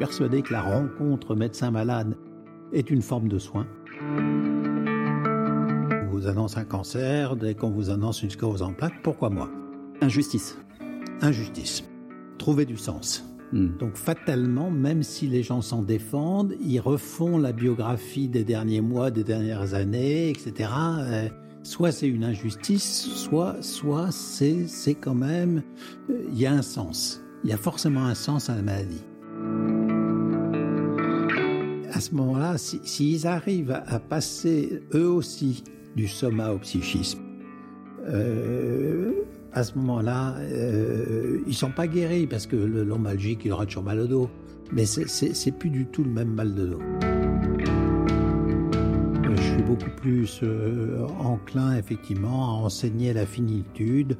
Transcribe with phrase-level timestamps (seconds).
[0.00, 2.16] persuadé que la rencontre médecin-malade
[2.72, 3.66] est une forme de soin.
[6.02, 9.50] On vous annonce un cancer, dès qu'on vous annonce une sclérose en plaques, pourquoi moi?
[10.00, 10.56] Injustice.
[11.20, 11.84] Injustice.
[12.38, 13.26] Trouver du sens.
[13.52, 13.76] Hmm.
[13.78, 19.10] Donc fatalement, même si les gens s'en défendent, ils refont la biographie des derniers mois,
[19.10, 20.70] des dernières années, etc.
[21.00, 21.28] Euh,
[21.62, 25.62] soit c'est une injustice, soit, soit c'est, c'est quand même,
[26.08, 27.22] euh, il y a un sens.
[27.44, 29.04] Il y a forcément un sens à la maladie.
[32.00, 35.64] À ce moment-là, s'ils si, arrivent à, passer eux aussi
[35.96, 37.20] du soma au psychisme,
[38.08, 39.12] euh,
[39.52, 43.82] à ce moment-là, euh, ils sont pas guéris parce que le lombalgique, il aura toujours
[43.82, 44.30] mal au dos.
[44.72, 46.78] Mais c'est plus du tout le même mal de dos.
[49.36, 54.16] Je suis beaucoup plus euh, enclin, effectivement, à enseigner la finitude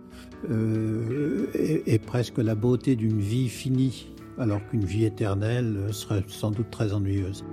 [0.51, 6.95] et, presque la beauté d'une vie finie, alors qu'une vie éternelle serait sans doute très
[6.95, 7.45] ennuyeuse.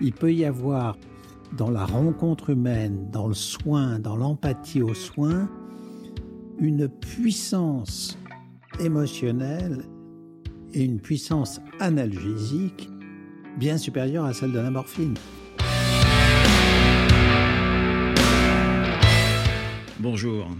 [0.00, 0.98] Il peut y avoir
[1.56, 5.48] dans la rencontre humaine, dans le soin, dans l'empathie aux soins,
[6.58, 8.18] une puissance
[8.80, 9.84] émotionnelle
[10.74, 12.90] et une puissance analgésique
[13.58, 15.14] bien supérieure à celle de la morphine.
[20.00, 20.50] Bonjour,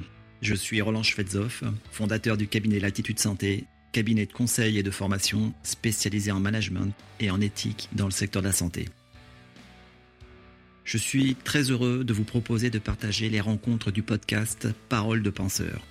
[0.41, 5.55] je suis Roland Schwetzoff, fondateur du cabinet Latitude Santé, cabinet de conseil et de formation
[5.63, 8.89] spécialisé en management et en éthique dans le secteur de la santé.
[10.85, 15.31] Je suis très heureux de vous proposer de partager les rencontres du podcast Parole de
[15.31, 15.83] penseurs.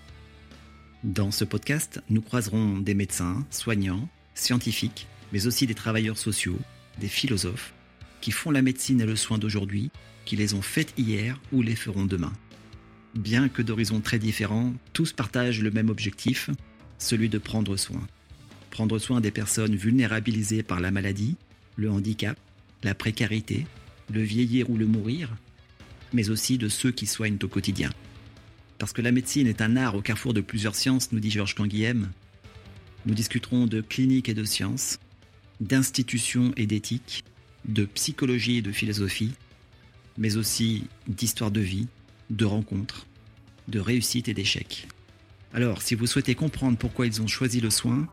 [1.03, 6.59] Dans ce podcast, nous croiserons des médecins, soignants, scientifiques, mais aussi des travailleurs sociaux,
[6.99, 7.73] des philosophes,
[8.19, 9.91] qui font la médecine et le soin d'aujourd'hui,
[10.25, 12.33] qui les ont faites hier ou les feront demain.
[13.15, 16.49] Bien que d'horizons très différents, tous partagent le même objectif,
[17.02, 18.07] celui de prendre soin.
[18.69, 21.35] Prendre soin des personnes vulnérabilisées par la maladie,
[21.75, 22.38] le handicap,
[22.83, 23.66] la précarité,
[24.11, 25.36] le vieillir ou le mourir,
[26.14, 27.89] mais aussi de ceux qui soignent au quotidien.
[28.77, 31.55] Parce que la médecine est un art au carrefour de plusieurs sciences, nous dit Georges
[31.55, 32.11] Canguilhem.
[33.05, 34.99] Nous discuterons de clinique et de sciences,
[35.59, 37.23] d'institutions et d'éthique,
[37.65, 39.33] de psychologie et de philosophie,
[40.17, 41.87] mais aussi d'histoire de vie,
[42.30, 43.05] de rencontres,
[43.67, 44.87] de réussite et d'échecs.
[45.54, 48.08] Alors, si vous souhaitez comprendre pourquoi ils ont choisi le soin,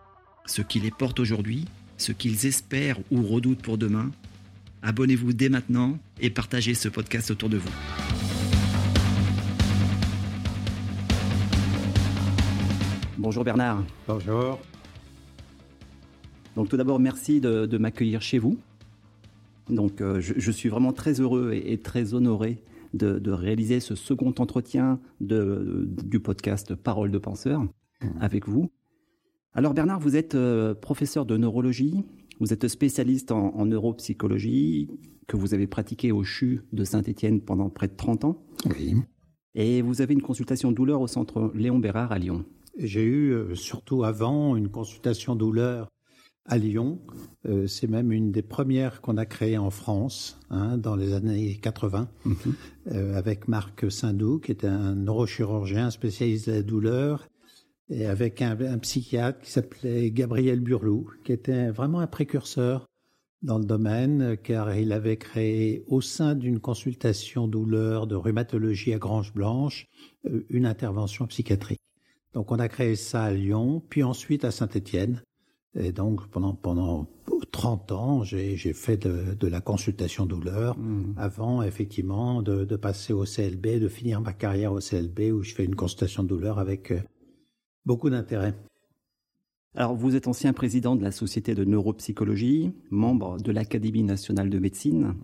[0.47, 1.67] ce qui les porte aujourd'hui,
[1.97, 4.11] ce qu'ils espèrent ou redoutent pour demain,
[4.83, 7.71] Abonnez-vous dès maintenant et partagez ce podcast autour de vous.
[13.19, 13.83] Bonjour Bernard.
[14.07, 14.61] Bonjour.
[16.55, 18.57] Donc tout d'abord, merci de, m'accueillir chez vous.
[19.69, 22.59] Donc euh, je, suis vraiment très heureux et, très honoré
[22.95, 28.07] de, réaliser ce second entretien du podcast Parole de penseur mmh.
[28.21, 28.71] avec vous.
[29.55, 32.05] Alors Bernard, vous êtes euh, professeur de neurologie,
[32.39, 34.89] vous êtes spécialiste en, neuropsychologie,
[35.27, 38.43] que vous avez pratiqué au CHU de Saint-Étienne pendant près de 30 ans.
[38.67, 38.95] Oui.
[39.55, 42.45] Et vous avez une consultation douleur au centre Léon Bérard à Lyon.
[42.79, 45.89] J'ai eu, euh, surtout avant, une consultation douleur
[46.49, 46.99] à Lyon.
[47.47, 51.59] Euh, c'est même une des premières qu'on a créées en France, hein, dans les années
[51.63, 52.37] 80, mhm.
[52.93, 57.29] euh, avec Marc Sindou, qui était un neurochirurgien spécialiste de la douleur,
[57.91, 62.87] et avec un, un psychiatre qui s'appelait Gabriel Burlou, qui était vraiment un précurseur
[63.43, 68.99] dans le domaine, car il avait créé au sein d'une consultation douleur de rhumatologie à
[68.99, 69.87] Grange Blanche
[70.27, 71.81] euh, une intervention psychiatrique.
[72.35, 75.23] Donc on a créé ça à Lyon, puis ensuite à Saint-Étienne.
[75.75, 77.07] Et donc pendant pendant
[77.51, 81.15] 30 ans, j'ai fait de, de, la consultation douleur mmh.
[81.17, 85.55] avant effectivement de, de, passer au CLB, de finir ma carrière au CLB où je
[85.55, 87.01] fais une consultation douleur avec euh,
[87.85, 88.55] beaucoup d'intérêt.
[89.75, 94.59] Alors, vous êtes ancien président de la Société de neuropsychologie, membre de l'Académie nationale de
[94.59, 95.15] médecine,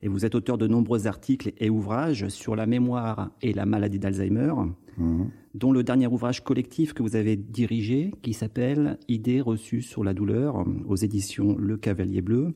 [0.00, 3.98] et vous êtes auteur de nombreux articles et ouvrages sur la mémoire et la maladie
[3.98, 4.54] d'Alzheimer,
[4.96, 5.30] mhm.
[5.54, 10.14] Dont le dernier ouvrage collectif que vous avez dirigé, qui s'appelle Idées reçues sur la
[10.14, 12.52] douleur, aux éditions Le Cavalier Bleu.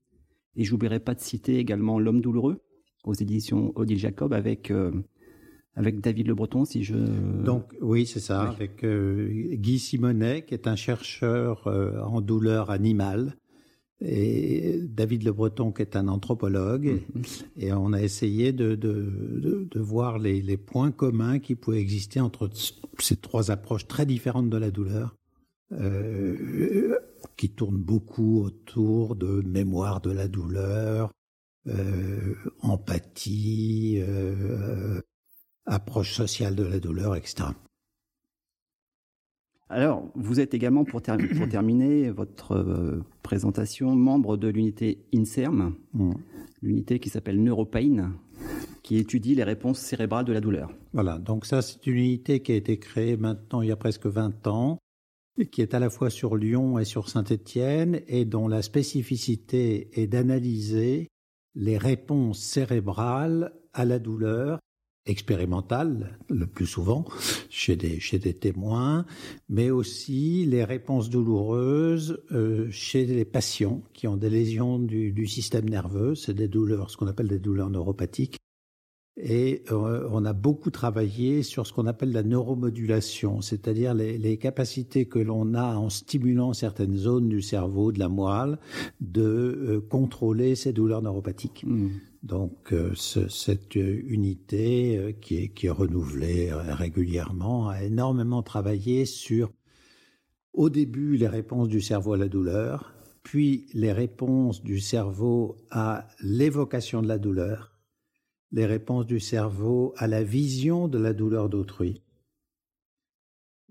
[0.56, 2.62] Et j'oublierai pas de citer également L'homme douloureux,
[3.04, 4.92] aux éditions Odile Jacob, avec euh,
[5.76, 6.94] avec David Le Breton, si je...
[6.94, 12.70] Donc oui, c'est ça, avec euh, Guy Simonet, qui est un chercheur euh, en douleur
[12.70, 13.34] animale,
[14.04, 17.22] et David Le Breton, qui est un anthropologue, mhm.
[17.56, 22.20] et on a essayé de, de, de, voir les, les, points communs qui pouvaient exister
[22.20, 22.50] entre
[22.98, 25.16] ces trois approches très différentes de la douleur,
[25.72, 26.98] euh,
[27.36, 31.10] qui tournent beaucoup autour de mémoire de la douleur,
[31.66, 35.00] euh, empathie, euh,
[35.64, 37.44] approche sociale de la douleur, etc.
[39.74, 46.12] Alors, vous êtes également, pour, terminer votre euh, présentation, membre de l'unité INSERM, mm.
[46.62, 48.12] l'unité qui s'appelle Neuropain,
[48.84, 50.70] qui étudie les réponses cérébrales de la douleur.
[50.92, 54.06] Voilà, donc ça c'est une unité qui a été créée maintenant il y a presque
[54.06, 54.78] 20 ans,
[55.50, 60.06] qui est à la fois sur Lyon et sur Saint-Étienne, et dont la spécificité est
[60.06, 61.08] d'analyser
[61.56, 64.60] les réponses cérébrales à la douleur
[65.06, 67.04] expérimentale le plus souvent
[67.50, 69.04] chez des, chez des témoins,
[69.48, 75.26] mais aussi les réponses douloureuses euh, chez les patients qui ont des lésions du, du
[75.26, 78.38] système nerveux, c'est des douleurs, ce qu'on appelle des douleurs neuropathiques,
[79.16, 85.06] et euh, on a beaucoup travaillé sur ce qu'on appelle la neuromodulation, c'est-à-dire les, capacités
[85.06, 88.58] que l'on a en stimulant certaines zones du cerveau, de la moelle,
[89.00, 91.62] de euh, contrôler ces douleurs neuropathiques.
[91.64, 91.90] Hmm.
[92.24, 99.52] Donc euh, cette unité qui est, qui est renouvelée régulièrement a énormément travaillé sur,
[100.52, 106.08] au début, les réponses du cerveau à la douleur, puis les réponses du cerveau à
[106.20, 107.73] l'évocation de la douleur
[108.54, 112.02] les réponses du cerveau à la vision de la douleur d'autrui.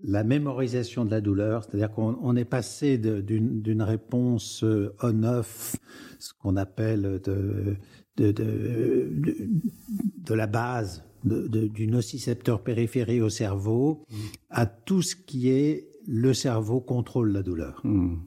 [0.03, 5.77] La mémorisation de la douleur, c'est-à-dire qu'on est passé d'une réponse euh, on-off,
[6.19, 7.77] ce qu'on appelle de,
[8.17, 14.15] de, la base du nocicepteur périphérie au cerveau, mmh.
[14.49, 17.79] à tout ce qui est le cerveau contrôle la douleur.
[17.85, 18.17] Mmh.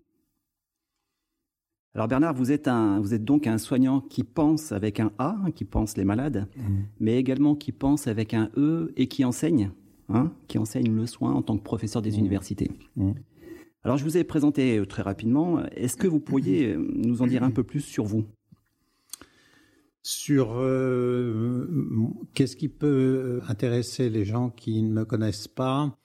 [1.96, 5.38] Alors Bernard, vous êtes, un, vous êtes donc un soignant qui pense avec un A,
[5.42, 6.60] hein, qui pense les malades, mm.
[7.00, 9.70] mais également qui pense avec un E et qui enseigne,
[10.10, 12.18] hein, qui enseigne le soin en tant que professeur des mm.
[12.18, 12.70] universités.
[12.96, 13.12] Mm.
[13.82, 15.64] Alors je vous ai présenté euh, très rapidement.
[15.68, 18.26] Est-ce que vous pourriez euh, nous en dire un peu plus sur vous?
[20.02, 21.66] Sur euh,
[22.34, 25.96] qu'est-ce qui peut intéresser les gens qui ne me connaissent pas?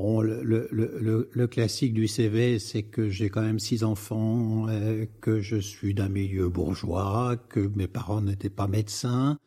[0.00, 5.06] Bon, le, le, le, classique du CV, c'est que j'ai quand même six enfants, euh,
[5.20, 9.40] que je suis d'un milieu bourgeois, que mes parents n'étaient pas médecins,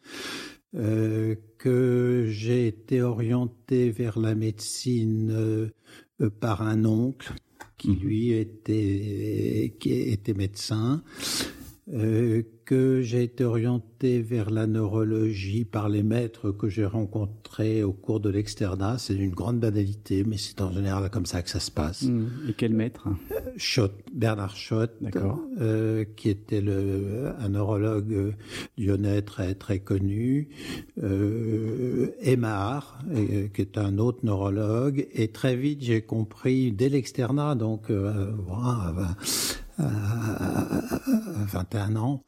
[0.76, 7.32] euh, que j'ai été orienté vers la médecine euh, par un oncle
[7.78, 8.00] qui mmh.
[8.02, 11.02] lui était qui était médecin.
[11.90, 17.92] Euh, que j'ai été orienté vers la neurologie par les maîtres que j'ai rencontrés au
[17.92, 18.98] cours de l'externat.
[18.98, 22.04] C'est une grande banalité, mais c'est en général comme ça que ça se passe.
[22.04, 22.28] Mmh.
[22.50, 23.10] Et quel maître?
[23.58, 24.92] Schott, Bernard Schott,
[25.60, 28.36] euh, qui était le, un neurologue
[28.78, 30.50] lyonnais très, très connu.
[31.04, 35.08] Euh, Aymar, euh, qui est un autre neurologue.
[35.14, 37.90] Et très vite, j'ai compris, dès l'externat, donc...
[37.90, 38.32] Euh,
[39.78, 42.24] 21 ans,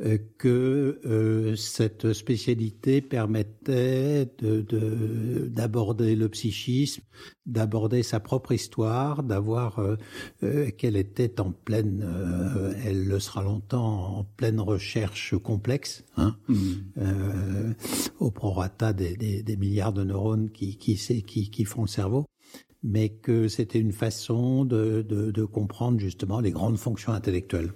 [0.00, 7.02] euh, que euh, cette spécialité permettait d'aborder le psychisme,
[7.46, 12.06] d'aborder sa propre histoire, d'avoir euh, qu'elle était en pleine,
[12.84, 16.54] elle le sera longtemps, en pleine recherche complexe, hein, mmh.
[18.20, 22.26] au prorata des, des, milliards de neurones qui, qui, qui, qui font le cerveau
[22.82, 27.72] mais que c'était une façon de, de, de, comprendre justement les grandes fonctions intellectuelles.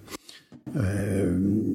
[0.76, 1.75] Euh,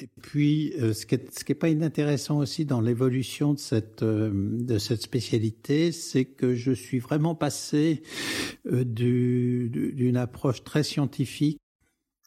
[0.00, 3.58] et puis, euh, ce qui est, ce qui est pas inintéressant aussi dans l'évolution de
[3.58, 8.02] cette euh, de cette spécialité, c'est que je suis vraiment passé
[8.66, 11.58] euh, d'une approche très scientifique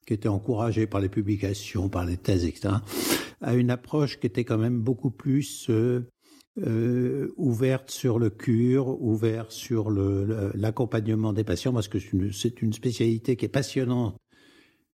[0.05, 2.75] qui était encouragée par les publications, par les thèses, etc.,
[3.41, 5.69] à une approche qui était quand même beaucoup plus
[6.57, 11.99] ouverte sur le cure, ouverte sur l'accompagnement des patients, parce que
[12.31, 14.15] c'est une, spécialité qui est passionnante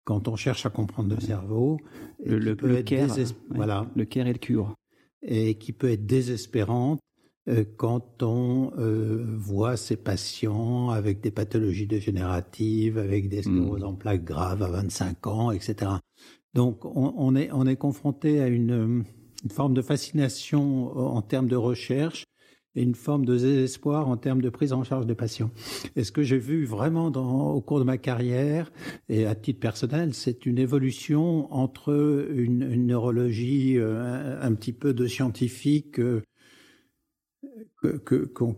[0.04, 1.78] quand on cherche à comprendre le cerveau.
[2.24, 3.08] Le, le, care,
[3.50, 3.90] voilà.
[3.96, 4.74] le care et le cure.
[5.22, 7.00] Et qui peut être désespérante
[7.48, 13.42] euh, quand on euh, voit ces patients avec des pathologies dégénératives, avec des hmm.
[13.42, 15.92] scléroses en plaques graves à 25 ans, etc.
[16.54, 19.04] Donc on, on est, on est confronté à une
[19.44, 22.26] une forme de fascination euh, en termes de recherche
[22.76, 25.50] et une forme de désespoir en termes de prise en charge des patients.
[25.96, 28.70] Et ce que j'ai vu vraiment dans, au cours de ma carrière
[29.08, 34.92] et à titre personnel, c'est une évolution entre une, une neurologie euh, un, petit peu
[34.92, 36.22] de scientifique euh,
[38.34, 38.56] qu'on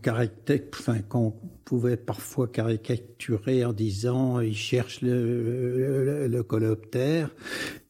[0.74, 7.34] enfin, qu'on pouvait parfois caricaturer en disant il cherche le, le, coléoptère,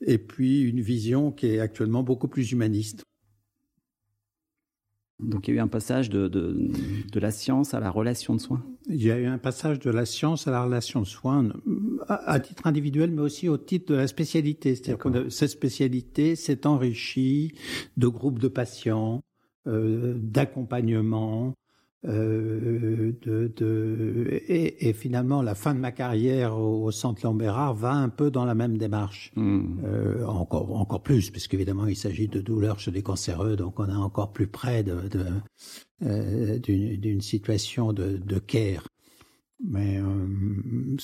[0.01, 3.03] et puis une vision qui est actuellement beaucoup plus humaniste.
[5.21, 6.71] Donc il y a eu un passage de, de,
[7.11, 8.65] de, la science à la relation de soins?
[8.89, 11.49] Il y a eu un passage de la science à la relation de soins,
[12.07, 14.77] à, titre individuel, mais aussi au titre de la spécialité.
[14.77, 17.53] C'est-à-dire que cette spécialité s'est enrichie
[17.97, 19.28] de groupes de patients, euh,
[19.69, 21.55] d'accompagnement,
[22.05, 27.93] Euh, de, de et, et, finalement, la fin de ma carrière au, Centre Lambérard va
[27.93, 29.33] un peu dans la même démarche.
[29.35, 29.81] Mmh.
[29.85, 33.93] Euh, encore, encore plus, puisqu'évidemment, il s'agit de douleurs chez les cancéreux, donc on est
[33.93, 35.27] encore plus près de, de
[36.03, 38.87] euh, d'une situation de, de care.
[39.65, 40.27] Mais euh,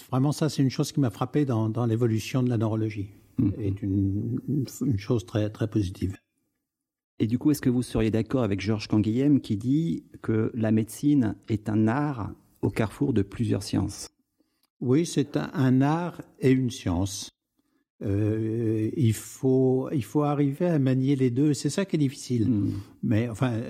[0.08, 3.10] vraiment, ça, c'est une chose qui m'a frappé dans, dans l'évolution de la neurologie.
[3.38, 3.50] Mmh.
[3.58, 4.38] Et une,
[4.80, 6.16] une chose très, très positive.
[7.20, 10.72] Et du coup, est-ce que vous seriez d'accord avec Georges Canguilhem qui dit que la
[10.72, 14.08] médecine est un art au carrefour de plusieurs sciences?
[14.80, 17.30] Oui, c'est un, art et une science.
[18.02, 21.54] Euh, il faut il faut arriver à manier les deux.
[21.54, 22.72] C'est ça qui est difficile, hmm.
[23.04, 23.60] mais enfin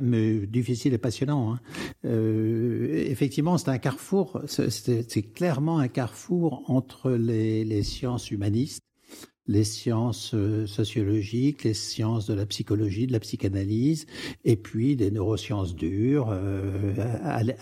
[0.00, 1.52] mais difficile et passionnant.
[1.52, 1.60] Hein.
[2.04, 4.40] Euh, effectivement, c'est un carrefour.
[4.46, 8.82] C'est clairement un carrefour entre les, les sciences humanistes
[9.46, 14.06] les sciences euh, sociologiques, les sciences de la psychologie, de la psychanalyse,
[14.44, 16.94] et puis des neurosciences dures, euh,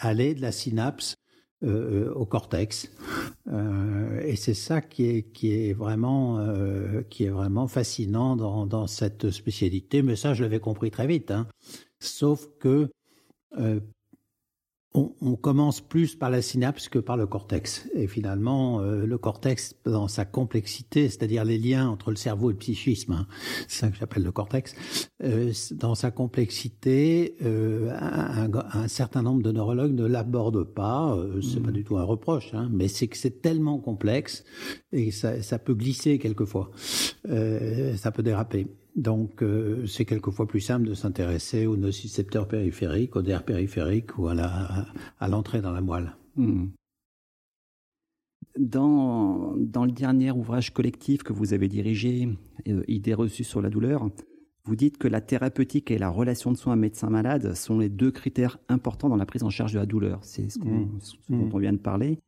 [0.00, 1.16] aller de la synapse
[1.62, 2.90] euh, au cortex.
[3.52, 9.30] Euh, et c'est ça qui est, vraiment, euh, qui est vraiment fascinant dans, dans cette
[9.30, 10.00] spécialité.
[10.00, 11.30] Mais ça, je l'avais compris très vite.
[11.30, 11.46] Hein.
[11.98, 12.88] Sauf que
[14.92, 17.88] on, on, commence plus par la synapse que par le cortex.
[17.94, 22.54] Et finalement, euh, le cortex, dans sa complexité, c'est-à-dire les liens entre le cerveau et
[22.54, 23.26] le psychisme, hein,
[23.68, 24.74] c'est ça que j'appelle le cortex,
[25.22, 31.14] euh, dans sa complexité, euh, un, un, certain nombre de neurologues ne l'abordent pas.
[31.14, 31.74] Euh, c'est pas mmh.
[31.74, 34.44] du tout un reproche, hein, mais c'est que c'est tellement complexe
[34.92, 36.70] et ça, ça peut glisser quelquefois,
[37.28, 38.66] euh, ça peut déraper.
[38.96, 44.28] Donc, euh, c'est quelquefois plus simple de s'intéresser aux nocicepteurs périphériques, aux nerfs périphériques ou
[44.28, 44.86] à, la,
[45.20, 46.16] à l'entrée dans la moelle.
[46.36, 46.66] Hmm.
[48.58, 52.28] Dans, dans, le dernier ouvrage collectif que vous avez dirigé,
[52.66, 54.10] euh, Idées reçues sur la douleur,
[54.64, 58.58] vous dites que la thérapeutique et la relation de soins médecin-malade sont les deux critères
[58.68, 60.18] importants dans la prise en charge de la douleur.
[60.22, 60.98] C'est ce, hmm.
[61.28, 61.50] dont hmm.
[61.54, 62.18] on vient de parler.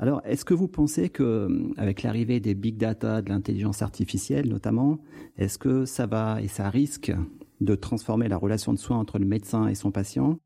[0.00, 4.48] Alors, est-ce que vous pensez que, euh, avec l'arrivée des big data, de l'intelligence artificielle
[4.48, 4.98] notamment,
[5.36, 7.12] est-ce que ça va et ça risque
[7.60, 10.38] de transformer la relation de soins entre le médecin et son patient,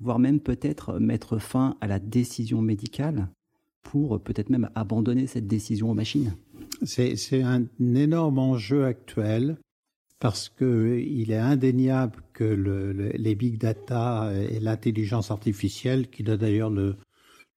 [0.00, 3.28] voire même peut-être mettre fin à la décision médicale
[3.82, 6.34] pour peut-être même abandonner cette décision aux machines?
[6.82, 9.56] C'est un énorme enjeu actuel
[10.20, 16.70] parce qu'il est indéniable que le, les big data et l'intelligence artificielle, qui a d'ailleurs
[16.70, 16.96] le,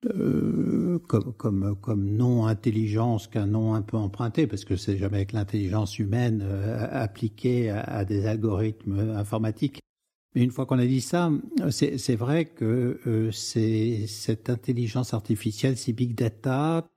[0.08, 6.42] euh, comme, non-intelligence qu'un nom un peu emprunté, parce que c'est jamais avec l'intelligence humaine
[6.44, 9.80] euh, appliquée à, des algorithmes informatiques.
[10.34, 11.30] Mais une fois qu'on a dit ça,
[11.70, 16.88] c'est vrai que euh, cette intelligence artificielle, ces big data,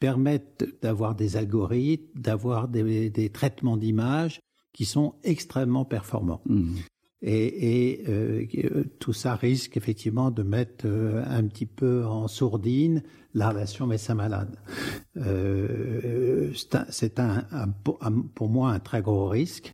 [0.00, 4.40] permettent d'avoir des algorithmes, d'avoir des, des, traitements d'images
[4.72, 6.40] qui sont extrêmement performants.
[6.46, 6.76] Mmh.
[7.20, 13.02] Et, et euh, tout ça risque effectivement de mettre euh, un petit peu en sourdine
[13.34, 14.56] la relation médecin-malade.
[15.16, 16.52] Euh,
[16.90, 19.72] c'est un, un, pour moi un très gros risque.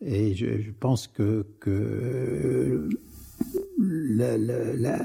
[0.00, 2.88] Et je, je pense que, que
[3.78, 4.98] la, la, la,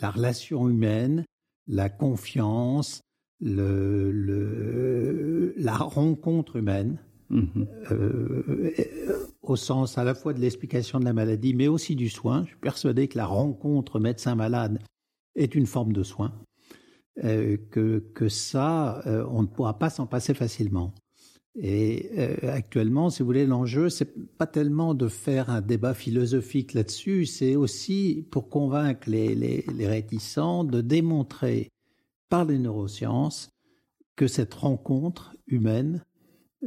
[0.00, 1.24] la, relation humaine,
[1.68, 3.02] la confiance,
[3.40, 6.98] le, le, la rencontre humaine,
[7.30, 7.64] mmh.
[7.90, 12.42] euh, au sens à la fois de l'explication de la maladie, mais aussi du soin.
[12.44, 14.80] Je suis persuadé que la rencontre médecin-malade
[15.36, 16.32] est une forme de soin,
[17.24, 20.92] euh, que, que ça, euh, on ne pourra pas s'en passer facilement.
[21.56, 22.12] Et
[22.44, 27.56] actuellement, si vous voulez, l'enjeu, c'est pas tellement de faire un débat philosophique là-dessus, c'est
[27.56, 31.68] aussi pour convaincre les, les réticents de démontrer
[32.28, 33.50] par les neurosciences
[34.14, 36.04] que cette rencontre humaine,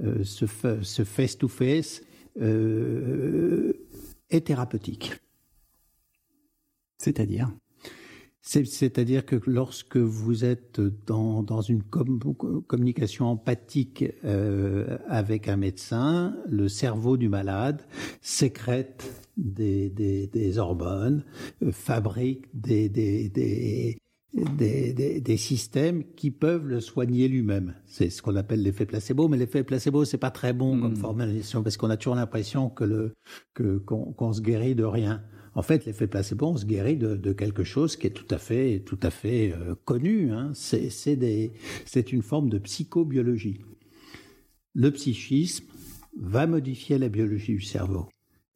[0.02, 0.46] euh, ce,
[0.82, 2.02] ce face-to-face,
[2.42, 3.74] euh,
[4.30, 5.14] est thérapeutique.
[6.98, 7.52] C'est-à-dire
[8.46, 12.20] c'est-à-dire que lorsque vous êtes dans, dans une com
[12.68, 17.84] communication empathique euh, avec un médecin, le cerveau du malade
[18.22, 21.24] sécrète des, des, hormones,
[21.72, 23.98] fabrique des, des,
[24.34, 27.76] des, des, systèmes qui peuvent le soigner lui-même.
[27.86, 30.98] C'est ce qu'on appelle l'effet placebo, mais l'effet placebo c'est pas très bon comme hmm.
[30.98, 33.14] formalisation parce qu'on a toujours l'impression que le
[33.54, 35.22] que qu'on se guérit de rien.
[35.56, 38.40] En fait, l'effet placebo, on se guérit de, de, quelque chose qui est tout à
[38.40, 40.32] fait tout à fait euh, connu.
[40.32, 40.52] Hein.
[40.56, 43.62] C'est c'est une forme de psychobiologie.
[44.74, 45.66] Le psychisme
[46.20, 48.08] va modifier la biologie du cerveau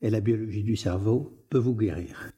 [0.02, 2.32] et la biologie du cerveau peut vous guérir.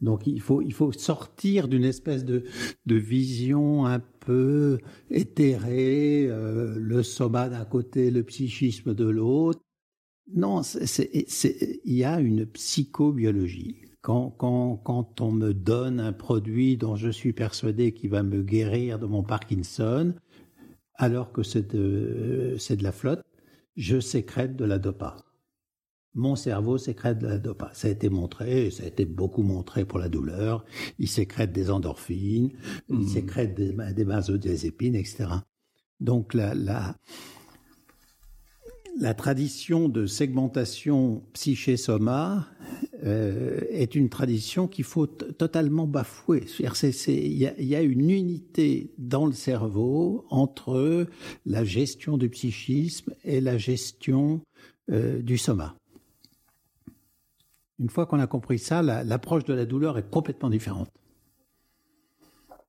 [0.00, 2.44] Donc il faut, il faut sortir d'une espèce de,
[2.86, 4.78] de vision un peu
[5.10, 9.60] éthérée, euh, le soma d'un côté, le psychisme de l'autre.
[10.34, 13.88] Non, il y a une psychobiologie.
[14.02, 18.42] quand, quand, quand on me donne un produit dont je suis persuadé qu'il va me
[18.42, 20.14] guérir de mon Parkinson,
[20.94, 23.22] alors que c'est de, de la flotte,
[23.76, 25.16] je sécrète de la dopa.
[26.18, 27.70] Mon cerveau sécrète de la dopa.
[27.74, 30.64] Ça a été montré, ça a été beaucoup montré pour la douleur.
[30.98, 32.50] Il sécrète des endorphines,
[32.88, 33.08] il Mhm.
[33.08, 35.26] sécrète des, des benzodiazépines, etc.
[36.00, 36.96] Donc la, la,
[38.98, 42.48] la tradition de segmentation psyché-soma
[43.04, 46.46] euh, est une tradition qu'il faut totalement bafouer.
[46.58, 51.06] Y, il y a une unité dans le cerveau entre
[51.46, 54.40] la gestion du psychisme et la gestion
[54.90, 55.77] euh, du soma.
[57.78, 60.90] Une fois qu'on a compris ça, la- l'approche de la douleur est complètement différente.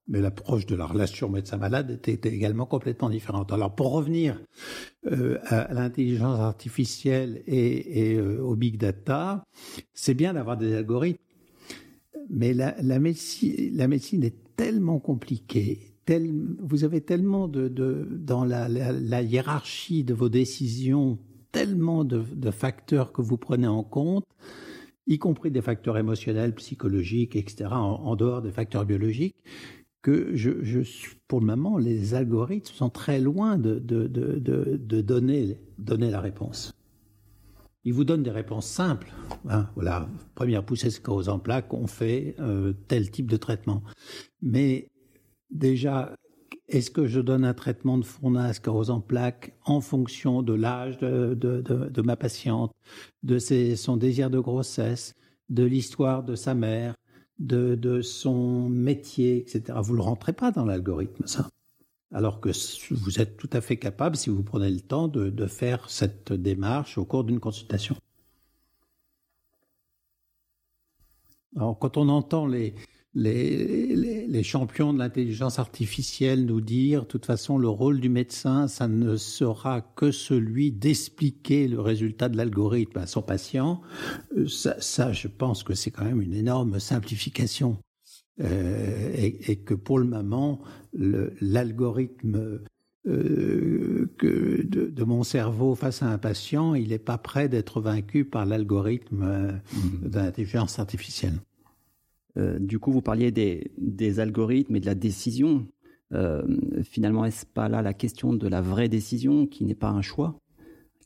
[0.08, 3.51] Mais l'approche de la relation médecin-malade était également complètement différente.
[3.51, 4.42] Alors pour revenir
[5.06, 9.44] euh, à l'intelligence artificielle et, et, euh, au big data,
[9.94, 11.22] c'est bien d'avoir des algorithmes,
[12.30, 15.94] mais la, médecine, est tellement compliquée,
[16.60, 17.68] vous avez tellement de,
[18.10, 21.20] dans la, hiérarchie de vos décisions,
[21.51, 24.25] tellement de facteurs que vous prenez en compte,
[25.10, 29.36] y compris des facteurs émotionnels, psychologiques, etc., en, dehors des facteurs biologiques,
[30.01, 30.34] que
[31.28, 33.80] pour le moment, les algorithmes sont très loin de,
[35.01, 35.58] donner
[36.12, 36.74] la réponse.
[37.84, 39.12] Ils vous donnent des réponses simples.
[39.50, 43.84] Hein, voilà, première poussée sclérose en plaques, on fait euh, tel type de traitement.
[44.42, 44.89] Mais
[45.50, 46.13] déjà,
[46.69, 48.51] est-ce que je donne un traitement de fond à
[48.89, 52.71] en plaques en fonction de l'âge de, ma patiente,
[53.23, 55.15] de son désir de grossesse,
[55.49, 56.95] de l'histoire de sa mère,
[57.39, 59.79] de, de, son métier, etc.
[59.81, 61.49] Vous ne le rentrez pas dans l'algorithme, ça.
[62.11, 62.49] Alors que
[62.91, 66.33] vous êtes tout à fait capable, si vous prenez le temps, de, de faire cette
[66.33, 67.95] démarche au cours d'une consultation.
[71.55, 72.75] Alors, quand on entend les,
[73.16, 78.10] les, les, les champions de l'intelligence artificielle nous dire, de toute façon, le rôle du
[78.10, 83.82] médecin, ça ne sera que celui d'expliquer le résultat de l'algorithme à son patient,
[84.48, 87.78] ça, ça je pense que c'est quand même une énorme simplification.
[88.41, 90.62] Euh, et, et, que pour le moment,
[90.93, 92.62] l'algorithme
[93.08, 97.82] euh, que de, de, mon cerveau face à un patient, il n'est pas prêt d'être
[97.82, 100.10] vaincu par l'algorithme euh, mmh.
[100.10, 101.39] de l'intelligence artificielle.
[102.38, 105.65] Euh, du coup, vous parliez des, des, algorithmes et de la décision.
[106.13, 106.44] Euh,
[106.84, 110.39] finalement, est-ce pas là la question de la vraie décision qui n'est pas un choix,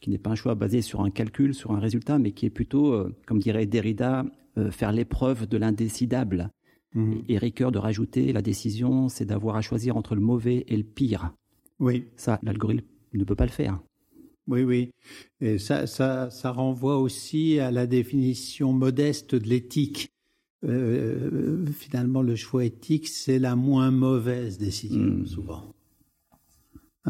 [0.02, 2.52] qui n'est pas un choix basé sur un calcul, sur un résultat, mais qui est
[2.52, 4.26] plutôt, euh, comme dirait Derrida,
[4.70, 6.52] faire l'épreuve de l'indécidable.
[6.94, 7.14] Mmh.
[7.28, 10.84] Et Ricoeur de rajouter la décision, c'est d'avoir à choisir entre le mauvais et le
[10.84, 11.34] pire.
[11.80, 12.06] Oui.
[12.18, 13.80] Ça, l'algorithme ne peut pas le faire.
[14.48, 14.92] Oui, oui.
[15.42, 20.14] Et ça, ça, ça renvoie aussi à la définition modeste de l'éthique.
[20.64, 25.26] Euh, finalement, le choix éthique, c'est la moins mauvaise décision, mmh.
[25.28, 25.74] souvent.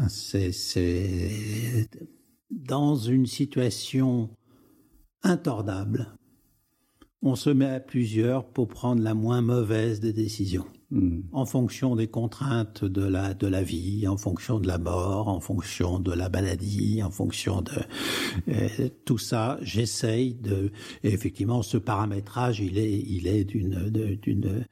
[0.08, 0.50] C'est
[2.50, 4.30] dans une situation
[5.22, 6.08] intordable,
[7.22, 11.20] on se met à plusieurs pour prendre la moins mauvaise des décisions, mmh.
[11.32, 15.40] en fonction des contraintes de la, de la vie, en fonction de la mort, en
[15.40, 17.72] fonction de la maladie, en fonction de
[18.48, 19.58] euh, tout ça.
[19.60, 24.64] J'essaye de, et effectivement, ce paramétrage, il est, il est d'une, d'une,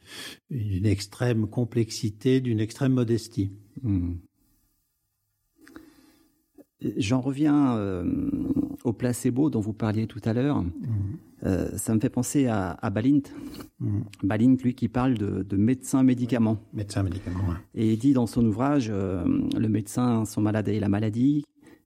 [0.50, 3.50] d'une extrême complexité, d'une extrême modestie.
[3.82, 4.12] Mmh.
[6.96, 8.04] J'en reviens euh,
[8.84, 10.62] au placebo dont vous parliez tout à l'heure.
[10.62, 10.72] Mmh.
[11.44, 13.22] Euh, ça me fait penser à, à Balint.
[13.80, 14.00] Mmh.
[14.22, 16.58] Balint, lui, qui parle de, de médecin-médicament.
[16.72, 17.56] Médecin-médicament, ouais.
[17.74, 19.24] Et il dit dans son ouvrage, euh,
[19.56, 21.44] Le médecin, son malade et la maladie,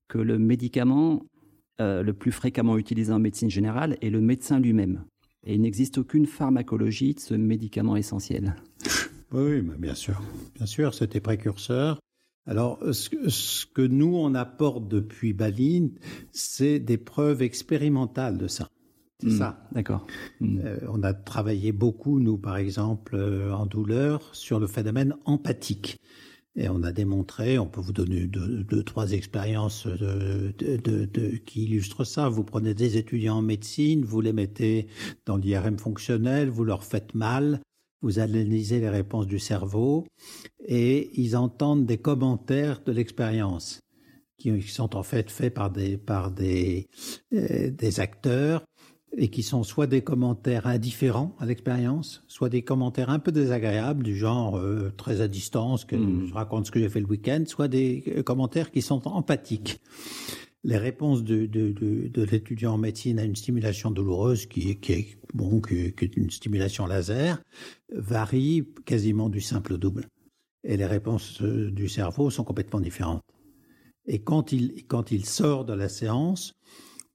[0.08, 1.22] que le médicament
[1.78, 5.04] le plus fréquemment utilisé en médecine générale est le médecin lui-même.
[5.44, 8.56] Et il n'existe aucune pharmacologie de ce médicament essentiel.
[9.30, 10.22] Oui, oui bien sûr.
[10.54, 11.98] Bien sûr, c'était précurseur.
[12.46, 15.88] Alors, ce que, ce que, nous, on apporte depuis Balint,
[16.30, 18.68] c'est des preuves expérimentales de ça.
[19.20, 19.68] C'est mmh, ça.
[19.72, 20.06] D'accord.
[20.40, 20.58] Mmh.
[20.64, 25.98] Euh, on a travaillé beaucoup, nous, par exemple, euh, en douleur, sur le phénomène empathique.
[26.54, 31.36] Et on a démontré, on peut vous donner deux, deux trois expériences de, de, de,
[31.44, 32.30] qui illustrent ça.
[32.30, 34.86] Vous prenez des étudiants en médecine, vous les mettez
[35.26, 37.60] dans l'IRM fonctionnel, vous leur faites mal,
[38.02, 40.06] vous analysez les réponses du cerveau
[40.66, 43.80] et ils entendent des commentaires de l'expérience
[44.38, 46.88] qui sont en fait faits par des, par des,
[47.32, 48.64] euh, des acteurs
[49.16, 54.02] et qui sont soit des commentaires indifférents à l'expérience, soit des commentaires un peu désagréables
[54.02, 56.26] du genre euh, très à distance, que mmh.
[56.26, 59.80] je raconte ce que j'ai fait le week-end, soit des commentaires qui sont empathiques.
[60.66, 67.40] Les réponses de, l'étudiant en médecine à une stimulation douloureuse qui est, une stimulation laser
[67.92, 70.08] varient quasiment du simple au double.
[70.64, 73.22] Et les réponses euh, du cerveau sont complètement différentes.
[74.08, 76.54] Et quand il, sort de la séance,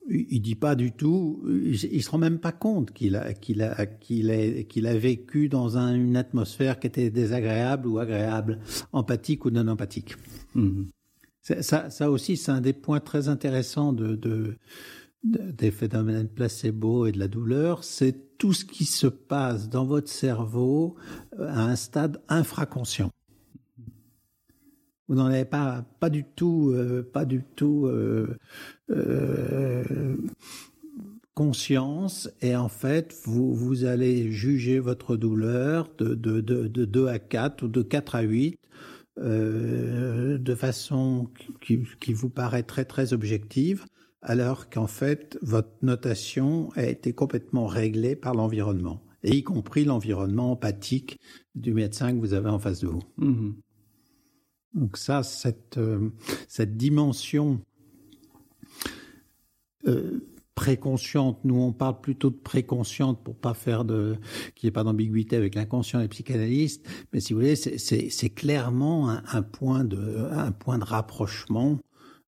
[0.10, 5.78] il dit pas du tout, il, se rend même pas compte qu'il a, vécu dans
[5.78, 8.60] un, une atmosphère qui était désagréable ou agréable,
[8.94, 10.16] empathique ou non empathique.
[10.56, 10.84] Mmh.
[11.42, 14.58] Ça, ça aussi, c'est un des points très intéressants de, de,
[15.24, 19.86] de, des phénomènes placebo et de la douleur, c'est tout ce qui se passe dans
[19.86, 20.96] votre cerveau
[21.40, 23.12] à un stade infraconscient.
[25.08, 28.38] Vous n'en avez pas, pas du tout, euh, pas du tout euh,
[28.92, 30.16] euh,
[31.34, 37.08] conscience et en fait, vous, vous allez juger votre douleur de, de, de, de 2
[37.08, 38.58] à 4 ou de 4 à 8
[39.22, 41.30] euh, de façon
[41.62, 43.86] qui, qui, vous paraît très très objective,
[44.22, 50.52] alors qu'en fait votre notation a été complètement réglée par l'environnement, et y compris l'environnement
[50.52, 51.20] empathique
[51.56, 53.04] du médecin que vous avez en face de vous.
[53.18, 53.52] Mmh.
[54.74, 56.10] Donc ça, cette, euh,
[56.48, 57.60] cette dimension
[59.88, 60.20] euh,
[60.62, 61.40] préconsciente.
[61.44, 64.16] Nous, on parle plutôt de préconsciente pour pas faire de,
[64.54, 66.88] qu'il n'y ait pas d'ambiguïté avec l'inconscient des psychanalystes.
[67.12, 71.80] Mais si vous voulez, c'est clairement un, point de, un point de rapprochement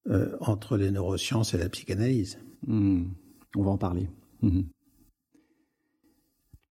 [0.09, 2.39] euh, entre les neurosciences et la psychanalyse.
[2.65, 3.03] Mmh.
[3.55, 4.09] On va en parler.
[4.41, 4.61] Mmh.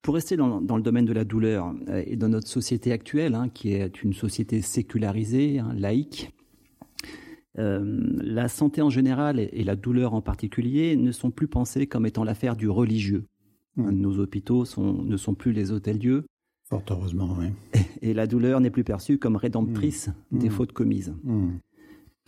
[0.02, 3.36] Pour rester dans, dans, le domaine de la douleur euh, et dans notre société actuelle,
[3.36, 6.32] hein, qui est une société sécularisée, hein, laïque,
[7.58, 12.06] euh, la santé en général et, la douleur en particulier ne sont plus pensées comme
[12.06, 13.24] étant l'affaire du religieux.
[13.76, 13.90] Mmh.
[13.90, 16.24] Nos hôpitaux sont, ne sont plus les hôtels-dieux.
[16.64, 17.48] Fort heureusement, oui.
[18.00, 20.38] Et, la douleur n'est plus perçue comme rédemptrice mmh.
[20.38, 20.52] des mmh.
[20.52, 21.14] fautes commises.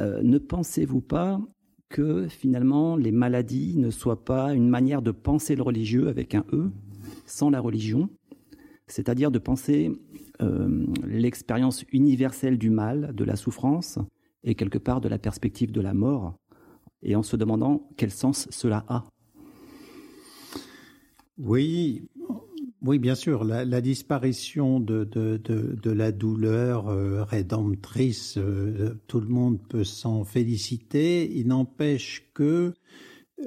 [0.00, 1.40] Euh, ne pensez-vous pas
[1.88, 6.44] que finalement les maladies ne soient pas une manière de penser le religieux avec un
[6.52, 6.70] E,
[7.24, 8.08] sans la religion,
[8.86, 9.92] c'est-à-dire de penser
[10.42, 13.98] euh, l'expérience universelle du mal, de la souffrance,
[14.44, 16.36] et quelque part de la perspective de la mort,
[17.02, 19.04] et en se demandant quel sens cela a.
[21.36, 22.08] Oui,
[22.86, 29.58] oui, bien sûr, la, disparition de, de, la douleur euh, rédemptrice, euh, tout le monde
[29.68, 31.30] peut s'en féliciter.
[31.34, 32.74] Il n'empêche que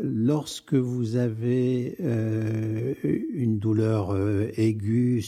[0.01, 4.17] lorsque vous avez euh, une douleur
[4.57, 5.23] aiguë,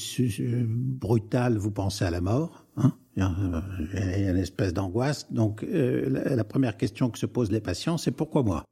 [0.67, 2.65] brutale, vous pensez à la mort.
[3.19, 5.31] Hein il y a une espèce d'angoisse.
[5.31, 8.65] Donc, euh, la, la, première question que se posent les patients, c'est pourquoi moi?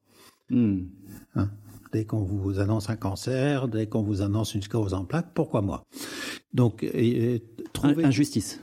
[0.49, 0.83] Mm.
[1.35, 1.49] hein?
[1.93, 5.61] Dès qu'on vous annonce un cancer, dès qu'on vous annonce une sclérose en plaques, pourquoi
[5.61, 5.83] moi?
[6.53, 7.39] Donc, euh,
[7.73, 8.03] trouver...
[8.03, 8.61] Injustice.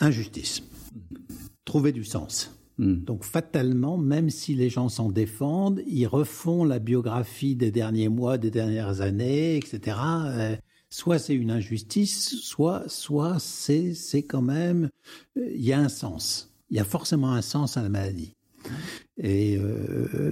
[0.00, 0.62] Injustice.
[1.64, 2.54] Trouver du sens.
[2.78, 3.04] Mm.
[3.04, 8.38] Donc fatalement, même si les gens s'en défendent, ils refont la biographie des derniers mois,
[8.38, 9.96] des dernières années, etc.
[10.94, 14.90] Soit c'est une injustice, soit soit c'est c'est quand même
[15.36, 16.54] euh, il y a un sens.
[16.70, 18.36] Il y a forcément un sens à la maladie.
[19.18, 20.30] Et euh,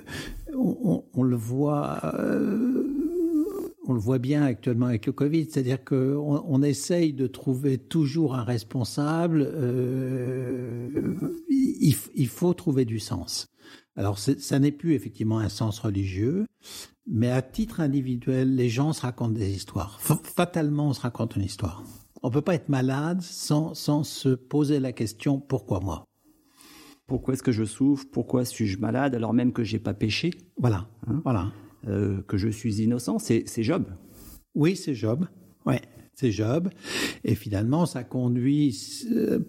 [0.55, 1.98] on, le voit.
[2.14, 2.87] Euh,
[3.88, 8.37] on le voit bien actuellement avec le Covid, c'est-à-dire qu'on on essaye de trouver toujours
[8.37, 9.51] un responsable.
[11.48, 13.48] Il, faut trouver du sens.
[13.96, 16.46] Alors, ça n'est plus effectivement un sens religieux,
[17.06, 20.00] mais à titre individuel, les gens se racontent des histoires.
[20.00, 21.84] Fatalement, on se raconte une histoire.
[22.22, 26.04] On peut pas être malade sans, sans se poser la question pourquoi moi?
[27.06, 28.06] Pourquoi est-ce que je souffre?
[28.12, 30.30] Pourquoi suis-je malade alors même que j'ai pas péché?
[30.56, 31.20] Voilà, hein?
[31.24, 31.52] Voilà.
[31.88, 33.86] Euh, que je suis innocent, c'est Job.
[34.54, 35.26] Oui, c'est Job.
[35.66, 35.80] Ouais
[36.22, 36.70] c'est Job.
[37.24, 38.78] Et finalement, ça conduit,
[39.11, 39.40] euh,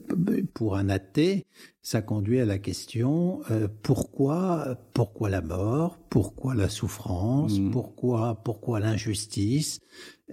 [0.54, 1.46] pour un athée,
[1.82, 7.72] ça conduit à la question euh, pourquoi, pourquoi la mort, pourquoi la souffrance, mmh.
[7.72, 9.80] pourquoi, pourquoi l'injustice?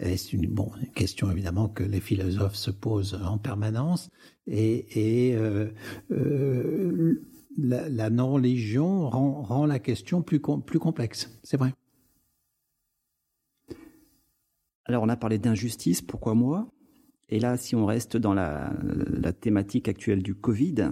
[0.00, 4.09] C'est une, bon, une question évidemment que les philosophes se posent en permanence.
[4.46, 5.68] Et, et euh,
[6.11, 7.20] euh,
[7.59, 11.38] la, la non-religion rend, rend, la question plus, plus complexe.
[11.42, 11.74] C'est vrai.
[14.90, 16.66] Alors on a parlé d'injustice, pourquoi moi?
[17.29, 20.90] Et là, si on reste dans la, la thématique actuelle du Covid,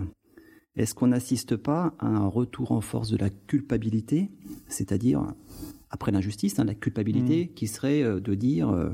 [0.76, 4.30] est-ce qu'on n'assiste pas à un retour en force de la culpabilité,
[4.68, 5.34] c'est-à-dire
[5.90, 7.54] après l'injustice, hein, la culpabilité mmh.
[7.54, 8.90] qui serait euh, de dire, euh,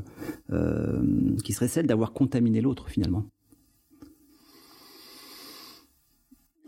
[0.55, 3.27] euh, qui serait celle d'avoir contaminé l'autre finalement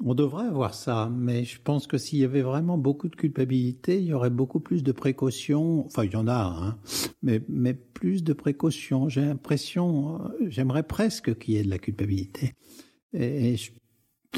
[0.04, 3.98] On devrait avoir ça, mais je pense que s'il y avait vraiment beaucoup de culpabilité,
[3.98, 5.86] il y aurait beaucoup plus de précautions.
[5.86, 6.78] Enfin, il y en a, hein,
[7.22, 9.08] mais, mais plus de précautions.
[9.08, 12.54] J'ai l'impression, j'aimerais presque qu'il y ait de la culpabilité.
[13.14, 13.70] Et, je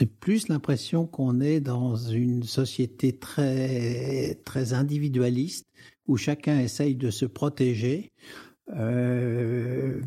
[0.05, 5.67] plus l'impression qu'on est dans une société très très individualiste
[6.07, 8.13] où chacun essaye de se protéger.
[8.77, 10.01] Euh,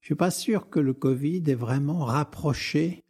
[0.00, 3.02] je suis pas sûr que le Covid ait vraiment rapproché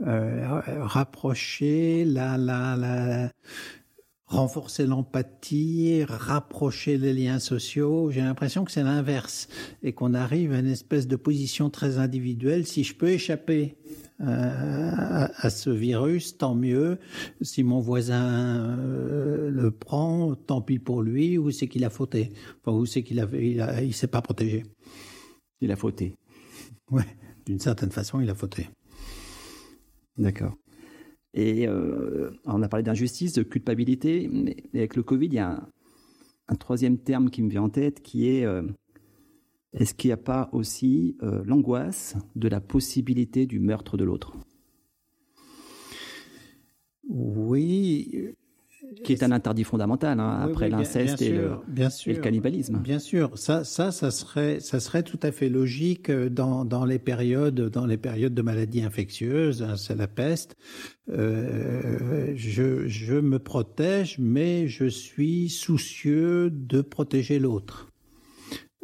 [0.00, 3.30] euh, rapproché la la la
[4.32, 8.10] renforcer l'empathie, rapprocher les liens sociaux.
[8.10, 9.48] J'ai l'impression que c'est l'inverse
[9.82, 12.66] et qu'on arrive à une espèce de position très individuelle.
[12.66, 13.76] Si je peux échapper
[14.22, 16.98] euh, à, ce virus, tant mieux.
[17.42, 21.36] Si mon voisin euh, le prend, tant pis pour lui.
[21.36, 22.32] Ou c'est qu'il a fauté?
[22.64, 23.26] Enfin, où c'est qu'il a,
[23.82, 24.62] il, s'est pas protégé?
[25.60, 26.14] Il a fauté.
[26.90, 27.06] Ouais,
[27.46, 28.68] d'une certaine façon, il a fauté.
[30.16, 30.56] D'accord.
[31.34, 35.66] Et euh, on a parlé d'injustice, de culpabilité, mais avec le Covid, il y a
[36.48, 38.62] un, troisième terme qui me vient en tête qui est euh,
[39.72, 44.36] est-ce qu'il n'y a pas aussi euh, l'angoisse de la possibilité du meurtre de l'autre?
[47.08, 48.34] Oui,
[49.04, 52.78] qui est un interdit fondamental hein, après l'inceste et, le, cannibalisme.
[52.78, 56.84] Bien sûr, ça, ça, ça serait, ça serait tout à fait logique euh, dans, dans
[56.84, 59.62] les périodes, dans les périodes de maladies infectieuses.
[59.62, 60.56] Hein, c'est la peste.
[61.10, 67.92] Euh, je, je me protège, mais je suis soucieux de protéger l'autre.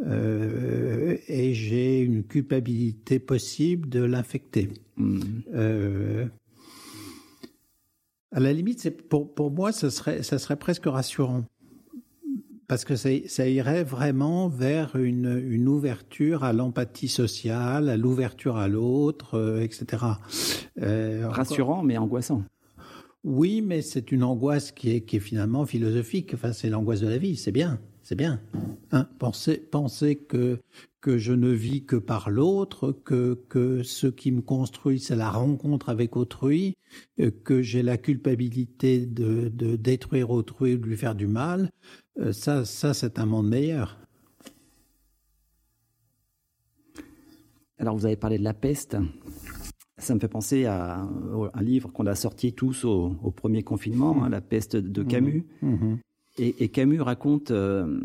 [0.07, 4.68] Euh, et j'ai une culpabilité possible de l'infecter.
[4.97, 5.21] Mmh.
[5.55, 6.27] Euh,
[8.33, 11.45] à la limite, c'est pour, pour moi, ça serait, ça serait presque rassurant.
[12.67, 18.59] Parce que ça, ça irait vraiment vers une, une ouverture à l'empathie sociale, à l'ouverture
[18.59, 20.05] à l'autre, euh, etc.
[20.83, 22.45] Euh, rassurant, mais angoissant.
[23.25, 26.33] Oui, mais c'est une angoisse qui est, qui est finalement philosophique.
[26.35, 28.41] Enfin, c'est l'angoisse de la vie, c'est bien c'est bien.
[28.91, 30.61] Hein penser, penser que
[31.01, 35.31] que je ne vis que par l'autre, que que ce qui me construit c'est la
[35.31, 36.77] rencontre avec autrui,
[37.21, 41.71] euh, que j'ai la culpabilité de, de détruire autrui ou de lui faire du mal,
[42.19, 43.99] euh, ça ça c'est un monde meilleur.
[47.79, 48.97] Alors vous avez parlé de la peste.
[49.99, 51.09] Ça me fait penser à
[51.55, 55.45] un livre qu'on a sorti tous au, premier confinement, hein, La peste de Camus.
[55.61, 55.71] Mmh.
[55.71, 55.99] Mmh.
[56.38, 57.98] Et, Camus raconte euh,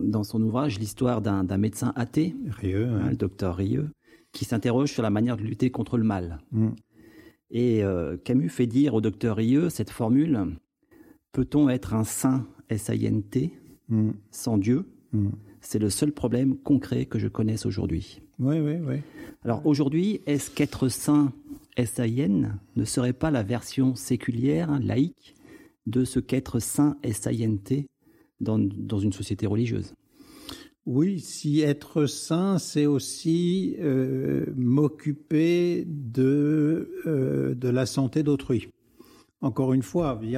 [0.00, 3.90] dans son ouvrage l'histoire d'un médecin athée, hein, le docteur Rieux,
[4.32, 6.38] qui s'interroge sur la manière de lutter contre le mal.
[6.52, 6.68] Mm.
[7.50, 10.46] Et euh, Camus fait dire au docteur Rieux cette formule
[11.32, 13.52] Peut-on être un saint S-A-I-N-T
[13.88, 14.10] mm.
[14.30, 15.28] sans Dieu mm.
[15.60, 18.22] C'est le seul problème concret que je connaisse aujourd'hui.
[18.38, 18.96] Oui, oui, oui.
[19.44, 21.32] Alors aujourd'hui, est-ce qu'être saint
[21.76, 25.34] S-A-I-N ne serait pas la version séculière, laïque,
[25.88, 27.86] de ce qu'être saint est saillanté
[28.40, 29.94] dans, dans une société religieuse.
[30.86, 38.68] Oui, si être saint, c'est aussi euh, m'occuper de, euh, de la santé d'autrui.
[39.40, 40.30] Encore une fois, il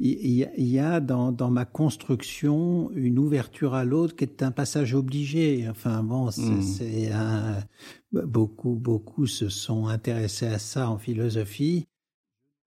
[0.00, 5.68] y a dans, dans ma construction une ouverture à l'autre qui est un passage obligé.
[5.68, 8.20] Enfin bon, c'est hmm.
[8.24, 11.86] beaucoup beaucoup se sont intéressés à ça en philosophie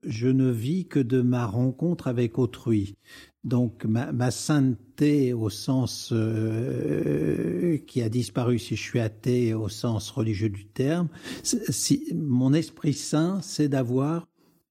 [0.07, 2.95] je ne vis que de ma rencontre avec autrui.
[3.43, 10.09] Donc ma, sainteté au sens euh, qui a disparu si je suis athée au sens
[10.09, 11.09] religieux du terme,
[11.43, 14.27] si, mon esprit saint, c'est d'avoir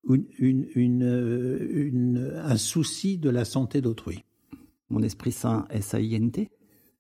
[0.09, 4.25] une, une, un souci de la santé d'autrui.
[4.89, 6.51] Mon esprit saint, S-A-I-N-T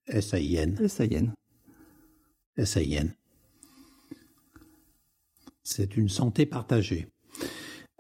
[0.09, 0.79] S-A-I-N.
[0.81, 1.35] S-A-I-N.
[2.57, 3.15] S-A-I-N.
[5.63, 7.09] C'est une santé partagée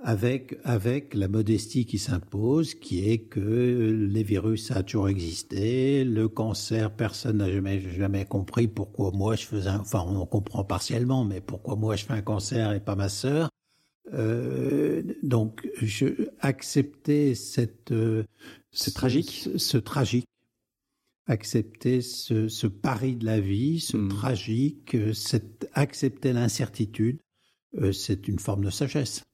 [0.06, 6.04] avec avec la modestie qui s'impose, qui est que les virus ça a toujours existé,
[6.04, 10.62] le cancer personne n'a jamais jamais compris pourquoi moi je faisais, un, enfin on comprend
[10.62, 13.50] partiellement, mais pourquoi moi je fais un cancer et pas ma sœur.
[14.14, 18.22] Euh, donc je accepter cette euh,
[18.70, 20.28] c'est tragique, ce, tragique,
[21.26, 24.08] accepter ce, ce, pari de la vie, ce hmm.
[24.08, 27.18] tragique, euh, cette, accepter l'incertitude,
[27.78, 29.24] euh, c'est une forme de sagesse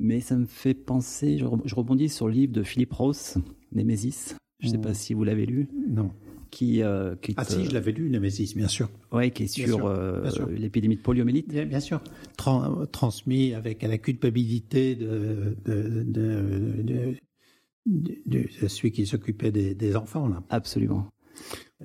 [0.00, 3.38] mais ça me fait penser, je, rebondis sur le livre de Philippe Ross,
[3.72, 4.34] Némésis.
[4.58, 5.68] Je ne sais pas si vous l'avez lu.
[5.88, 6.10] Non.
[6.50, 8.90] Qui, euh, qui ah si, je l'avais lu, Némésis, bien sûr.
[9.12, 11.48] Oui, qui est sur euh, l'épidémie de poliomyélite.
[11.48, 12.02] Bien, bien sûr.
[12.36, 17.14] transmis avec la culpabilité de, de, de,
[17.86, 20.28] de celui qui s'occupait des, des, enfants.
[20.28, 20.42] Là.
[20.50, 21.06] Absolument.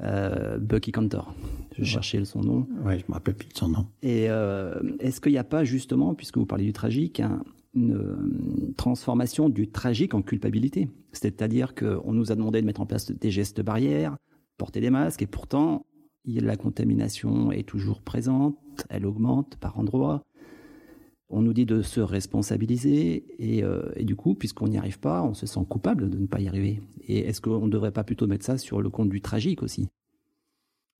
[0.01, 1.34] Euh, Bucky Cantor.
[1.78, 2.67] Je cherchais son nom.
[2.84, 3.88] Oui, je me rappelle plus de son nom.
[4.01, 7.43] Et euh, est-ce qu'il n'y a pas justement, puisque vous parlez du tragique, un,
[7.75, 10.89] une euh, transformation du tragique en culpabilité.
[11.11, 14.17] C'est-à-dire qu'on nous a demandé de mettre en place des gestes barrières,
[14.57, 15.85] porter des masques, et pourtant,
[16.25, 18.57] la contamination est toujours présente,
[18.89, 20.23] elle augmente par endroits.
[21.29, 23.63] On nous dit de se responsabiliser et,
[23.95, 26.47] et du coup, puisqu'on n'y arrive pas, on se sent coupable de ne pas y
[26.47, 26.81] arriver.
[27.07, 29.88] Et est-ce qu'on ne devrait pas plutôt mettre ça sur le compte du tragique aussi?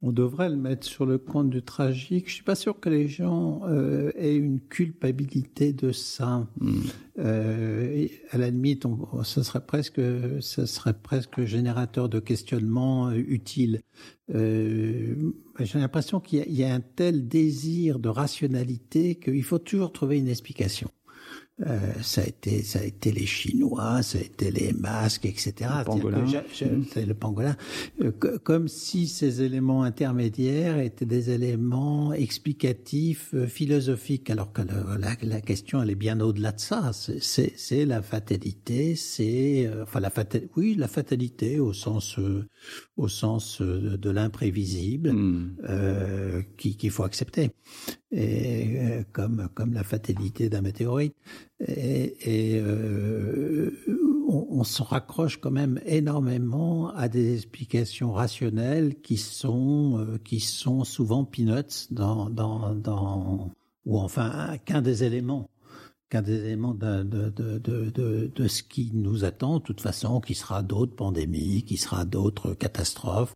[0.02, 2.30] On devrait le mettre sur le compte du tragique.
[2.30, 6.48] Je suis pas sûr que les gens euh, aient une culpabilité de ça.
[6.60, 6.74] Mm.
[7.20, 10.02] Euh, à la limite, on, ça serait presque,
[10.42, 13.82] ça serait presque générateur de questionnements euh, utiles.
[14.34, 15.16] Euh,
[15.60, 20.20] J'ai l'impression qu'il y, y, a un tel désir de rationalité qu'il faut toujours trouver
[20.20, 20.90] une explication.
[21.62, 25.54] Euh, ça a été ça a été les Chinois, ça a été les masques, etc.
[25.80, 26.26] Le pangolin.
[26.52, 27.56] C'est le pangolin.
[28.02, 34.64] Euh, comme si ces éléments intermédiaires étaient des éléments explicatifs, euh, philosophiques, alors que
[35.00, 36.92] la, la, question elle est bien au-delà de ça.
[36.94, 42.20] C'est la fatalité, c'est enfin la fatalité, oui la fatalité au sens
[42.98, 46.44] au sens de, l'imprévisible hmm.
[46.58, 47.52] qu'il faut accepter
[48.16, 51.16] et comme comme la fatalité d'un météorite
[51.60, 53.72] et, euh,
[54.28, 60.84] on, se raccroche quand même énormément à des explications rationnelles qui sont euh, qui sont
[60.86, 63.52] souvent peanuts dans dans, dans
[63.86, 65.50] ou enfin qu'un des éléments
[66.10, 70.36] qu'un des éléments de, de, de, de ce qui nous attend, de toute façon, qui
[70.36, 73.36] sera d'autres pandémies, qui sera d'autres catastrophes.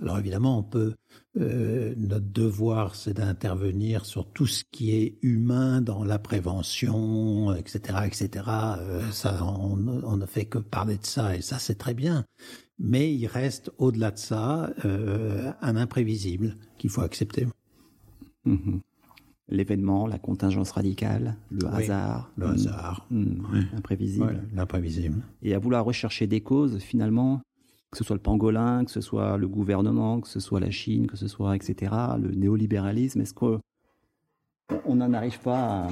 [0.00, 0.94] Alors évidemment, on peut
[1.38, 8.00] euh, notre devoir, c'est d'intervenir sur tout ce qui est humain dans la prévention, etc.,
[8.06, 8.44] etc.
[8.78, 12.24] Euh, ça, on, ne fait que parler de ça, et ça, c'est très bien.
[12.78, 17.46] Mais il reste au-delà de ça euh, un imprévisible qu'il faut accepter.
[18.44, 18.80] Mhm.
[19.50, 22.30] L'événement, la contingence radicale, le hasard.
[22.36, 23.06] Le hasard.
[23.10, 23.68] Mhm.
[23.76, 24.42] Imprévisible.
[24.54, 25.22] L'imprévisible.
[25.42, 27.40] Et à vouloir rechercher des causes, finalement,
[27.90, 31.06] que ce soit le pangolin, que ce soit le gouvernement, que ce soit la Chine,
[31.06, 33.60] que ce soit, etc., le néolibéralisme, est-ce qu'on
[34.86, 35.88] n'en arrive pas à...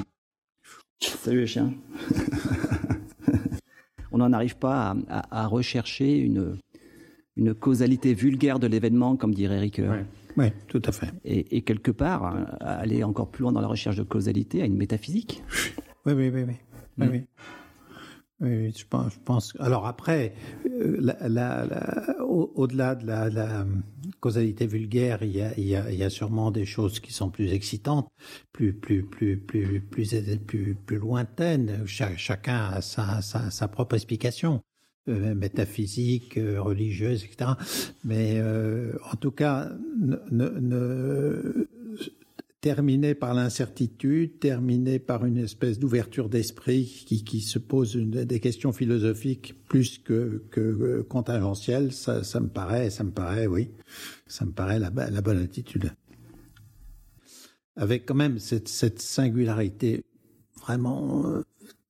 [1.01, 1.75] Salut les chiens
[4.13, 6.57] On n'en arrive pas à, rechercher une,
[7.37, 10.05] une causalité vulgaire de l'événement, comme dirait Ricoeur.
[10.37, 11.13] Oui, tout à fait.
[11.25, 15.43] Et, quelque part, aller encore plus loin dans la recherche de causalité à une métaphysique.
[16.07, 16.45] Oui, oui, oui.
[16.47, 16.55] oui.
[16.99, 17.25] oui, oui.
[18.41, 19.15] Oui, je pense.
[19.15, 20.35] Je pense alors après,
[20.67, 21.15] euh,
[22.21, 23.67] au-delà de la, la,
[24.21, 27.13] causalité vulgaire, il y, a, il, y a, il y a sûrement des choses qui
[27.13, 28.09] sont plus excitantes,
[28.53, 31.87] plus plus plus plus plus plus, plus lointaines.
[31.87, 34.63] chacun a sa, sa, sa propre explication.
[35.09, 37.53] Euh, métaphysique, euh, religieuse, etc.
[38.03, 39.69] Mais euh, en tout cas,
[40.01, 41.69] ne, ne,
[42.67, 48.73] terminé par l'incertitude, terminé par une espèce d'ouverture d'esprit qui, qui, se pose des questions
[48.73, 53.71] philosophiques plus que, que contingentielles, ça, ça, me paraît, ça me paraît, oui,
[54.27, 55.93] ça me paraît la, la bonne attitude.
[57.77, 60.03] Avec quand même cette, cette singularité
[60.61, 61.43] vraiment euh,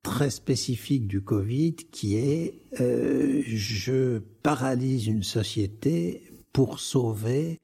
[0.03, 7.61] très spécifique du Covid qui est euh, je paralyse une société pour sauver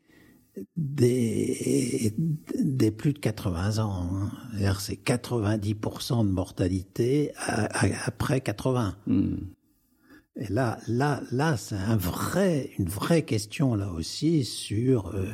[0.76, 2.14] des,
[2.58, 4.08] des plus de 80 ans.
[4.12, 4.74] Hein.
[4.78, 8.96] C'est 90% de mortalité après 80.
[9.06, 9.36] Hmm.
[10.36, 15.26] Et là, là, là, c'est un vrai, une vraie question là aussi sur euh,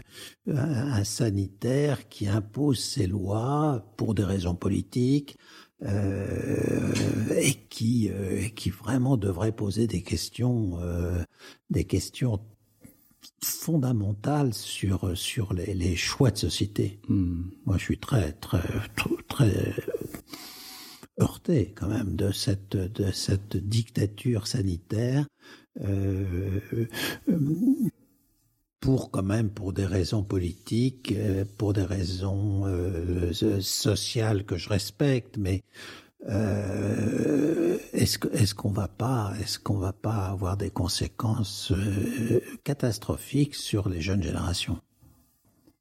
[0.49, 5.37] un, sanitaire qui impose ses lois pour des raisons politiques
[5.83, 6.93] euh,
[7.37, 11.23] et qui, euh, qui vraiment devrait poser des questions, euh,
[11.71, 12.41] des questions
[13.43, 17.01] fondamentale sur sur les, choix de société.
[17.09, 17.45] Hmm.
[17.67, 18.63] Moi, je suis très très
[18.97, 19.75] très, très
[21.21, 25.27] heurté quand même de cette de cette dictature sanitaire.
[25.81, 26.61] Euh,
[28.81, 34.69] pour quand même pour des raisons politiques, euh, pour des raisons euh, sociales que je
[34.69, 35.63] respecte, mais
[36.29, 43.89] euh, est-ce qu'on va pas est-ce qu'on va pas avoir des conséquences euh, catastrophiques sur
[43.89, 44.81] les jeunes générations?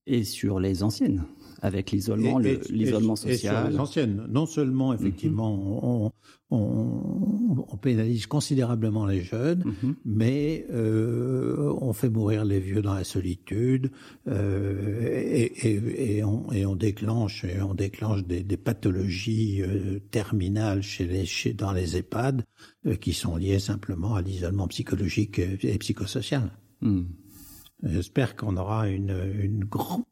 [0.05, 1.23] Et sur les anciennes
[1.61, 3.33] avec l'isolement, l'isolement social.
[3.33, 5.79] Et sur les anciennes, non seulement effectivement mm-hmm.
[5.83, 6.11] on,
[6.49, 9.93] on, on, pénalise considérablement les jeunes, mm-hmm.
[10.05, 13.91] mais euh, on fait mourir les vieux dans la solitude
[14.27, 19.99] euh, et, et, et, on, et, on, déclenche et on déclenche des, des pathologies euh,
[20.11, 22.45] terminales chez les chez, dans les EHPAD
[22.85, 26.51] euh, qui sont liées simplement à l'isolement psychologique et psychosocial.
[26.81, 27.03] Mm.
[27.83, 30.03] J'espère qu'on aura une, une grande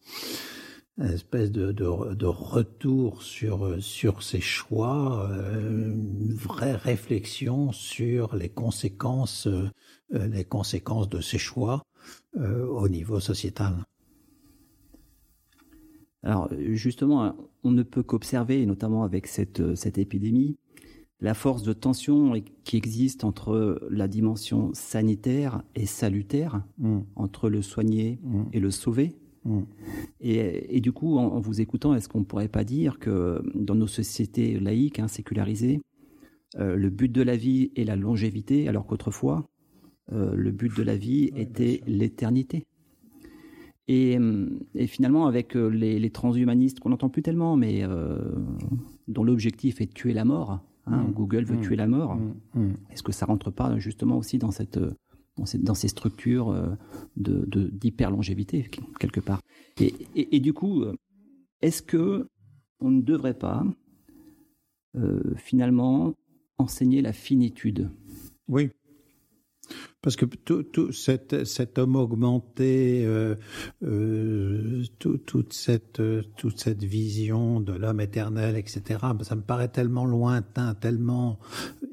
[0.97, 8.35] une espèce de, de, de, retour sur sur ces choix, euh, une vraie réflexion sur
[8.35, 11.83] les conséquences euh, les conséquences de ces choix
[12.37, 13.85] euh, au niveau sociétal.
[16.23, 20.57] Alors justement, on ne peut qu'observer, notamment avec cette, cette épidémie,
[21.21, 22.33] la force de tension
[22.63, 26.99] qui existe entre la dimension sanitaire et salutaire, mm.
[27.15, 28.43] entre le soigner mm.
[28.53, 29.15] et le sauver.
[30.19, 33.87] Et, du coup, en, vous écoutant, est-ce qu'on ne pourrait pas dire que dans nos
[33.87, 35.81] sociétés laïques, hein, sécularisées,
[36.57, 39.47] euh, le but de la vie est la longévité, alors qu'autrefois,
[40.11, 42.65] euh, le but de la vie était l'éternité?
[43.87, 44.17] Et,
[44.87, 47.83] finalement, avec euh, les, transhumanistes qu'on n'entend plus tellement, mais
[49.07, 51.11] dont l'objectif est de tuer la mort, Hein, mmh.
[51.13, 51.61] Google veut mmh.
[51.61, 52.15] tuer la mort.
[52.53, 52.73] Mmh.
[52.91, 54.79] Est-ce que ça rentre pas justement aussi dans cette
[55.38, 56.75] dans ces, structures euh,
[57.17, 58.69] de d'hyperlongévité
[58.99, 59.41] quelque part
[59.79, 60.95] et, et, du coup, euh,
[61.61, 62.29] est-ce que
[62.79, 63.63] on ne devrait pas
[64.95, 66.13] euh, finalement
[66.57, 67.89] enseigner la finitude?
[68.47, 68.69] Oui.
[70.01, 73.36] Parce que tout, cet, homme augmenté, euh,
[73.84, 75.99] euh, toute, cette,
[76.38, 81.39] toute cette vision de l'homme éternel, etc., ça me paraît tellement lointain, tellement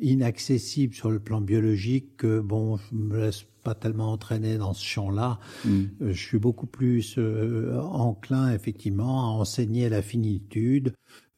[0.03, 4.85] inaccessible sur le plan biologique que, bon, je me laisse pas tellement entraîner dans ce
[4.85, 5.39] champ-là.
[5.65, 5.71] Mm.
[6.03, 10.93] Euh, je suis beaucoup plus enclin, effectivement, à enseigner la finitude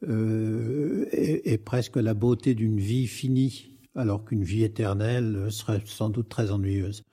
[0.07, 6.29] et, et presque la beauté d'une vie finie alors qu'une vie éternelle serait sans doute
[6.29, 7.03] très ennuyeuse.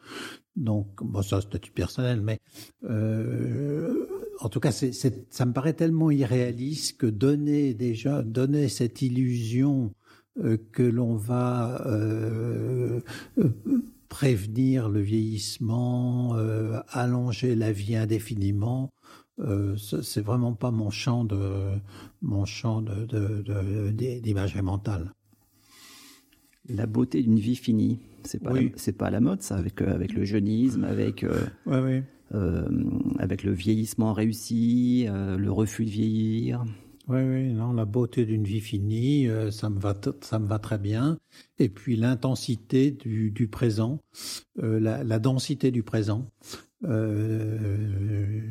[0.57, 2.39] Donc, bon, ça, c'est statut personnel, mais
[2.85, 4.07] euh,
[4.41, 9.95] en tout cas, ça me paraît tellement irréaliste que donner déjà, donner cette illusion
[10.43, 13.01] euh, que l'on va euh,
[14.09, 16.37] prévenir le vieillissement,
[16.91, 18.91] allonger la vie indéfiniment,
[19.79, 21.41] c'est vraiment pas mon champ de
[22.21, 25.15] mon champ de, d'imagerie mentale
[26.69, 27.99] la beauté d'une vie finie.
[28.25, 31.47] C'est pas c'est pas à la mode ça avec euh, avec le jeunisme, avec euh,
[32.35, 32.69] euh,
[33.19, 36.65] avec le vieillissement réussi, le refus de vieillir.
[37.09, 40.79] Oui, oui, non, la beauté d'une vie finie, ça me va, ça me va très
[40.79, 41.19] bien.
[41.59, 43.99] Et puis l'intensité du, du présent,
[44.57, 46.31] la, la, densité du présent.
[46.85, 48.43] Euh,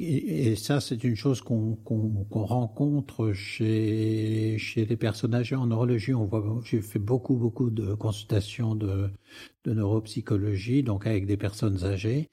[0.00, 1.76] et, ça, c'est une chose qu'on
[2.30, 6.14] rencontre chez, chez les personnes âgées en neurologie.
[6.14, 9.08] On voit, j'ai fait beaucoup, beaucoup de consultations de,
[9.64, 12.28] de neuropsychologie, donc avec des personnes âgées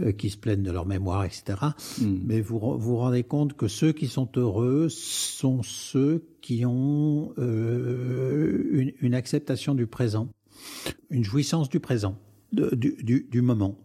[0.00, 1.58] euh, qui se plaignent de leur mémoire, etc.
[2.00, 2.18] Hmm.
[2.24, 8.68] Mais vous vous rendez compte que ceux qui sont heureux sont ceux qui ont euh,
[8.72, 10.28] une, une acceptation du présent,
[11.10, 12.18] une jouissance du présent,
[12.52, 13.78] de, du, du, du moment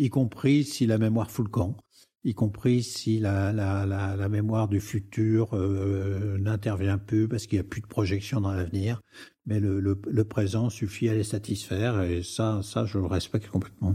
[0.00, 1.76] y compris si la mémoire fout le camp,
[2.24, 7.66] y compris si la, la, la, mémoire du futur euh, n'intervient plus parce qu'il n'y
[7.66, 9.02] a plus de projection dans l'avenir,
[9.44, 13.48] mais le, le, le, présent suffit à les satisfaire et ça, ça je le respecte
[13.48, 13.94] complètement.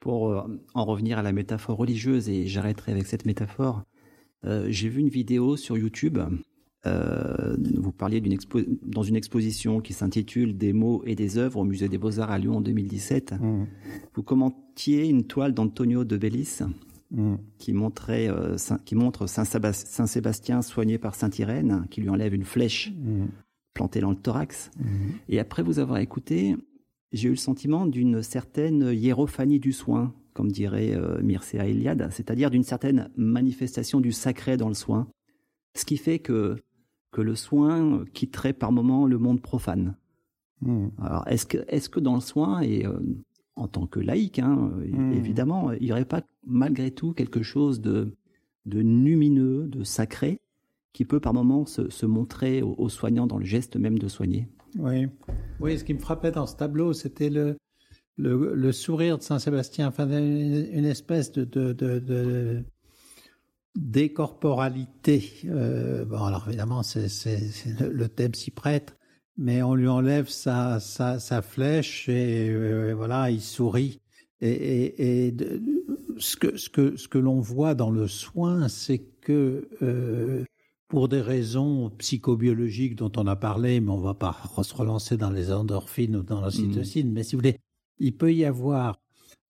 [0.00, 3.82] Pour euh, en revenir à la métaphore religieuse, et j'arrêterai avec cette métaphore,
[4.44, 6.18] euh, j'ai vu une vidéo sur YouTube
[6.86, 8.36] euh, vous parliez d'une
[8.82, 12.38] dans une exposition qui s'intitule Des mots et des œuvres au Musée des Beaux-Arts à
[12.38, 13.32] Lyon en 2017.
[13.32, 13.64] Mmh.
[14.14, 16.60] Vous commentiez une toile d'Antonio de Bellis
[17.10, 17.34] mmh.
[17.58, 22.44] qui, montrait, euh, qui montre Saint, Sébastien soigné par Sainte Irène, qui lui enlève une
[22.44, 23.26] flèche mmh.
[23.72, 24.70] plantée dans le thorax.
[25.28, 26.56] Et après vous avoir écouté,
[27.12, 32.50] j'ai eu le sentiment d'une certaine hiérophanie du soin, comme dirait euh, Mircea Eliade, c'est-à-dire
[32.50, 35.06] d'une certaine manifestation du sacré dans le soin.
[35.76, 36.56] Ce qui fait que
[37.14, 39.94] que le soin quitterait par moment le monde profane.
[40.60, 40.88] Hmm.
[41.00, 42.98] Alors, est-ce que, est-ce que dans le soin, et euh,
[43.54, 45.12] en tant que laïc, hein, hmm.
[45.12, 48.16] évidemment, il n'y aurait pas malgré tout quelque chose de,
[48.66, 50.40] de lumineux, de sacré,
[50.92, 54.48] qui peut par moment se, montrer aux, soignants dans le geste même de soigner?
[54.76, 55.06] Oui.
[55.60, 57.56] Oui, ce qui me frappait dans ce tableau, c'était le,
[58.16, 62.64] le, sourire de Saint-Sébastien, enfin, une espèce de, de
[63.76, 65.30] décorporalité.
[65.46, 67.08] Euh, bon, alors évidemment, c'est,
[67.80, 68.96] le, thème s'y prête,
[69.36, 74.00] mais on lui enlève sa, sa, sa flèche et euh, voilà, il sourit.
[74.40, 75.34] Et, et, et
[76.18, 80.44] ce que ce que ce que l'on voit dans le soin, c'est que euh,
[80.88, 85.30] pour des raisons psychobiologiques dont on a parlé, mais on va pas se relancer dans
[85.30, 87.58] les endorphines ou dans la cytocine, mais si vous voulez,
[87.98, 89.00] il peut y avoir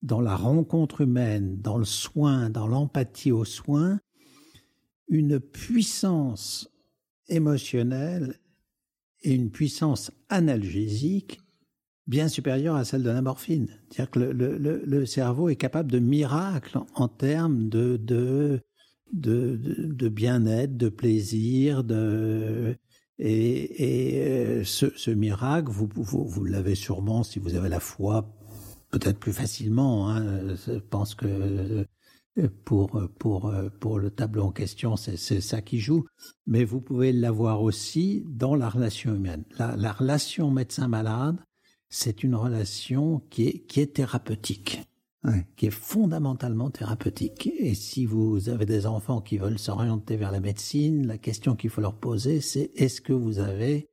[0.01, 3.99] dans la rencontre humaine, dans le soin, dans l'empathie au soin,
[5.07, 6.69] une puissance
[7.27, 8.39] émotionnelle
[9.23, 11.41] et une puissance analgésique
[12.07, 13.67] bien supérieure à celle de la morphine.
[13.89, 18.61] C'est-à-dire que le, cerveau est capable de miracles en termes de,
[19.11, 22.77] bien-être, de plaisir, de,
[23.17, 28.29] et, euh, ce, miracle, vous, vous, vous l'avez sûrement si vous avez la foi,
[28.91, 30.09] peut-être plus facilement.
[30.09, 30.55] Hein.
[30.55, 31.85] Je pense que
[32.63, 36.05] pour, pour, pour le tableau en question, c'est ça qui joue,
[36.45, 39.45] mais vous pouvez l'avoir aussi dans la relation humaine.
[39.57, 41.37] La, la relation médecin-malade,
[41.89, 44.81] c'est une relation qui est, qui est thérapeutique,
[45.55, 47.49] qui est fondamentalement thérapeutique.
[47.57, 51.69] Et si vous avez des enfants qui veulent s'orienter vers la médecine, la question qu'il
[51.69, 53.87] faut leur poser, c'est est-ce que vous avez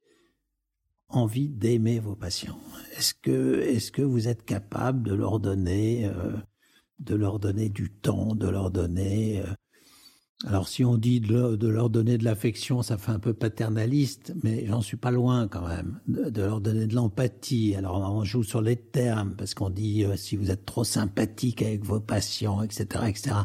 [1.08, 2.58] envie d'aimer vos patients?
[2.96, 6.32] Est-ce que, est-ce que vous êtes capable de leur donner, euh,
[7.02, 9.52] de leur donner du temps, de leur donner euh,
[10.44, 14.66] alors si on dit de leur, donner de l'affection, ça fait un peu paternaliste, mais
[14.66, 16.00] j'en suis pas loin quand même.
[16.08, 17.76] De, leur donner de l'empathie.
[17.76, 21.62] Alors on joue sur les termes parce qu'on dit euh, si vous êtes trop sympathique
[21.62, 23.36] avec vos patients, etc., etc.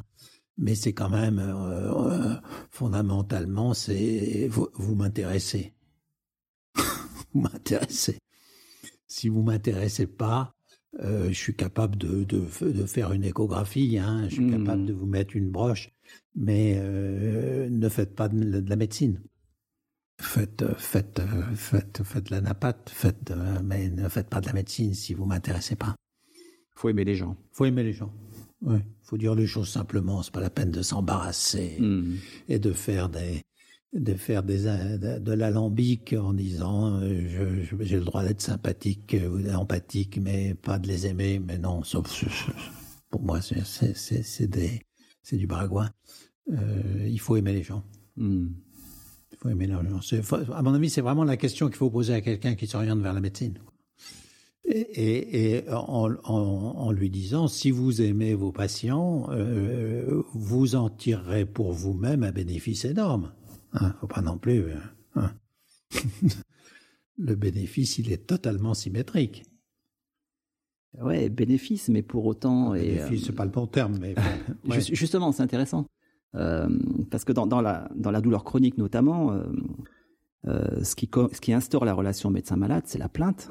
[0.57, 2.35] Mais c'est quand même euh,
[2.71, 5.75] fondamentalement, c'est vous, m'intéressez.
[6.75, 8.17] vous m'intéressez.
[9.07, 10.51] Si vous m'intéressez pas,
[10.99, 14.63] euh, je suis capable de, de, de, faire une échographie, hein, je suis mmh.
[14.63, 15.91] capable de vous mettre une broche,
[16.35, 19.21] mais euh, ne faites pas de, la médecine.
[20.19, 21.21] Faites, faites,
[21.53, 23.31] faites, faites de la napate, faites,
[23.63, 25.95] mais ne faites pas de la médecine si vous m'intéressez pas.
[26.75, 27.37] Faut aimer les gens.
[27.51, 28.11] Faut aimer les gens.
[28.61, 28.79] Oui.
[29.03, 30.23] Faut dire les choses simplement.
[30.23, 32.15] C'est pas la peine de s'embarrasser mmh.
[32.49, 33.43] et de faire des,
[33.93, 40.19] de faire des, de, l'alambic en disant euh, j'ai le droit d'être sympathique ou empathique,
[40.21, 41.39] mais pas de les aimer.
[41.39, 42.25] Mais non, sauf,
[43.09, 45.89] pour moi, c'est du baragouin.
[46.51, 47.83] Euh, il faut aimer les gens.
[48.17, 48.47] Hmm.
[49.31, 50.53] Il faut aimer les gens.
[50.53, 53.13] À mon avis, c'est vraiment la question qu'il faut poser à quelqu'un qui s'oriente vers
[53.13, 53.57] la médecine.
[54.69, 61.45] Et, et, en, en, lui disant, si vous aimez vos patients, euh, vous en tirerez
[61.45, 63.31] pour vous-même un bénéfice énorme.
[63.79, 64.63] Hein, faut pas non plus.
[64.63, 64.75] Euh,
[65.15, 65.31] hein.
[67.17, 69.43] le bénéfice, il est totalement symétrique.
[70.99, 72.71] Ouais, bénéfice, mais pour autant.
[72.71, 74.15] bénéfice, c'est pas le bon terme, mais.
[74.79, 75.85] Justement, c'est intéressant.
[76.35, 76.67] Euh,
[77.09, 79.43] parce que dans, dans, la, dans la douleur chronique notamment, euh,
[80.47, 83.49] euh, ce, qui, ce qui instaure la relation médecin-malade, c'est la plainte.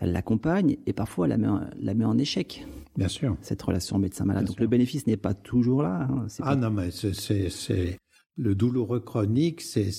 [0.00, 2.66] Elle l'accompagne et parfois elle la met, en, la met en échec.
[2.96, 3.36] Bien sûr.
[3.42, 4.44] Cette relation médecin-malade.
[4.44, 6.08] Donc le bénéfice n'est pas toujours là.
[6.10, 7.98] Hein, ah non, mais c'est
[8.38, 9.90] le douloureux chronique, c'est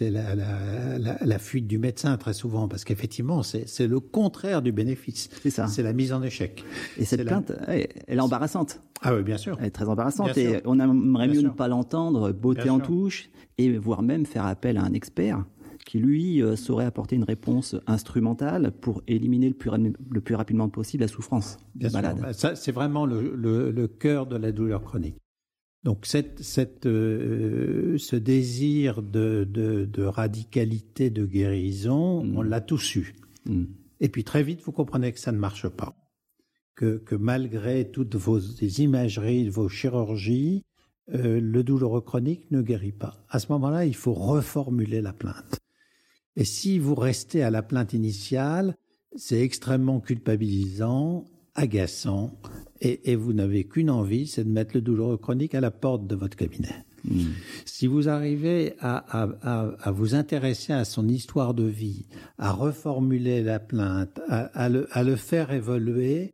[0.00, 4.70] la, la, la, la, fuite du médecin très souvent, parce qu'effectivement, c'est le contraire du
[4.70, 5.28] bénéfice.
[5.42, 5.66] C'est ça.
[5.66, 6.64] C'est la mise en échec.
[6.98, 8.80] Et cette plainte, elle est embarrassante.
[9.02, 9.56] Ah oui, bien sûr.
[9.58, 13.28] Elle est très embarrassante et on aimerait mieux ne pas l'entendre, beauté en touche,
[13.58, 15.44] et voire même faire appel à un expert
[15.84, 19.70] qui, lui, euh, saurait apporter une réponse instrumentale pour éliminer le plus,
[20.10, 22.18] le plus rapidement possible la souffrance bien malade.
[22.18, 22.34] Sûr.
[22.34, 25.16] Ça, c'est vraiment le, le, le cœur de la douleur chronique.
[25.82, 32.36] Donc cette, cette, euh, ce désir de, de, de, radicalité, de guérison, mm.
[32.36, 33.14] on l'a tous eu.
[33.46, 33.64] Mm.
[34.00, 35.96] Et puis très vite, vous comprenez que ça ne marche pas.
[36.74, 40.64] Que, que malgré toutes vos imageries, vos chirurgies,
[41.14, 43.24] euh, le douloureux chronique ne guérit pas.
[43.28, 45.60] À ce moment-là, il faut reformuler la plainte.
[46.36, 48.76] Et si vous restez à la plainte initiale,
[49.16, 51.24] c'est extrêmement culpabilisant
[51.54, 52.38] agaçant
[52.80, 56.14] et, vous n'avez qu'une envie, c'est de mettre le douloureux chronique à la porte de
[56.14, 56.84] votre cabinet.
[57.04, 57.32] Hmm.
[57.64, 62.06] Si vous arrivez à, vous intéresser à son histoire de vie,
[62.38, 66.32] à reformuler la plainte, à, le, faire évoluer,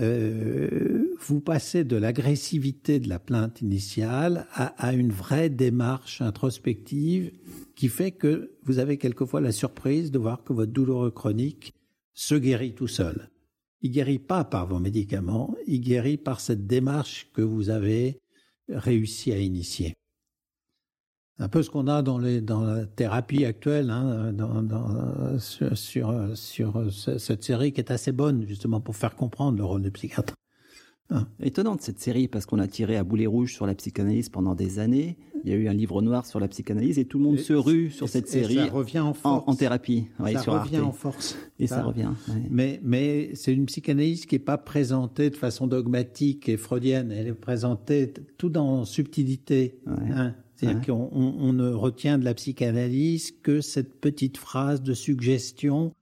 [0.00, 7.32] euh, vous passez de l'agressivité de la plainte initiale à, une vraie démarche introspective
[7.74, 11.74] qui fait que vous avez quelquefois la surprise de voir que votre douloureux chronique
[12.14, 13.28] se guérit tout seul
[13.84, 18.18] il guérit pas par vos médicaments, il guérit par cette démarche que vous avez
[18.70, 19.92] réussi à initier.
[21.38, 24.32] Un peu ce qu'on a dans, la thérapie actuelle, hein,
[25.38, 26.16] sur,
[26.96, 30.32] cette série qui est assez bonne justement pour faire comprendre le rôle du psychiatre.
[31.10, 31.26] Hein.
[31.40, 34.78] Étonnante cette série parce qu'on a tiré à boulet rouge sur la psychanalyse pendant des
[34.78, 35.18] années.
[35.44, 37.52] Il y a eu un livre noir sur la psychanalyse et tout le monde se
[37.52, 38.54] rue sur cette série.
[38.54, 39.44] ça revient en force.
[39.46, 40.06] En, thérapie.
[40.18, 41.36] ça revient en force.
[41.58, 42.12] Et ça, revient.
[42.50, 47.12] Mais, mais c'est une psychanalyse qui n'est pas présentée de façon dogmatique et freudienne.
[47.12, 49.78] Elle est présentée tout dans subtilité.
[49.86, 50.34] Hein.
[50.56, 55.92] C'est-à-dire qu'on on, ne retient de la psychanalyse que cette petite phrase de suggestion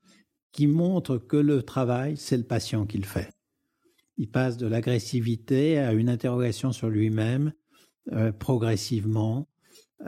[0.52, 3.28] qui montre que le travail, c'est le patient qui le fait.
[4.16, 7.52] Il passe de l'agressivité à une interrogation sur lui-même
[8.12, 9.48] euh, progressivement,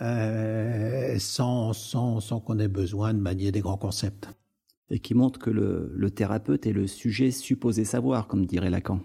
[0.01, 4.29] euh, sans, sans, sans qu'on ait besoin de manier des grands concepts.
[4.91, 9.01] Et qui montre que le, le thérapeute est le sujet supposé savoir, comme dirait Lacan.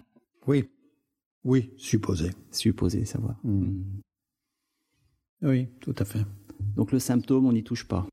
[0.46, 0.68] Oui,
[1.44, 2.30] oui, supposé.
[2.50, 3.38] Supposé savoir.
[3.44, 3.64] Hmm.
[3.64, 4.00] Hmm.
[5.42, 6.24] Oui, tout à fait.
[6.76, 8.06] Donc le symptôme, on n'y touche pas.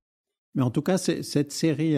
[0.58, 1.96] Mais en tout cas, cette série,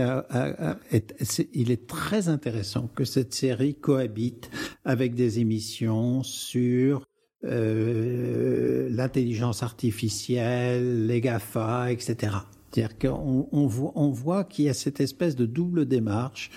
[1.54, 4.52] il est très intéressant que cette série cohabite
[4.84, 7.06] avec des émissions sur
[7.46, 12.36] euh, l'intelligence artificielle, les GAFA, etc.
[12.70, 16.52] C'est-à-dire qu'on on voit, on voit qu'il y a cette espèce de double démarche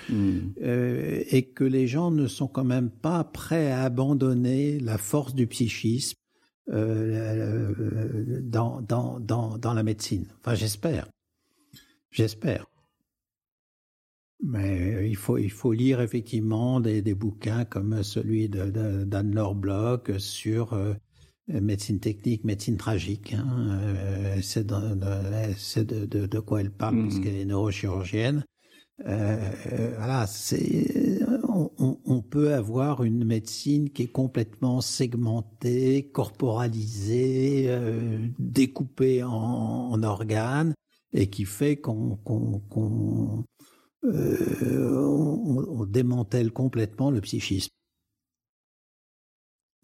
[0.61, 5.37] euh, et que les gens ne sont quand même pas prêts à abandonner la force
[5.37, 6.17] du psychisme
[6.69, 10.27] euh, euh, dans, dans, dans, dans la médecine.
[10.41, 11.07] Enfin, j'espère.
[12.13, 12.67] J'espère.
[14.45, 20.73] Mais il faut, il faut lire effectivement des, des bouquins comme celui d'Anne-Laure Bloch sur
[20.73, 20.95] euh,
[21.49, 23.35] médecine technique, médecine tragique.
[23.35, 23.81] Hein.
[23.83, 27.09] Euh, c'est de, de, c'est de, de, de quoi elle parle Mhm.
[27.09, 28.45] puisqu'elle est neurochirurgienne.
[29.07, 38.19] Euh, euh, voilà, c'est, on, peut avoir une médecine qui est complètement segmentée, corporalisée, euh,
[38.39, 40.75] découpée en, en organes,
[41.13, 42.19] et qui fait qu'on,
[44.05, 47.71] euh, on- on démantèle complètement le psychisme.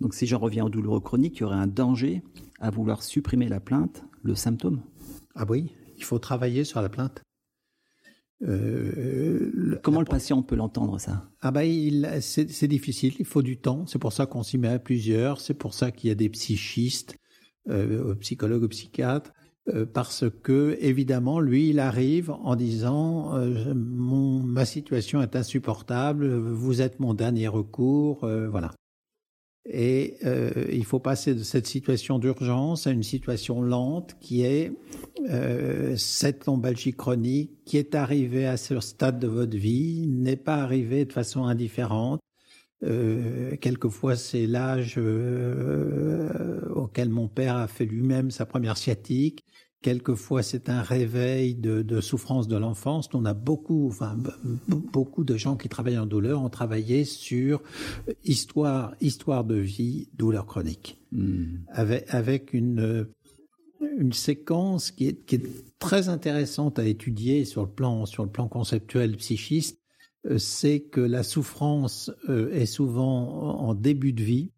[0.01, 2.23] Donc si j'en reviens aux douloureux chroniques, il y aurait un danger
[2.61, 4.83] à vouloir supprimer la plainte, le symptôme.
[5.35, 7.23] Ah oui, il faut travailler sur la plainte.
[8.43, 11.29] Euh, le- Comment le patient peut l'entendre ça?
[11.41, 11.63] Ah bah
[12.21, 13.87] c'est, difficile, il faut du temps.
[13.87, 15.41] C'est pour ça qu'on s'y met à plusieurs.
[15.41, 17.17] C'est pour ça qu'il y a des psychistes,
[17.69, 19.33] euh, psychologues ou psychiatres,
[19.93, 27.01] parce que évidemment lui il arrive en disant euh, ma situation est insupportable, vous êtes
[27.01, 28.73] mon dernier recours, euh, voilà.
[29.71, 34.73] Et euh, il faut passer de cette situation d'urgence à une situation lente qui est
[35.29, 40.57] euh, cette lombalgie chronique qui est arrivée à ce stade de votre vie, n'est pas
[40.57, 42.21] arrivée de façon indifférente.
[42.85, 49.45] Euh, quelquefois, c'est l'âge euh, auquel mon père a fait lui-même sa première sciatique.
[49.81, 53.09] Quelquefois, c'est un réveil de, de souffrance de l'enfance.
[53.15, 54.17] On a beaucoup, enfin,
[54.67, 57.63] beaucoup de gens qui travaillent en douleur ont travaillé sur
[58.25, 61.59] histoire, histoire de vie, douleur chronique, hmm.
[61.69, 63.09] avec, avec une
[63.99, 68.31] une séquence qui est, qui est très intéressante à étudier sur le plan sur le
[68.31, 69.81] plan conceptuel psychiste,
[70.37, 74.51] c'est que la souffrance est souvent en début de vie,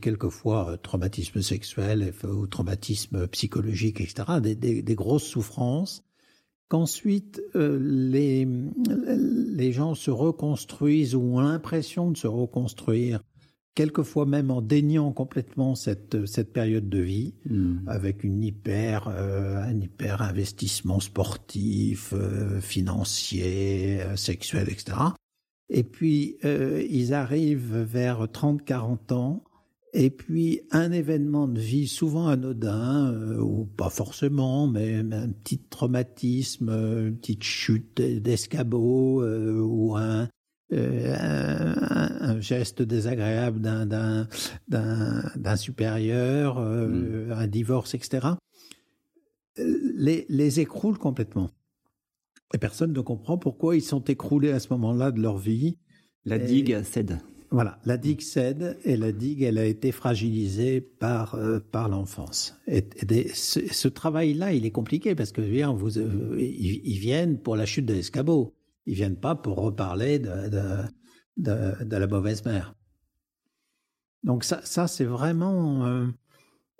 [0.00, 6.04] quelquefois traumatisme sexuel ou traumatisme psychologique, etc., des, grosses souffrances,
[6.72, 13.22] qu'ensuite euh, les, les gens se reconstruisent ou ont l'impression de se reconstruire,
[13.74, 17.78] quelquefois même en déniant complètement cette, cette période de vie, Hmm.
[17.86, 24.96] avec une hyper, euh, un hyper investissement sportif, euh, financier, euh, sexuel, etc.
[25.68, 29.42] Et puis, ils arrivent vers 30-40 ans,
[29.94, 36.68] et puis un événement de vie souvent anodin, ou pas forcément, mais, un petit traumatisme,
[36.68, 40.28] une petite chute d'escabeau, ou un,
[40.72, 47.32] euh, un, un, geste désagréable d'un supérieur, euh, mmh.
[47.32, 48.28] un divorce, etc.
[49.56, 51.50] Les, les écroulent complètement.
[52.54, 55.78] Et personne ne comprend pourquoi ils sont écroulés à ce moment-là de leur vie.
[56.24, 57.18] La digue cède.
[57.52, 62.56] Voilà, la digue cède et la digue, elle a été fragilisée par euh, par l'enfance.
[62.66, 66.80] Et, et des, ce, ce travail-là, il est compliqué parce que bien, vous, euh, ils,
[66.82, 68.54] ils, viennent pour la chute de l'escabeau.
[68.86, 70.48] Ils viennent pas pour reparler de,
[71.36, 72.74] de, de, la mauvaise mère.
[74.24, 76.06] Donc ça, ça c'est vraiment euh,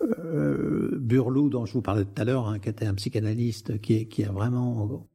[0.01, 4.23] euh, Burlou, dont je vous parlais tout à l'heure, hein, qui était un psychanalyste qui,
[4.23, 5.09] a vraiment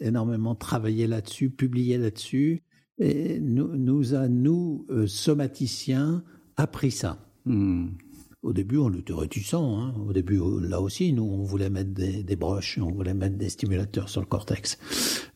[0.00, 2.62] énormément travaillé là-dessus, publié là-dessus,
[2.98, 6.22] et nous, nous a, nous, euh, somaticiens,
[6.56, 7.18] appris ça.
[7.46, 7.88] Hmm.
[8.42, 9.78] Au début, on était réticents.
[9.78, 9.94] Hein.
[10.06, 14.08] Au début, là aussi, nous, on voulait mettre des, broches, on voulait mettre des stimulateurs
[14.08, 14.78] sur le cortex.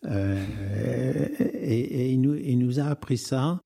[0.06, 0.42] Euh,
[1.38, 3.60] et, il, nous, a appris ça.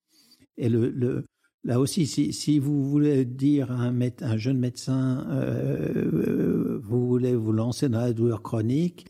[0.57, 7.37] Et là aussi, si, vous voulez dire à un, un jeune médecin, euh, vous voulez
[7.37, 9.07] vous lancer dans la douleur chronique,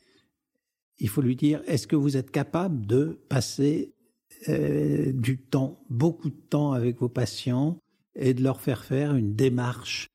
[0.99, 3.95] il faut lui dire, est-ce que vous êtes capable de passer
[4.49, 7.79] euh, du temps, beaucoup de temps avec vos patients
[8.14, 10.09] et de leur faire faire une démarche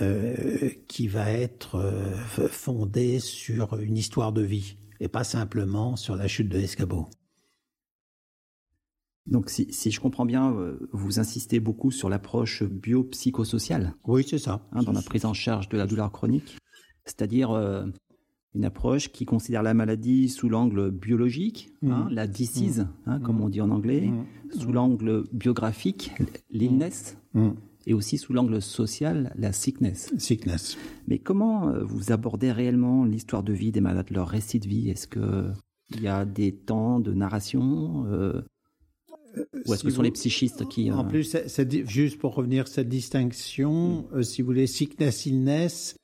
[0.00, 6.16] euh, qui va être euh, fondée sur une histoire de vie et pas simplement sur
[6.16, 7.08] la chute de l'escabeau.
[9.26, 10.54] Donc, si, si, je comprends bien,
[10.92, 13.94] vous insistez beaucoup sur l'approche biopsychosociale.
[14.04, 14.66] Oui, c'est ça.
[14.72, 16.58] Hein, dans la prise en charge de la douleur chronique.
[17.04, 17.86] C'est-à-dire euh,
[18.54, 21.90] une approche qui considère la maladie sous l'angle biologique, mmh.
[21.90, 23.10] hein, la disease, mmh.
[23.10, 24.58] hein, comme on dit en anglais, mmh.
[24.58, 26.12] sous l'angle biographique,
[26.50, 27.16] l'illness,
[27.86, 30.12] et aussi sous l'angle social, la sickness.
[30.18, 30.76] Sickness.
[31.08, 34.90] Mais comment euh, vous abordez réellement l'histoire de vie des malades, leur récit de vie?
[34.90, 38.42] Est-ce qu'il y a des temps de narration euh...
[39.66, 40.90] Ou est-ce que ce sont les psychistes qui...
[40.90, 41.36] En plus,
[41.86, 45.94] juste pour revenir cette distinction, si vous voulez, sickness, illness,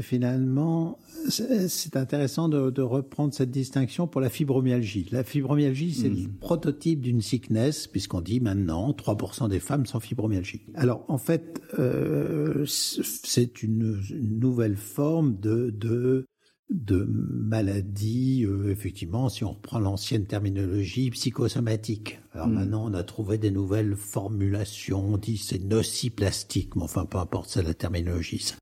[0.00, 0.98] finalement,
[1.28, 5.08] c'est intéressant de, reprendre cette distinction pour la fibromyalgie.
[5.10, 6.38] La fibromyalgie, c'est le hmm.
[6.40, 10.66] prototype d'une sickness, puisqu'on dit maintenant 3% des femmes sont fibromyalgiques.
[10.74, 16.26] Alors, en fait, euh, c'est une, nouvelle forme de, de,
[16.70, 22.20] de maladie, euh, effectivement, si on reprend l'ancienne terminologie psychosomatique.
[22.32, 22.54] Alors hmm.
[22.54, 27.50] maintenant, on a trouvé des nouvelles formulations, on dit c'est nociplastique, mais enfin, peu importe,
[27.50, 28.54] c'est la terminologie.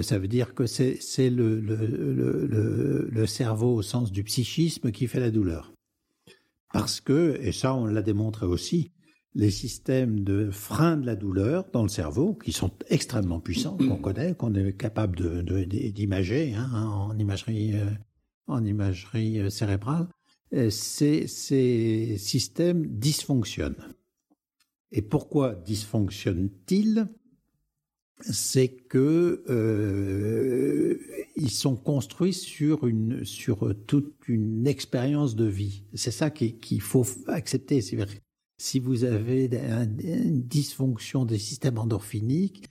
[0.00, 5.20] Ça veut dire que c'est le, le, le, cerveau au sens du psychisme qui fait
[5.20, 5.72] la douleur.
[6.72, 8.92] Parce que, et ça on l'a démontré aussi,
[9.34, 13.96] les systèmes de frein de la douleur dans le cerveau, qui sont extrêmement puissants, qu'on
[14.02, 17.90] connaît, qu'on est capable d'imager de, hein, en imagerie, euh,
[18.46, 20.08] en imagerie euh, cérébrale,
[20.68, 23.94] ces, ces systèmes dysfonctionnent.
[24.90, 27.08] Et pourquoi dysfonctionnent-ils?
[28.30, 30.98] C'est que euh,
[31.36, 35.84] ils sont construits sur une sur toute une expérience de vie.
[35.94, 37.80] C'est ça qu'il faut accepter.
[38.58, 39.46] Si vous avez
[40.02, 42.64] une dysfonction des systèmes endorphiniques,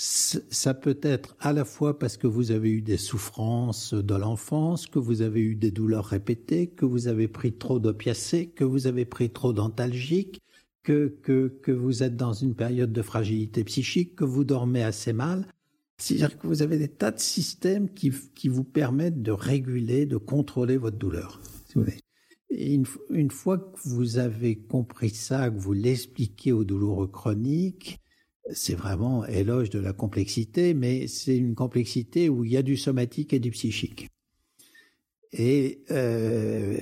[0.00, 4.86] ça peut être à la fois parce que vous avez eu des souffrances de l'enfance,
[4.86, 8.86] que vous avez eu des douleurs répétées, que vous avez pris trop d'opiacés, que vous
[8.86, 10.40] avez pris trop d'antalgiques,
[10.82, 11.18] que,
[11.62, 15.46] que, vous êtes dans une période de fragilité psychique, que vous dormez assez mal.
[15.98, 20.16] C'est-à-dire que vous avez des tas de systèmes qui, qui vous permettent de réguler, de
[20.16, 21.40] contrôler votre douleur.
[22.50, 28.00] Et une, une, fois que vous avez compris ça, que vous l'expliquez aux douloureux chroniques,
[28.52, 32.76] c'est vraiment éloge de la complexité, mais c'est une complexité où il y a du
[32.76, 34.08] somatique et du psychique.
[35.32, 36.78] Et euh,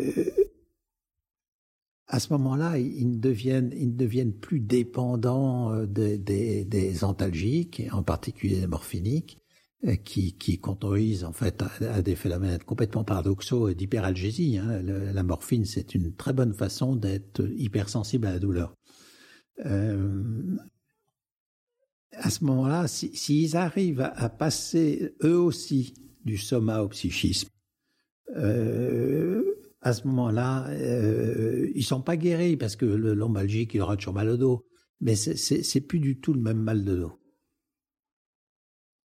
[2.09, 6.19] à ce moment-là, ils ne deviennent, plus dépendants euh, des,
[6.65, 9.39] des, antalgiques, en particulier des morphiniques,
[9.87, 14.59] euh, qui, qui conduisent en fait à, des phénomènes complètement paradoxaux d'hyperalgésie.
[14.59, 14.83] Hein.
[14.83, 18.75] la morphine, c'est une très bonne façon d'être hypersensible à la douleur.
[19.65, 20.57] Euh,
[22.13, 25.95] à ce moment-là, s'ils si, arrivent à, passer eux aussi
[26.25, 27.49] du soma au psychisme,
[29.87, 34.14] à ce moment-là, euh, ils sont pas guéris parce que le lombalgique, il aura toujours
[34.14, 34.66] mal au dos.
[35.01, 37.20] Mais c'est plus du tout le même mal de dos.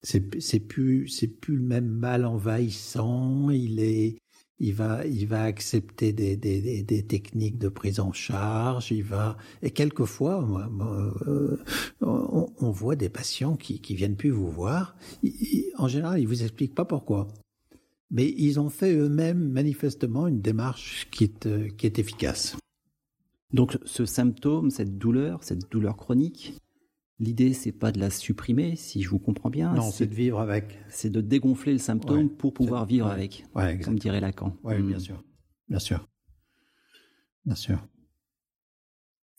[0.02, 3.48] C'est plus c'est plus le même mal envahissant.
[3.48, 4.18] Il est
[4.58, 8.90] il va il va accepter des, des, des, techniques de prise en charge.
[8.90, 10.46] Il va et quelquefois
[11.26, 11.56] euh,
[12.02, 14.96] on, voit des patients qui qui viennent plus vous voir.
[15.78, 17.26] en général, ils vous expliquent pas pourquoi
[18.10, 22.56] mais ils ont fait eux-mêmes manifestement une démarche qui est, euh, qui est efficace.
[23.52, 26.54] Donc ce symptôme, cette douleur, cette douleur chronique,
[27.18, 29.74] l'idée c'est pas de la supprimer, si je vous comprends bien.
[29.74, 30.78] Non, c'est de vivre avec.
[30.88, 34.56] C'est de dégonfler le symptôme pour pouvoir vivre avec, ouais, comme dirait Lacan.
[34.64, 35.00] Oui, bien hmm.
[35.00, 35.24] sûr,
[35.68, 36.06] bien sûr,
[37.44, 37.86] bien sûr.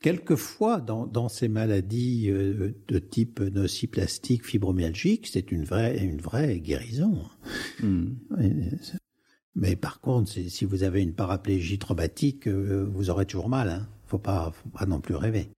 [0.02, 6.60] Quelquefois, dans, dans ces maladies euh, de type nociplastique, fibromyalgique, c'est une vraie, une vraie
[6.60, 7.26] guérison.
[7.82, 8.16] Hmm.
[9.56, 13.70] Mais par contre, si vous avez une paraplégie traumatique, euh, vous aurez toujours mal.
[13.70, 13.90] Hein.
[14.06, 15.52] Faut pas, faut pas non plus rêver.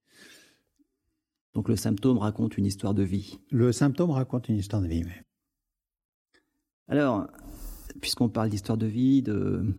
[1.53, 3.39] Donc le symptôme raconte une histoire de vie.
[3.51, 5.03] Le symptôme raconte une histoire de vie.
[5.05, 5.11] Oui.
[6.87, 7.27] Alors,
[8.01, 9.77] puisqu'on parle d'histoire de vie, de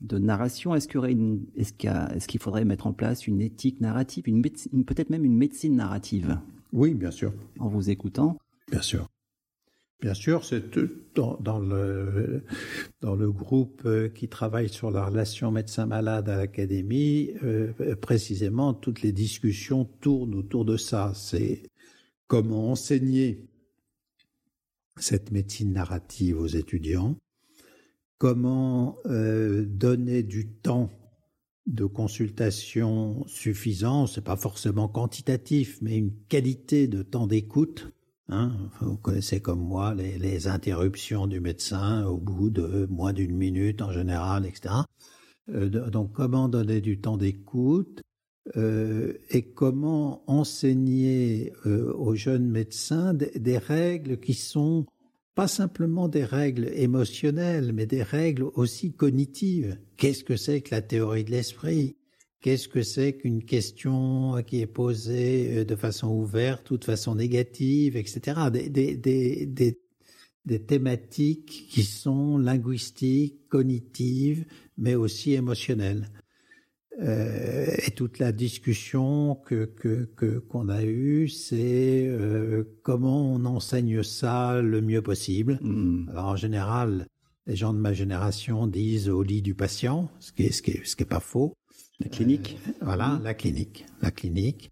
[0.00, 0.88] de narration Est-ce
[2.26, 6.38] qu'il faudrait mettre en place une éthique narrative, une, peut-être même une médecine narrative?
[6.72, 7.32] Oui, bien sûr.
[7.58, 8.38] En vous écoutant
[8.70, 9.08] Bien sûr.
[10.00, 10.78] Bien sûr, c'est
[11.14, 12.44] dans, le,
[13.00, 19.00] dans le groupe euh, qui travaille sur la relation médecin-malade à l'académie, euh, précisément, toutes
[19.00, 21.12] les discussions tournent autour de ça.
[21.14, 21.62] C'est
[22.26, 23.48] comment enseigner
[24.98, 27.16] cette médecine narrative aux étudiants,
[28.18, 30.90] comment euh, donner du temps
[31.66, 37.90] de consultation suffisant, c'est pas forcément quantitatif, mais une qualité de temps d'écoute.
[38.28, 43.82] Hein, vous connaissez comme moi les, interruptions du médecin au bout de moins d'une minute
[43.82, 44.74] en général, etc.
[45.48, 48.02] Euh, donc comment donner du temps d'écoute
[48.56, 54.86] euh, et comment enseigner aux jeunes médecins des règles qui sont
[55.36, 59.78] pas simplement des règles émotionnelles, mais des règles aussi cognitives.
[59.98, 61.94] Qu'est-ce que c'est que la théorie de l'esprit?
[62.40, 67.14] Qu'est-ce que c'est qu'une question qui est posée euh, de façon ouverte ou de façon
[67.14, 68.48] négative, etc.
[68.50, 69.78] Des, des,
[70.66, 74.46] thématiques qui sont linguistiques, cognitives,
[74.78, 76.08] mais aussi émotionnelles.
[77.02, 84.02] Euh, et toute la discussion que que qu'on a eue, c'est euh, comment on enseigne
[84.02, 85.58] ça le mieux possible.
[85.60, 86.08] Mm.
[86.10, 87.06] Alors en général,
[87.46, 90.70] les gens de ma génération disent au lit du patient, ce qui est ce qui
[90.70, 91.54] est, ce qui est pas faux.
[92.00, 92.58] La clinique.
[92.68, 94.70] Euh, voilà, la clinique, la clinique.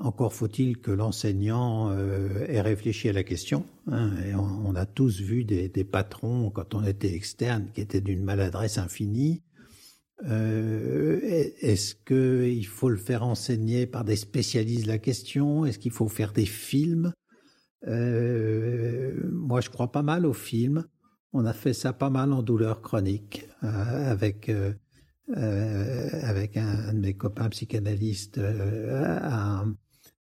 [0.00, 3.66] Encore faut-il que l'enseignant euh, ait réfléchi à la question.
[3.90, 8.00] Hein, et on, a tous vu des, des, patrons, quand on était externe, qui étaient
[8.00, 9.42] d'une maladresse infinie.
[10.28, 11.20] Euh,
[11.60, 15.64] Est-ce qu'il faut le faire enseigner par des spécialistes de la question?
[15.64, 17.12] Est-ce qu'il faut faire des films?
[17.88, 20.84] Euh, Moi, je crois pas mal aux films.
[21.32, 24.50] On a fait ça pas mal en douleur chronique euh, avec
[25.34, 29.64] avec un, de mes copains psychanalystes à,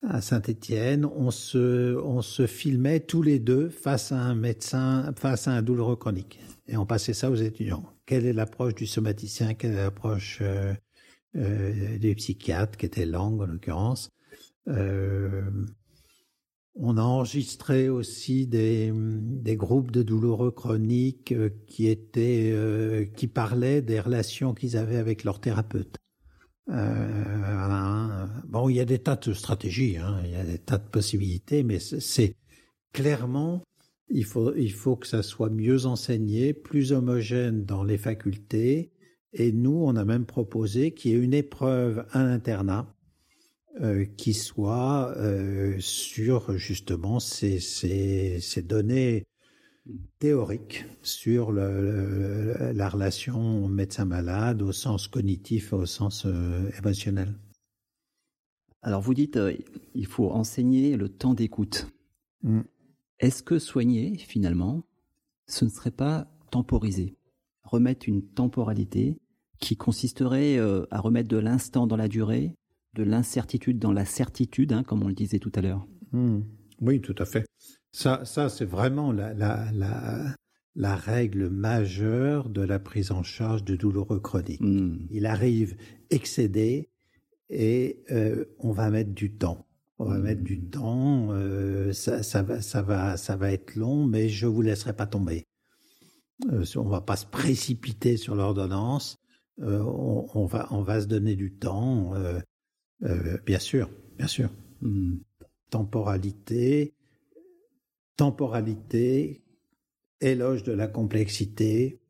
[0.07, 5.47] à Saint-Étienne, on se, on se filmait tous les deux face à un médecin, face
[5.47, 6.39] à un douloureux chronique.
[6.67, 7.83] Et on passait ça aux étudiants.
[8.09, 10.73] Quelle est l'approche du somaticien Quelle est l'approche euh,
[11.35, 14.09] euh, du psychiatre, qui était langue en l'occurrence.
[14.67, 15.43] Euh,
[16.73, 23.27] On a enregistré aussi des, des groupes de douloureux chroniques euh, qui étaient, euh, qui
[23.27, 25.97] parlaient des relations qu'ils avaient avec leur thérapeute.
[26.69, 30.79] Euh, bon, il y a des tas de stratégies, hein, il y a des tas
[30.79, 32.35] de possibilités, mais c'est
[32.91, 33.61] clairement,
[34.09, 38.91] il faut, il faut que ça soit mieux enseigné, plus homogène dans les facultés.
[39.33, 42.95] Et nous, on a même proposé qu'il y ait une épreuve à l'internat
[43.81, 49.25] euh, qui soit euh, sur justement ces, ces, ces données
[50.17, 57.35] théorique sur le, la relation médecin-malade au sens cognitif et au sens euh, émotionnel.
[58.81, 59.39] Alors vous dites
[59.93, 61.87] il faut enseigner le temps d'écoute.
[62.43, 62.61] Mm.
[63.19, 64.85] Est-ce que soigner finalement
[65.47, 67.15] ce ne serait pas temporiser,
[67.63, 69.19] remettre une temporalité
[69.59, 72.55] qui consisterait euh, à remettre de l'instant dans la durée,
[72.93, 75.85] de l'incertitude dans la certitude, hein, comme on le disait tout à l'heure?
[76.11, 76.41] Mm.
[76.81, 77.45] Oui, tout à fait.
[77.91, 80.35] Ça, ça c'est vraiment la, la, la,
[80.75, 84.61] la, règle majeure de la prise en charge de douloureux chroniques.
[84.61, 85.07] Mm.
[85.11, 85.75] Il arrive
[86.09, 86.89] excédé
[87.49, 89.65] et euh, on va mettre du temps.
[89.99, 91.29] On va mettre du temps.
[91.31, 95.05] Euh, ça, ça, va, ça va, ça va être long, mais je vous laisserai pas
[95.05, 95.45] tomber.
[96.51, 99.17] Euh, on va pas se précipiter sur l'ordonnance.
[99.61, 102.13] Euh, on, on, va, on va se donner du temps.
[103.03, 104.49] Euh, bien sûr, bien sûr.
[104.81, 105.17] Mmh.
[105.69, 106.95] Temporalité,
[108.15, 109.43] temporalité,
[110.21, 112.01] éloge de la complexité,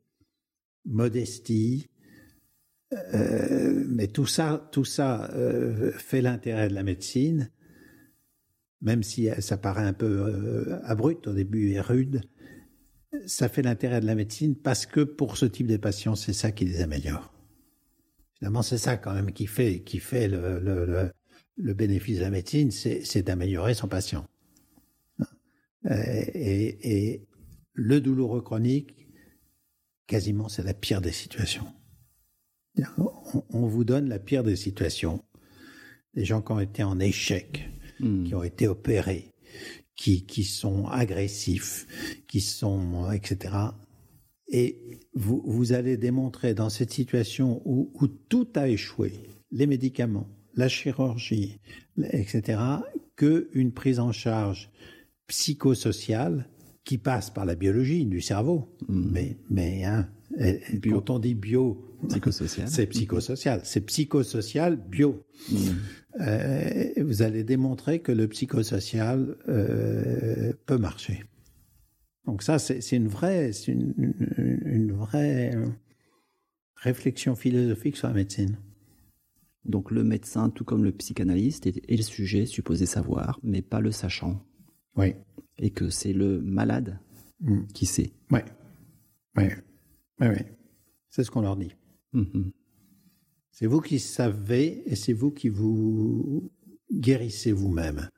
[0.84, 1.90] modestie,
[3.14, 7.50] euh, mais tout ça, tout ça euh, fait l'intérêt de la médecine,
[8.80, 12.22] même si ça paraît un peu euh, abrupt au début et rude,
[13.26, 16.52] ça fait l'intérêt de la médecine parce que pour ce type de patients, c'est ça
[16.52, 17.32] qui les améliore.
[18.38, 19.82] Finalement, c'est ça quand même qui fait,
[20.28, 21.12] le,
[21.74, 24.26] bénéfice de la médecine, c'est d'améliorer son patient.
[25.90, 27.26] Et, et,
[27.72, 29.08] le douloureux chronique,
[30.06, 31.66] quasiment, c'est la pire des situations.
[32.98, 35.24] On, on, vous donne la pire des situations.
[36.14, 37.70] Des gens qui ont été en échec,
[38.00, 38.24] mmh.
[38.24, 39.30] qui ont été opérés,
[39.96, 41.86] qui, qui sont agressifs,
[42.28, 43.54] qui sont, etc.
[44.48, 44.78] Et
[45.14, 49.12] vous, vous allez démontrer dans cette situation où, où tout a échoué,
[49.52, 51.58] les médicaments, la chirurgie,
[52.12, 52.60] etc.,
[53.16, 54.70] qu'une prise en charge
[55.26, 56.48] psychosocial
[56.84, 58.76] qui passe par la biologie du cerveau.
[58.88, 59.10] Mmh.
[59.12, 60.08] Mais, mais hein,
[60.72, 61.00] bio.
[61.00, 62.68] quand on dit bio, psychosocial.
[62.68, 63.60] c'est psychosocial.
[63.64, 65.24] C'est psychosocial bio.
[65.50, 65.56] Mmh.
[66.20, 71.24] Euh, vous allez démontrer que le psychosocial euh, peut marcher.
[72.26, 75.52] Donc ça, c'est une vraie, c'est une, une, une, vraie
[76.76, 78.58] réflexion philosophique sur la médecine.
[79.64, 83.80] Donc le médecin, tout comme le psychanalyste, est, est le sujet supposé savoir, mais pas
[83.80, 84.42] le sachant.
[84.96, 85.14] Oui.
[85.58, 86.98] Et que c'est le malade
[87.40, 87.66] mmh.
[87.74, 88.12] qui sait.
[88.30, 88.40] Oui.
[89.36, 89.44] Oui.
[90.20, 90.44] Oui, oui.
[91.10, 91.74] C'est ce qu'on leur dit.
[92.12, 92.50] Mmh.
[93.50, 96.50] C'est vous qui savez et c'est vous qui vous
[96.92, 98.08] guérissez vous-même.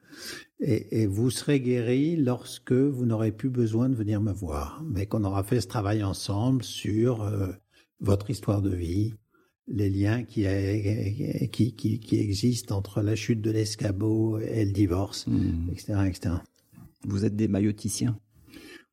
[0.61, 5.07] Et, et, vous serez guéri lorsque vous n'aurez plus besoin de venir me voir, mais
[5.07, 7.51] qu'on aura fait ce travail ensemble sur euh,
[8.01, 9.15] votre histoire de vie,
[9.67, 10.45] les liens qui,
[11.51, 15.71] qui, qui, qui, existent entre la chute de l'escabeau et le divorce, mmh.
[15.73, 16.35] etc., etc.
[17.05, 18.19] Vous êtes des mailloticiens?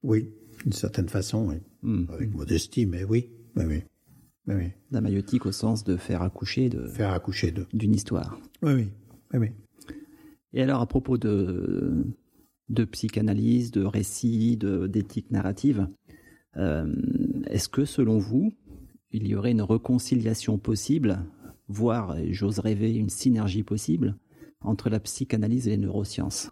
[0.01, 0.31] Oui,
[0.63, 1.57] d'une certaine façon, oui.
[1.81, 2.05] Mmh.
[2.09, 3.29] Avec modestie, mais oui.
[3.55, 3.83] oui, oui.
[4.47, 4.71] oui, oui.
[4.91, 8.37] La maillotique au sens de faire accoucher de faire accoucher de d'une histoire.
[8.61, 8.87] Oui, oui,
[9.33, 9.49] oui, oui.
[10.53, 12.05] Et alors à propos de
[12.69, 15.87] de psychanalyse, de récit, de d'éthique narrative,
[16.57, 16.93] euh,
[17.47, 18.53] est-ce que selon vous,
[19.11, 21.19] il y aurait une réconciliation possible
[21.69, 24.17] voire, j'ose rêver, une synergie possible
[24.61, 26.51] entre la psychanalyse et les neurosciences?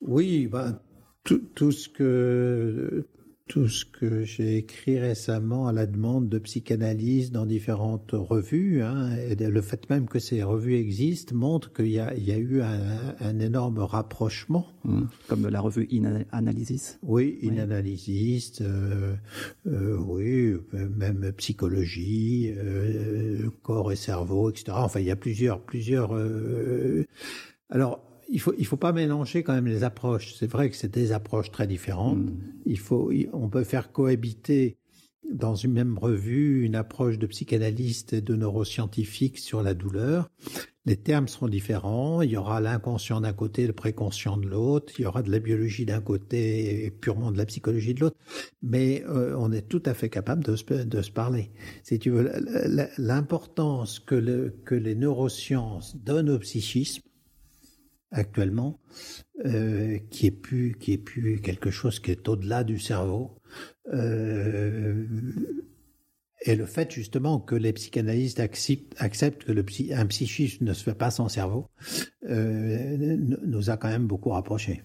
[0.00, 0.82] Oui, bah,
[1.24, 3.06] tout, tout, ce que
[3.48, 9.10] tout ce que j'ai écrit récemment à la demande de psychanalyse dans différentes revues, hein,
[9.16, 13.14] et le fait même que ces revues existent montre qu'il y, y a, eu un,
[13.20, 14.66] un énorme rapprochement.
[14.84, 15.02] Mmh.
[15.28, 19.14] Comme la revue In-Analysis Oui, In-Analysis, euh,
[19.66, 24.72] euh, oui, même psychologie, euh, corps et cerveau, etc.
[24.72, 26.14] Enfin, il y a plusieurs, plusieurs.
[26.14, 27.04] Euh,
[27.70, 30.34] alors, il faut il faut pas mélanger quand même les approches.
[30.34, 32.18] C'est vrai que c'est des approches très différentes.
[32.18, 32.38] Mm.
[32.66, 34.78] Il faut on peut faire cohabiter
[35.32, 40.30] dans une même revue une approche de psychanalyste et de neuroscientifique sur la douleur.
[40.84, 42.22] Les termes seront différents.
[42.22, 44.92] Il y aura l'inconscient d'un côté, le préconscient de l'autre.
[44.98, 48.16] Il y aura de la biologie d'un côté et purement de la psychologie de l'autre.
[48.62, 51.50] Mais euh, on est tout à fait capable de se, de se parler.
[51.82, 52.30] Si tu veux,
[52.98, 57.02] l'importance que, le, que les neurosciences donnent au psychisme,
[58.10, 58.80] actuellement,
[59.44, 63.40] euh, qui est plus qui est plus quelque chose qui est au-delà du cerveau.
[63.92, 65.06] Euh,
[66.42, 70.94] et le fait justement que les psychanalystes acceptent, que le un psychisme ne se fait
[70.94, 71.70] pas sans cerveau
[72.28, 74.82] euh, nous a quand même beaucoup rapprochés.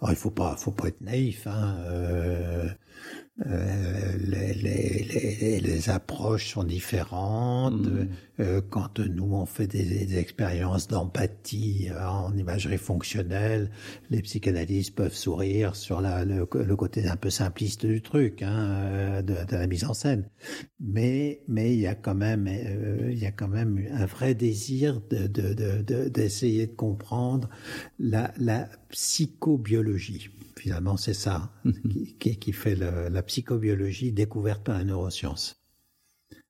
[0.00, 1.46] Alors il faut pas faut pas être naïf.
[1.46, 2.76] Hein,
[3.44, 7.86] euh, les, les, les, approches sont différentes.
[7.86, 8.08] Mmh.
[8.40, 13.70] Euh, quand nous on fait des, des expériences d'empathie euh, en imagerie fonctionnelle,
[14.08, 19.22] les psychanalystes peuvent sourire sur la, le, le, côté un peu simpliste du truc, hein,
[19.22, 20.30] de, de, la mise en scène.
[20.80, 25.02] Mais mais il y a quand même il y a quand même un vrai désir
[25.10, 27.50] de d'essayer de, de, de comprendre
[27.98, 31.74] la, la psychobiologie finalement, c'est ça mhm.
[32.18, 35.62] qui, qui, fait le, la psychobiologie découverte par la neuroscience.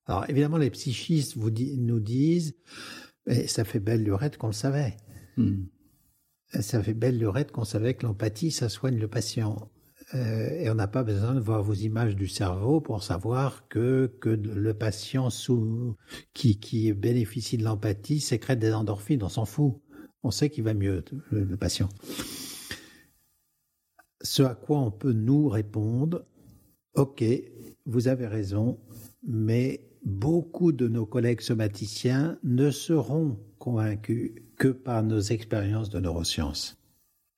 [0.07, 2.55] Alors, évidemment, les psychistes vous nous disent,
[3.27, 4.97] mais ça fait belle lurette qu'on le savait.
[5.37, 5.65] Mm.
[6.61, 9.69] Ça fait belle lurette qu'on savait que l'empathie, ça soigne le patient.
[10.15, 14.07] Euh, et on n'a pas besoin de voir vos images du cerveau pour savoir que,
[14.21, 15.97] que le patient sous,
[16.33, 19.25] qui, qui bénéficie de l'empathie sécrète des endorphines.
[19.25, 19.75] On s'en fout.
[20.23, 21.89] On sait qu'il va mieux, le, le patient.
[24.23, 26.25] Ce à quoi on peut nous répondre,
[26.97, 27.23] OK,
[27.85, 28.79] vous avez raison,
[29.27, 36.79] mais beaucoup de nos collègues somaticiens ne seront convaincus que par nos expériences de neurosciences.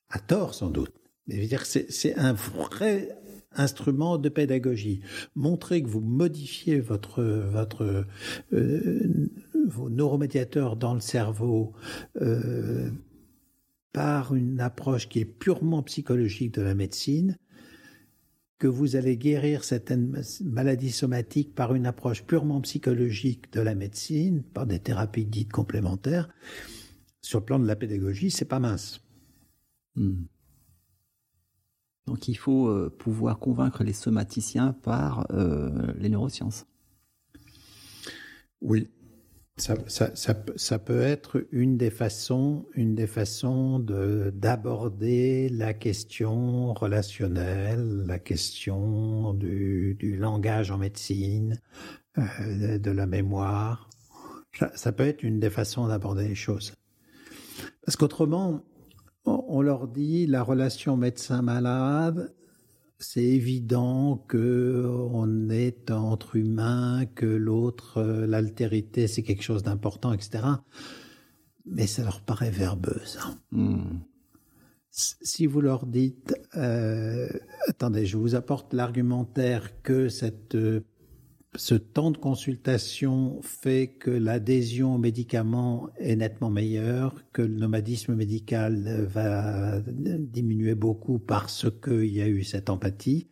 [0.09, 0.93] À tort sans doute.
[1.27, 3.09] C'est un vrai
[3.53, 5.01] instrument de pédagogie.
[5.35, 6.81] Montrer que vous modifiez
[7.19, 7.93] euh,
[9.67, 11.73] vos neuromédiateurs dans le cerveau
[12.21, 12.89] euh,
[13.91, 17.37] par une approche qui est purement psychologique de la médecine,
[18.59, 24.43] que vous allez guérir certaines maladies somatiques par une approche purement psychologique de la médecine,
[24.43, 26.29] par des thérapies dites complémentaires,
[27.21, 29.01] sur le plan de la pédagogie, c'est pas mince.
[29.95, 30.23] Hmm.
[32.05, 36.65] Donc il faut euh, pouvoir convaincre les somaticiens par euh, les neurosciences.
[38.61, 38.89] Oui,
[39.59, 48.19] ça, peut être une des façons, une des façons de d'aborder la question relationnelle, la
[48.19, 51.59] question du, du langage en médecine,
[52.17, 53.89] euh, de la mémoire.
[54.75, 56.73] Ça, peut être une des façons d'aborder les choses.
[57.85, 58.63] Parce qu'autrement,
[59.25, 62.33] on leur dit la relation médecin-malade,
[62.99, 70.11] c'est évident que on est entre humains, que l'autre, euh, l'altérité, c'est quelque chose d'important,
[70.11, 70.43] etc.
[71.65, 73.19] Mais ça leur paraît verbeuse.
[73.51, 73.99] Mm.
[74.91, 77.29] Si vous leur dites, euh,
[77.67, 80.81] attendez, je vous apporte l'argumentaire que cette euh,
[81.55, 88.13] ce temps de consultation fait que l'adhésion aux médicaments est nettement meilleure, que le nomadisme
[88.13, 93.27] médical va diminuer beaucoup parce qu'il y a eu cette empathie,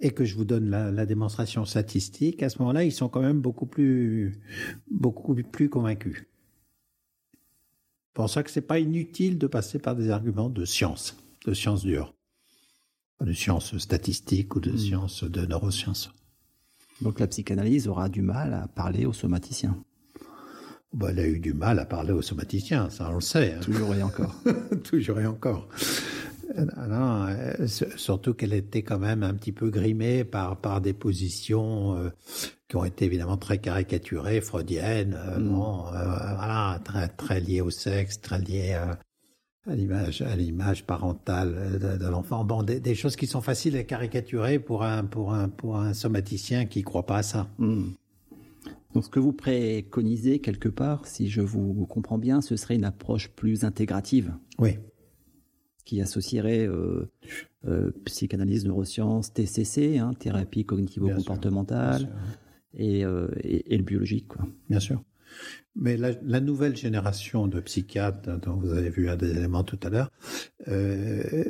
[0.00, 3.22] et que je vous donne la, la démonstration statistique, à ce moment-là, ils sont quand
[3.22, 4.40] même beaucoup plus,
[4.90, 6.26] beaucoup plus convaincus.
[8.12, 11.82] Pour ça que c'est pas inutile de passer par des arguments de science, de science
[11.82, 12.14] dure,
[13.20, 14.78] de science statistique ou de mmh.
[14.78, 16.12] science de neurosciences.
[17.00, 19.76] Donc la psychanalyse aura du mal à parler aux somaticiens.
[20.92, 23.54] Bah, elle a eu du mal à parler aux somaticiens, ça on le sait.
[23.54, 23.60] Hein.
[23.60, 24.34] Toujours et encore.
[24.84, 25.68] Toujours et encore.
[26.56, 27.66] Euh, non, euh,
[27.96, 32.10] surtout qu'elle était quand même un petit peu grimée par, par des positions euh,
[32.68, 35.48] qui ont été évidemment très caricaturées, freudiennes, euh, mm.
[35.48, 38.98] bon, euh, voilà, très, très liées au sexe, très liées à
[39.66, 42.44] l'image, à l'image parentale de, l'enfant.
[42.44, 46.66] Bon, des, choses qui sont faciles à caricaturer pour un, pour un, pour un somaticien
[46.66, 47.48] qui croit pas à ça.
[47.58, 47.92] Hmm.
[48.94, 52.84] Donc, ce que vous préconisez quelque part, si je vous comprends bien, ce serait une
[52.84, 54.32] approche plus intégrative.
[54.58, 54.78] Oui.
[55.84, 57.10] Qui associerait euh,
[57.66, 62.08] euh, psychanalyse, neurosciences, TCC, hein, thérapie cognitivo-comportementale,
[62.74, 64.28] et, euh, et, et, le biologique.
[64.28, 64.46] Quoi.
[64.70, 65.02] Bien sûr.
[65.76, 69.78] Mais la, la, nouvelle génération de psychiatres, dont vous avez vu un des éléments tout
[69.82, 70.10] à l'heure,
[70.68, 71.44] euh,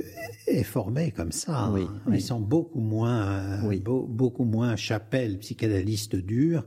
[0.46, 1.70] est formée comme ça.
[1.72, 3.82] Oui, Ils sont beaucoup moins, oui.
[3.84, 6.64] beaucoup moins chapelle psychanalyste dur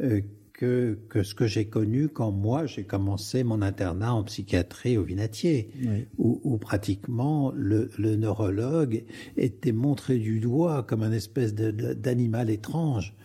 [0.00, 0.20] euh,
[0.60, 5.02] que, que ce que j'ai connu quand moi j'ai commencé mon internat en psychiatrie au
[5.02, 5.70] Vinatier,
[6.18, 9.04] où, où, pratiquement le, le, neurologue
[9.38, 13.16] était montré du doigt comme un espèce d'animal étrange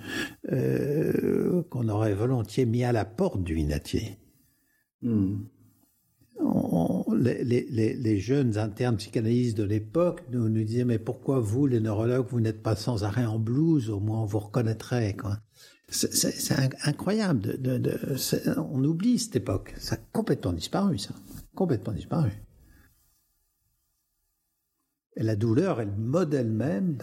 [0.53, 4.17] euh, qu'on aurait volontiers mis à la porte du Vinatier.
[5.01, 5.43] Hmm.
[7.17, 11.81] les, les, les, jeunes internes psychanalystes de l'époque nous, nous disaient mais pourquoi vous les
[11.81, 15.37] neurologues vous n'êtes pas sans arrêt en blouse au moins on vous reconnaîtrait quoi.
[15.87, 17.59] C'est incroyable.
[18.57, 19.73] On oublie cette époque.
[19.77, 21.13] Ça a complètement disparu, ça.
[21.53, 22.31] Complètement disparu.
[25.17, 26.97] La douleur est le modèle même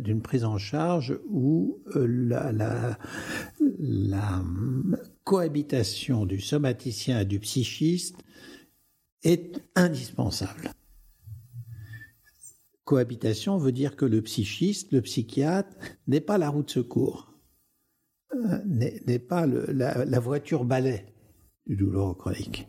[0.00, 2.98] d'une prise en charge où euh, la, la,
[3.78, 4.44] la,
[5.22, 8.16] cohabitation du somaticien et du psychiste
[9.22, 10.70] est indispensable.
[12.84, 15.74] Cohabitation veut dire que le psychiste, le psychiatre,
[16.06, 17.33] n'est pas la roue de secours
[18.66, 21.06] n'est pas la, voiture balai
[21.66, 22.68] du douloureux chronique.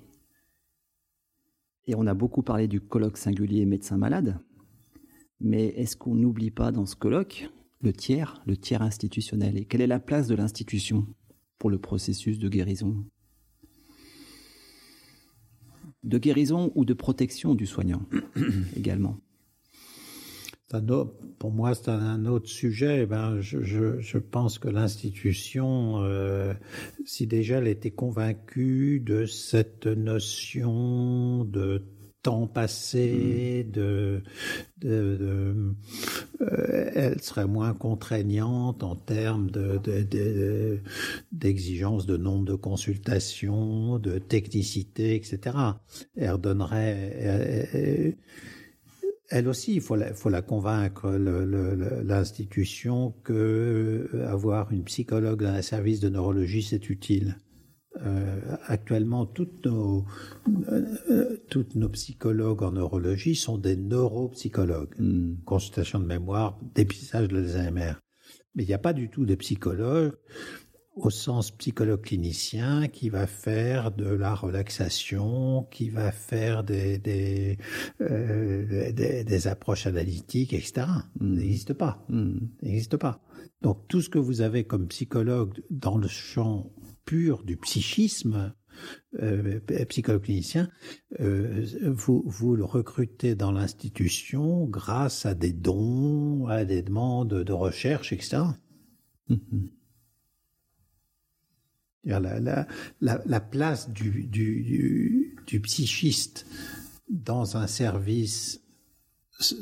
[1.88, 4.40] Et on a beaucoup parlé du colloque singulier médecin-malade,
[5.40, 7.50] mais est-ce qu'on n'oublie pas dans ce colloque
[7.82, 9.58] le tiers, le tiers institutionnel?
[9.58, 11.06] Et quelle est la place de l'institution
[11.60, 13.06] pour le processus de guérison?
[16.04, 18.04] De guérison ou de protection du soignant
[18.76, 19.20] également
[21.40, 23.06] pour moi, c'est un autre sujet.
[23.06, 26.54] Ben, je, je, je pense que l'institution, euh,
[27.06, 31.84] si déjà elle était convaincue de cette notion de
[32.24, 33.72] temps passé, mmh.
[33.72, 34.24] de,
[34.80, 35.76] de, de
[36.42, 39.80] euh, elle serait moins contraignante en termes de,
[41.32, 45.56] d'exigence de, de, nombre de consultations, de technicité, etc.
[46.18, 48.16] Elle redonnerait elle
[49.48, 55.62] aussi, il faut la, faut la convaincre, l'institution, que euh, avoir une psychologue dans un
[55.62, 57.38] service de neurologie, c'est utile.
[58.02, 60.06] Euh, actuellement, toutes nos,
[60.70, 64.96] euh, toutes nos psychologues en neurologie sont des neuropsychologues.
[65.00, 65.36] Hmm.
[65.46, 67.94] Consultation de mémoire, dépistage de l'Alzheimer.
[68.54, 70.14] Mais il n'y a pas du tout de psychologues
[70.96, 77.58] au sens psychologue clinicien qui va faire de la relaxation, qui va faire des, des,
[78.02, 80.88] euh, des, des, approches analytiques, etc.
[81.20, 81.36] Mm.
[81.36, 82.06] n'existe pas.
[82.10, 82.38] Mm.
[82.62, 83.22] n'existe pas.
[83.62, 86.72] Donc tout ce que vous avez comme psychologue dans le champ
[87.04, 88.54] pur du psychisme,
[89.22, 90.70] euh, psychologue clinicien,
[91.20, 97.54] euh, vous, vous le recrutez dans l'institution grâce à des dons, à des demandes de
[97.54, 98.44] recherche, etc.
[102.06, 102.68] la, la,
[103.02, 106.46] la place du, psychiste
[107.10, 108.62] dans un service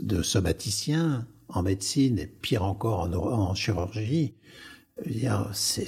[0.02, 4.36] de somaticien en médecine et pire encore en, chirurgie,
[5.54, 5.88] c'est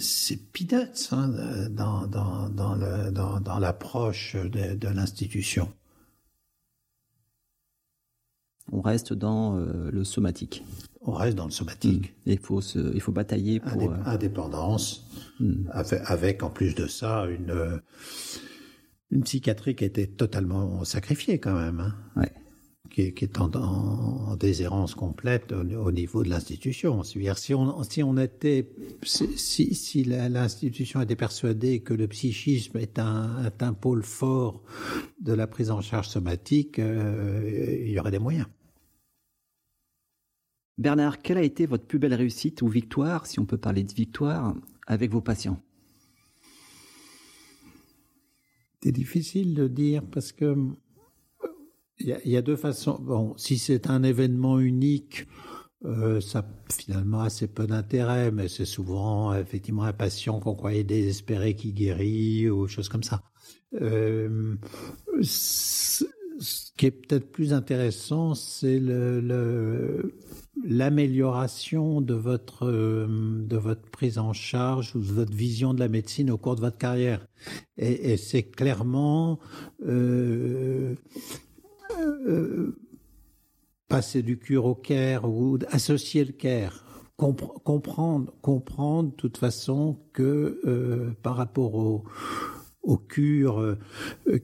[0.00, 0.38] c'est
[1.12, 1.28] hein,
[1.70, 5.72] dans l'approche de, de l'institution.
[8.70, 10.62] On reste dans euh, le somatique
[11.08, 12.10] on reste dans le somatique.
[12.10, 12.30] Hmm.
[12.30, 15.08] Il faut se, il faut batailler pour euh, indépendance,
[15.40, 15.68] mmh.
[15.70, 17.78] avec, avec, en plus de ça une euh,
[19.10, 22.30] une psychiatrie qui était totalement sacrifiée quand même, hein, ouais.
[22.90, 27.02] qui, qui, est en, en, déshérence complète au, au niveau de l'institution.
[27.02, 28.70] C'est-à-dire si on si on était
[29.02, 34.62] si si l'institution était persuadée que le psychisme est un, est un pôle fort
[35.22, 38.46] de la prise en charge somatique, euh, il y aurait des moyens.
[40.78, 43.92] Bernard, quelle a été votre plus belle réussite ou victoire, si on peut parler de
[43.92, 44.54] victoire,
[44.86, 45.60] avec vos patients?
[48.82, 50.56] C'est difficile de dire parce que
[52.00, 52.96] il y, a deux façons.
[53.00, 55.26] Bon, si c'est un événement unique,
[55.84, 61.56] euh, ça finalement assez peu d'intérêt, mais c'est souvent effectivement un patient qu'on croyait désespéré
[61.56, 63.24] qui guérit ou choses comme ça.
[63.80, 64.54] Euh,
[66.38, 68.80] ce qui est peut-être plus intéressant, c'est
[70.64, 76.30] l'amélioration de votre de votre prise en charge ou de votre vision de la médecine
[76.30, 77.26] au cours de votre carrière.
[77.76, 79.38] Et, c'est clairement
[79.86, 80.94] euh,
[81.98, 82.76] euh,
[83.88, 86.84] passer du cure au care ou associer le care.
[87.16, 92.04] comprendre, comprendre de toute façon que euh, par rapport au,
[92.88, 93.76] aux cures euh,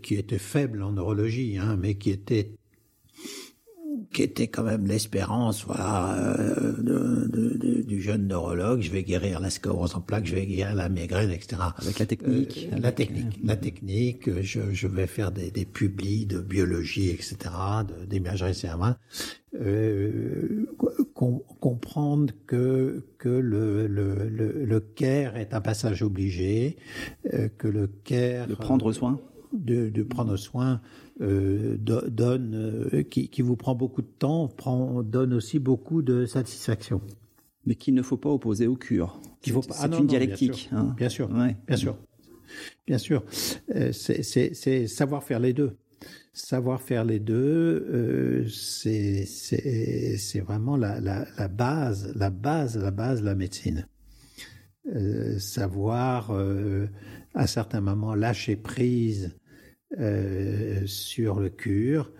[0.02, 2.52] qui étaient faibles en neurologie, hein, mais qui étaient
[4.12, 8.80] qui était quand même l'espérance voilà, euh, du jeune neurologue.
[8.80, 11.56] Je vais guérir la sclérose en plaques, je vais guérir la migraine, etc.
[11.78, 12.68] Avec la technique.
[12.72, 13.40] Euh, la technique.
[13.42, 14.42] La technique.
[14.42, 17.36] Je, je vais faire des, des publis de biologie, etc.,
[18.08, 18.98] d'imagerie cérébrale.
[21.24, 26.76] Euh, comprendre que que le, le, le, le, care est un passage obligé,
[27.32, 29.18] euh, que le care de prendre soin,
[29.52, 30.80] de, de prendre soin
[31.20, 32.54] euh, donne,
[32.92, 37.00] euh, qui, qui, vous prend beaucoup de temps, prend, donne aussi beaucoup de satisfaction.
[37.66, 39.18] Mais qu'il ne faut pas opposer au cure.
[39.40, 40.68] C'est ah une dialectique.
[40.96, 41.54] Bien sûr, hein.
[41.66, 41.96] bien, sûr
[42.86, 43.92] bien sûr, bien sûr.
[43.92, 45.76] c'est savoir faire les deux.
[46.36, 50.98] Savoir faire les deux, euh, c'est vraiment la,
[51.46, 53.86] base, la base, la base de la médecine.
[54.92, 56.88] Euh, savoir euh,
[57.34, 59.38] à certains moments lâcher prise
[60.86, 62.12] sur le cure,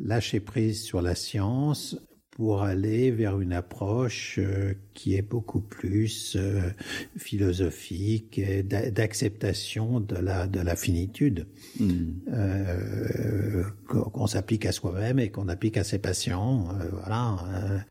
[0.00, 1.98] lâcher prise sur la science
[2.36, 6.68] pour aller vers une approche euh, qui est beaucoup plus euh,
[7.16, 11.46] philosophique et d'acceptation de la de la finitude
[11.80, 13.62] hmm.
[13.88, 16.68] qu'on s'applique à soi-même et qu'on applique à ses patients.
[16.92, 17.86] Voilà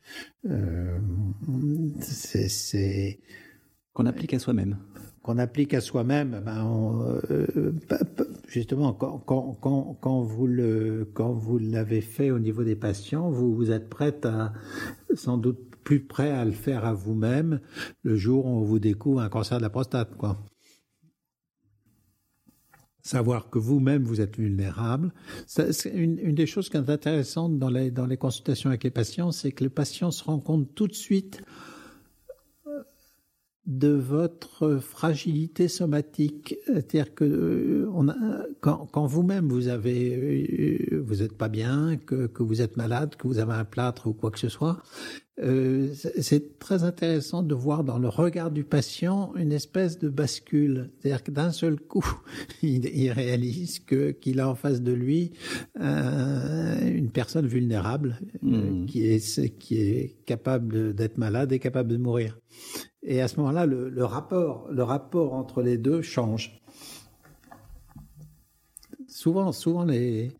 [2.02, 3.20] c'est
[3.94, 4.78] qu'on applique à soi-même
[5.26, 6.40] qu'on applique à soi-même,
[8.48, 14.54] justement, quand, vous l'avez fait au niveau des patients, vous, êtes prête à,
[15.16, 17.60] sans doute plus prêt à le faire à vous-même
[18.04, 20.12] le jour où on vous découvre un cancer de la prostate.
[23.02, 25.12] Savoir que vous-même vous êtes vulnérable.
[25.48, 28.92] C'est une, une, des choses qui est intéressante dans les, dans les consultations avec les
[28.92, 31.42] patients, c'est que le patient se rend compte tout de suite
[33.66, 38.16] de votre fragilité somatique, c'est-à-dire que euh, on a,
[38.62, 43.16] quand, quand vous-même vous avez, euh, vous êtes pas bien, que, que, vous êtes malade,
[43.16, 44.84] que vous avez un plâtre ou quoi que ce soit,
[45.42, 50.92] euh, c'est très intéressant de voir dans le regard du patient une espèce de bascule,
[51.00, 52.06] c'est-à-dire que d'un seul coup,
[52.64, 55.34] il, il réalise que qu'il a en face de lui
[55.82, 58.86] euh, une personne vulnérable mmh.
[58.86, 62.40] qui est qui est capable d'être malade et capable de mourir.
[63.08, 66.60] Et à ce moment-là, le, rapport, le rapport entre les deux change.
[69.08, 70.32] Souvent, souvent les,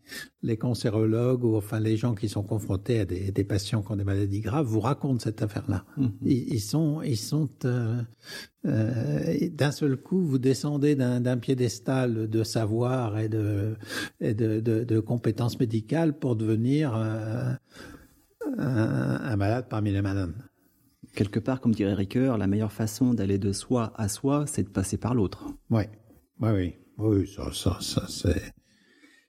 [0.42, 3.96] les cancérologues ou enfin les gens qui sont confrontés à des, des patients qui ont
[3.96, 5.84] des maladies graves vous racontent cette affaire-là.
[5.96, 6.10] Mm-hmm.
[6.24, 8.02] Ils, sont, ils sont euh,
[8.66, 13.76] euh, d'un seul coup, vous descendez d'un piédestal de savoir et de,
[14.20, 17.52] et de, de, de compétences médicales pour devenir euh,
[18.58, 20.34] un, un malade parmi les malades
[21.16, 24.68] quelque part, comme dirait Ricoeur, la meilleure façon d'aller de soi à soi, c'est de
[24.68, 25.46] passer par l'autre.
[25.70, 25.82] Oui,
[26.40, 28.52] oui, oui, ça, ça, ça c'est.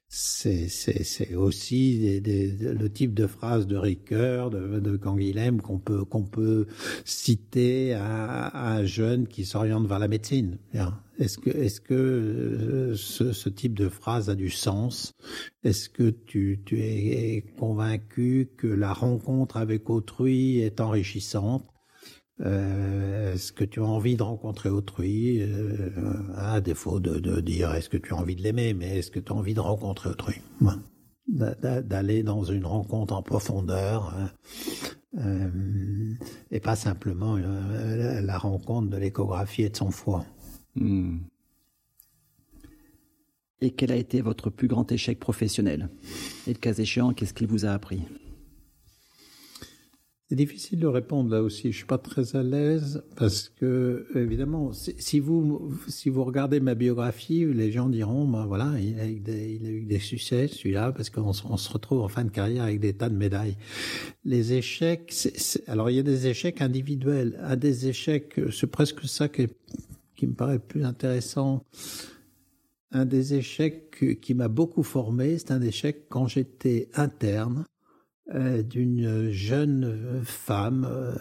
[0.10, 6.66] C'est, aussi le type de phrase de Ricoeur, de, de Canguilhem qu'on peut, qu'on peut
[7.04, 10.60] citer à, un jeune qui s'oriente vers la médecine.
[11.20, 15.12] Est-ce que, est-ce que euh, ce, ce, type de phrase a du sens?
[15.66, 21.66] Est-ce que tu, tu es convaincu que la rencontre avec autrui est enrichissante?
[22.46, 25.90] Euh, est-ce que tu as envie de rencontrer autrui euh,
[26.36, 29.20] À défaut de, de dire est-ce que tu as envie de l'aimer, mais est-ce que
[29.20, 30.36] tu as envie de rencontrer autrui?
[31.28, 34.30] D'aller dans une rencontre en profondeur hein.
[35.20, 36.14] euh,
[36.52, 40.26] et pas simplement euh, la rencontre de l'échographie et de son foie.
[40.76, 41.18] Hmm.
[43.60, 45.90] Et quel a été votre plus grand échec professionnel?
[46.46, 48.04] Et le cas échéant, qu'est-ce qu'il vous a appris?
[50.30, 51.72] C'est difficile de répondre là aussi.
[51.72, 56.76] Je suis pas très à l'aise parce que évidemment, si vous si vous regardez ma
[56.76, 60.92] biographie, les gens diront, ben voilà, il a eu des, il a eu succès celui-là
[60.92, 63.56] parce qu'on on se retrouve en fin de carrière avec des tas de médailles.
[64.26, 65.14] Les échecs,
[65.68, 69.48] alors il y a des échecs individuels, à des échecs, c'est presque ça qui,
[70.18, 71.64] qui me paraît plus intéressant.
[72.92, 77.66] Un des échecs qui m'a beaucoup formé, c'est un échec quand j'étais interne
[78.36, 81.16] euh, d'une jeune femme euh,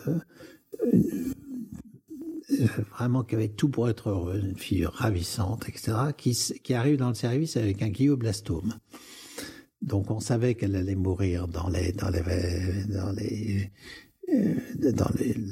[0.92, 7.06] euh, vraiment qui avait tout pour être heureuse, une fille ravissante, etc., qui, arrive dans
[7.08, 8.74] le service avec un glioblastome.
[9.82, 11.92] Donc on savait qu'elle allait mourir dans les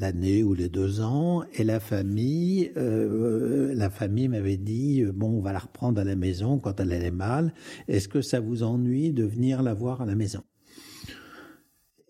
[0.01, 5.53] l'année ou les deux ans, et la famille, la famille m'avait dit bon, on va
[5.53, 7.55] la reprendre à la maison quand elle allait mal.
[7.87, 10.43] Est-ce que ça vous ennuie de venir la voir à la maison?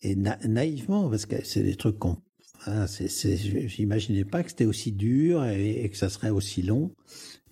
[0.05, 2.18] Et naïvement, parce que c'est des trucs qu'on,
[2.66, 6.90] hein, j'imaginais pas que c'était aussi dur et, que ça serait aussi long.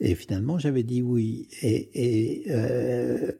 [0.00, 1.48] Et finalement, j'avais dit oui.
[1.62, 3.32] Et, et euh,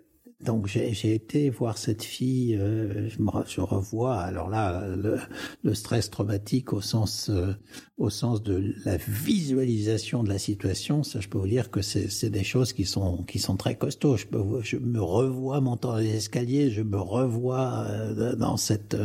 [0.42, 4.20] donc j'ai été voir cette fille, euh, je me je revois.
[4.20, 5.18] Alors là, le,
[5.62, 7.54] le stress traumatique au sens euh,
[7.96, 12.30] au sens de la visualisation de la situation, ça je peux vous dire que c'est
[12.30, 14.16] des choses qui sont qui sont très costauds.
[14.16, 18.96] Je, peux, je me revois montant les escaliers, je me revois euh, dans cette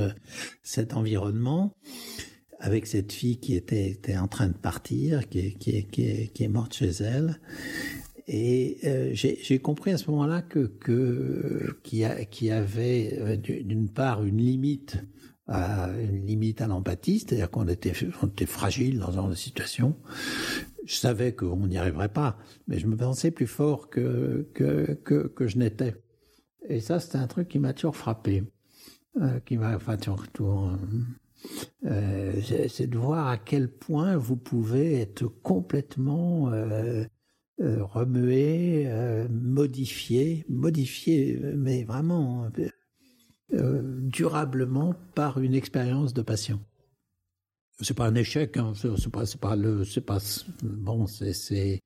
[0.64, 1.76] cet environnement
[2.60, 6.48] avec cette fille qui était, était en train de partir, qui, qui, qui, qui est
[6.48, 7.40] morte chez elle.
[8.28, 10.68] Et euh, j'ai compris à ce moment-là que
[11.84, 14.98] qu'il y, avait euh, d'une part une limite
[15.48, 19.36] à une limite à l'empathie, c'est-à-dire qu'on était, on était fragile dans ce genre de
[19.36, 19.96] situation.
[20.86, 22.38] Je savais qu'on n'y arriverait pas,
[22.68, 25.96] mais je me pensais plus fort que que que, que je n'étais.
[26.68, 28.44] Et ça, c'était un truc qui m'a toujours frappé,
[29.22, 30.72] euh, qui m'a enfin toujours,
[31.86, 32.34] euh,
[32.70, 37.06] c'est de voir à quel point vous pouvez être complètement euh,
[37.60, 42.52] euh, remué, euh, modifié, modifié, mais vraiment
[43.54, 46.60] euh, durablement par une expérience de passion.
[47.82, 49.84] C'est pas un échec, hein, c'est pas, le,
[50.62, 51.82] bon, c'est,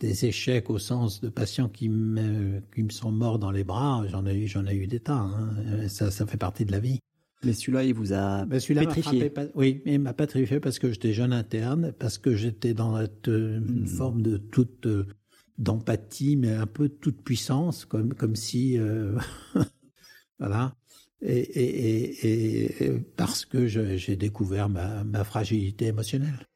[0.00, 4.04] des échecs au sens de patients qui me, sont morts dans les bras.
[4.08, 5.14] J'en ai eu, j'en ai eu des tas.
[5.14, 5.86] Hein.
[5.88, 6.98] Ça fait partie de la vie.
[7.44, 9.32] Mais celui-là, il vous a pétrifié.
[9.54, 12.96] oui, il m'a pétrifié parce que j'étais jeune interne, parce que j'étais dans
[13.26, 13.86] une hmm.
[13.86, 15.06] forme de toute euh,
[15.56, 19.18] d'empathie, mais un peu de toute puissance, comme comme si euh,
[20.38, 20.76] voilà.
[21.22, 26.46] Et, et, et, et, parce que j'ai découvert ma, ma fragilité émotionnelle.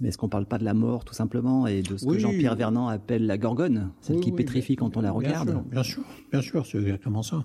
[0.00, 2.56] Mais est-ce qu'on parle pas de la mort tout simplement et de ce que Jean-Pierre
[2.56, 5.62] Vernant appelle la gorgone, celle qui pétrifie quand on la regarde?
[5.70, 6.02] Bien sûr,
[6.32, 7.44] bien sûr, c'est exactement ça.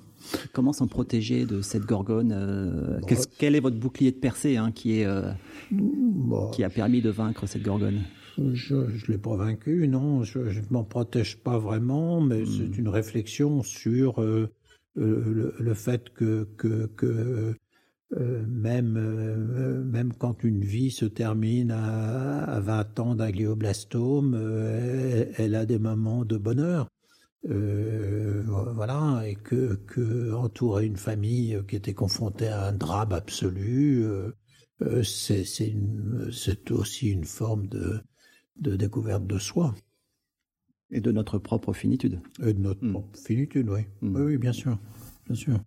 [0.52, 3.00] Comment s'en protéger de cette gorgone euh,
[3.38, 5.32] Quel est votre bouclier de percée hein, qui, est, euh,
[6.52, 8.02] qui a permis de vaincre cette gorgone?
[8.38, 12.46] Je ne l'ai pas vaincu, non, je ne m'en protège pas vraiment, mais hmm.
[12.46, 14.50] c'est une réflexion sur euh,
[14.96, 17.56] le, le, fait que, que, que
[18.18, 24.34] euh, même, euh, même quand une vie se termine à, à 20 ans d'un glioblastome,
[24.36, 26.90] euh, elle, a des moments de bonheur.
[27.44, 34.06] voilà, et que, que entourer une famille qui était confrontée à un drame absolu,
[35.04, 38.02] c'est c'est aussi une forme de,
[38.58, 39.76] de découverte de soi.
[40.92, 42.20] Et de notre propre finitude.
[42.42, 42.92] Et de notre hmm.
[42.92, 43.82] propre finitude, oui.
[44.02, 44.16] Hmm.
[44.16, 44.80] Oui, oui, bien sûr.
[45.28, 45.60] Bien sûr.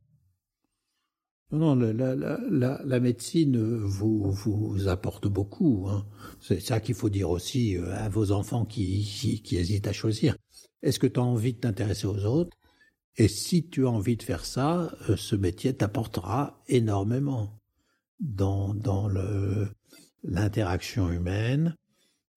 [1.52, 5.86] Non, la, la, médecine vous, vous apporte beaucoup.
[5.88, 6.06] Hein.
[6.40, 10.34] C'est ça qu'il faut dire aussi euh, à vos enfants qui hésitent à choisir.
[10.82, 12.56] Est-ce que tu as envie de t'intéresser aux autres?
[13.16, 17.60] Et si tu as envie de faire ça, euh, ce métier t'apportera énormément
[18.20, 19.08] dans, dans
[20.22, 21.76] l'interaction humaine,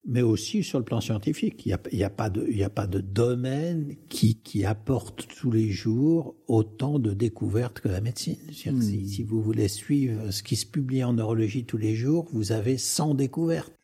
[0.06, 1.66] mais aussi sur le plan scientifique.
[1.66, 4.36] Il n'y a, il y a, pas de, il y a pas de domaine qui,
[4.36, 8.38] qui apporte tous les jours autant de découvertes que la médecine.
[8.48, 8.80] Hmm.
[8.80, 12.52] Si, si, vous voulez suivre ce qui se publie en neurologie tous les jours, vous
[12.52, 13.74] avez 100 découvertes.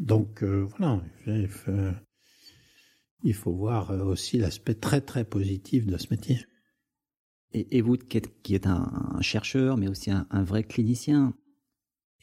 [0.00, 1.02] Donc euh, voilà,
[3.22, 6.44] il faut voir aussi l'aspect très très positif de ce métier.
[7.52, 11.34] Et, et vous, qui êtes, qui êtes un, chercheur, mais aussi un, un vrai clinicien,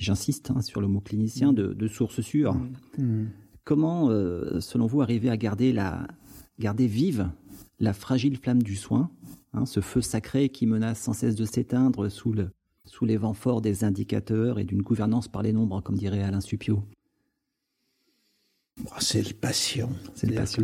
[0.02, 1.56] j'insiste hein, sur le mot clinicien, mm.
[1.56, 2.56] de, de sources sûres.
[2.98, 3.04] Mm.
[3.04, 3.30] Mm.
[3.64, 6.08] Comment, euh, selon vous, arriver à garder, la,
[6.60, 7.30] garder vive
[7.80, 9.12] la fragile flamme du soin,
[9.54, 12.50] hein, ce feu sacré qui menace sans cesse de s'éteindre sous, le,
[12.86, 16.42] sous les vents forts des indicateurs et d'une gouvernance par les nombres, comme dirait Alain
[16.42, 16.84] Supio?
[19.00, 19.90] C'est le patient.
[20.16, 20.64] C'est le patient.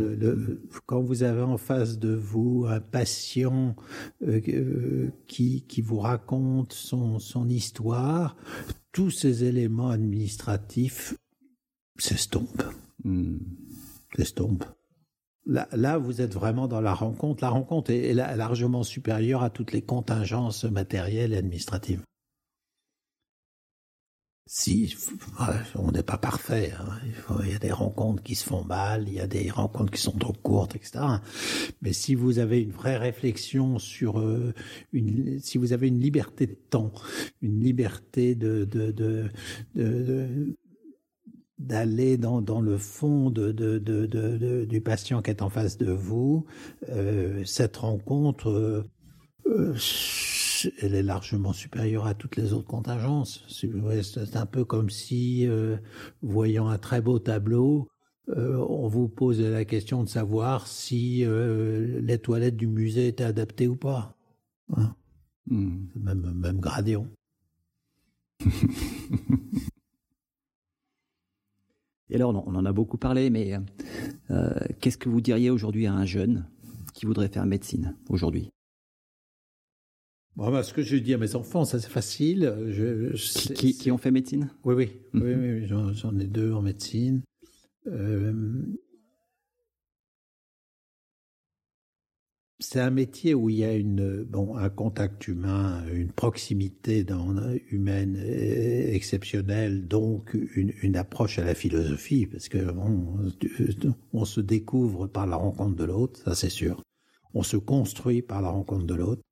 [0.86, 3.74] quand vous avez en face de vous un patient
[4.22, 8.36] euh, euh, qui, qui vous raconte son, son histoire,
[8.92, 11.14] tous ces éléments administratifs
[11.96, 12.64] s'estompent.
[13.04, 13.38] Hmm.
[14.16, 14.64] S'estompent.
[15.46, 17.42] Là, là, vous êtes vraiment dans la rencontre.
[17.42, 22.02] La rencontre est, largement supérieure à toutes les contingences matérielles et administratives.
[24.50, 24.96] Si,
[25.74, 26.72] on n'est pas parfait.
[26.80, 26.98] Hein.
[27.44, 30.00] Il, y a des rencontres qui se font mal, il y a des rencontres qui
[30.00, 31.00] sont trop courtes, etc.
[31.82, 34.54] Mais si vous avez une vraie réflexion sur euh,
[34.94, 36.92] une, si vous avez une liberté de temps,
[37.42, 39.30] une liberté de de
[41.58, 45.90] d'aller dans, dans le fond de, de, de, du patient qui est en face de
[45.90, 46.46] vous.
[46.88, 48.84] Euh, cette rencontre,
[49.46, 49.74] euh,
[50.80, 53.44] elle est largement supérieure à toutes les autres contingences.
[53.48, 55.48] C'est un peu comme si,
[56.22, 57.88] voyant un très beau tableau,
[58.28, 63.76] on vous posait la question de savoir si les toilettes du musée étaient adaptées ou
[63.76, 64.16] pas.
[64.76, 64.94] Hein?
[65.46, 65.86] Hmm.
[65.96, 67.06] Même, même gradient.
[72.10, 73.58] Et alors, on en a beaucoup parlé, mais
[74.30, 76.48] euh, qu'est-ce que vous diriez aujourd'hui à un jeune
[76.94, 78.50] qui voudrait faire médecine aujourd'hui?
[80.38, 82.54] Bon, bah, Ce que je dis à mes enfants, ça c'est facile.
[82.68, 83.12] Je,
[83.52, 84.50] qui, ont fait médecine?
[84.64, 87.22] Oui, oui, oui, oui, oui j'en ai deux en médecine.
[87.86, 88.62] Euh,
[92.60, 97.34] c'est un métier où il y a une, bon, un contact humain, une proximité dans,
[97.70, 103.30] humaine exceptionnelle, donc une, une, approche à la philosophie, parce que on,
[104.12, 106.82] on se découvre par la rencontre de l'autre, ça c'est sûr.
[107.34, 109.22] On se construit par la rencontre de l'autre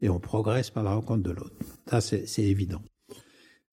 [0.00, 1.56] et on progresse par la rencontre de l'autre.
[1.86, 2.82] Ça c'est évident.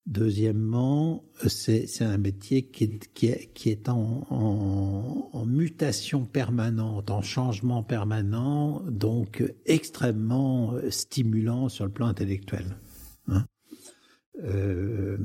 [0.04, 11.68] Deuxièmement, c'est un métier qui est, en, mutation permanente, en changement permanent, donc extrêmement stimulant
[11.68, 12.76] sur le plan intellectuel.
[13.28, 13.46] Hein.
[14.42, 15.18] Euh,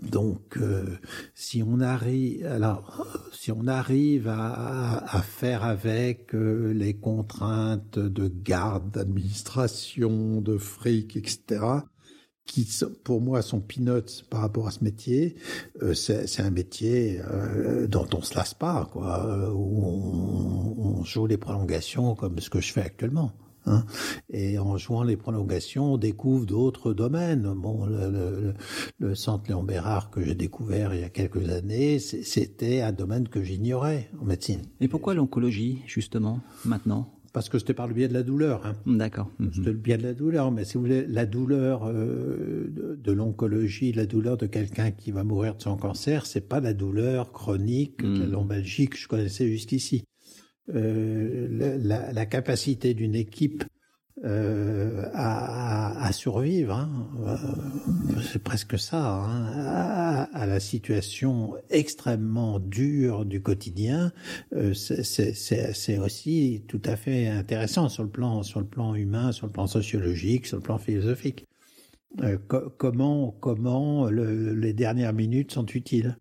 [0.00, 0.98] Donc, euh,
[1.34, 8.28] si on arrive, alors, si on arrive à, à faire avec euh, les contraintes de
[8.28, 11.64] garde, d'administration, de fric, etc.,
[12.46, 12.66] qui
[13.04, 15.36] pour moi sont peanuts par rapport à ce métier,
[15.82, 17.20] euh, c'est un métier
[17.88, 22.60] dont on se lasse pas, quoi, où on, on joue les prolongations comme ce que
[22.60, 23.32] je fais actuellement.
[23.66, 23.84] Hein.
[24.30, 27.52] Et en jouant les prolongations, on découvre d'autres domaines.
[27.54, 28.54] Bon, le,
[28.98, 33.28] le, centre Léon Bérard que j'ai découvert il y a quelques années, c'était un domaine
[33.28, 34.62] que j'ignorais en médecine.
[34.80, 37.12] Et pourquoi l'oncologie, justement, maintenant?
[37.32, 38.64] Parce que c'était par le biais de la douleur.
[38.66, 38.74] Hein.
[38.86, 39.30] D'accord.
[39.52, 43.92] C'était le biais de la douleur, mais si vous voulez, la douleur euh, de, l'oncologie,
[43.92, 48.02] la douleur de quelqu'un qui va mourir de son cancer, c'est pas la doulure chronique,
[48.02, 48.30] de la hmm.
[48.30, 50.04] lombalgie que je connaissais jusqu'ici.
[50.74, 53.64] Euh, la, capacité d'une équipe
[54.24, 57.36] euh, à, survivre, hein, euh,
[58.20, 64.12] c'est presque ça, hein, à, la situation extrêmement dure du quotidien,
[64.74, 69.52] c'est aussi tout à fait intéressant sur le plan sur le plan humain, sur le
[69.52, 71.46] plan sociologique, sur le plan philosophique.
[72.76, 76.18] Comment comment le, les dernières minutes sont utiles?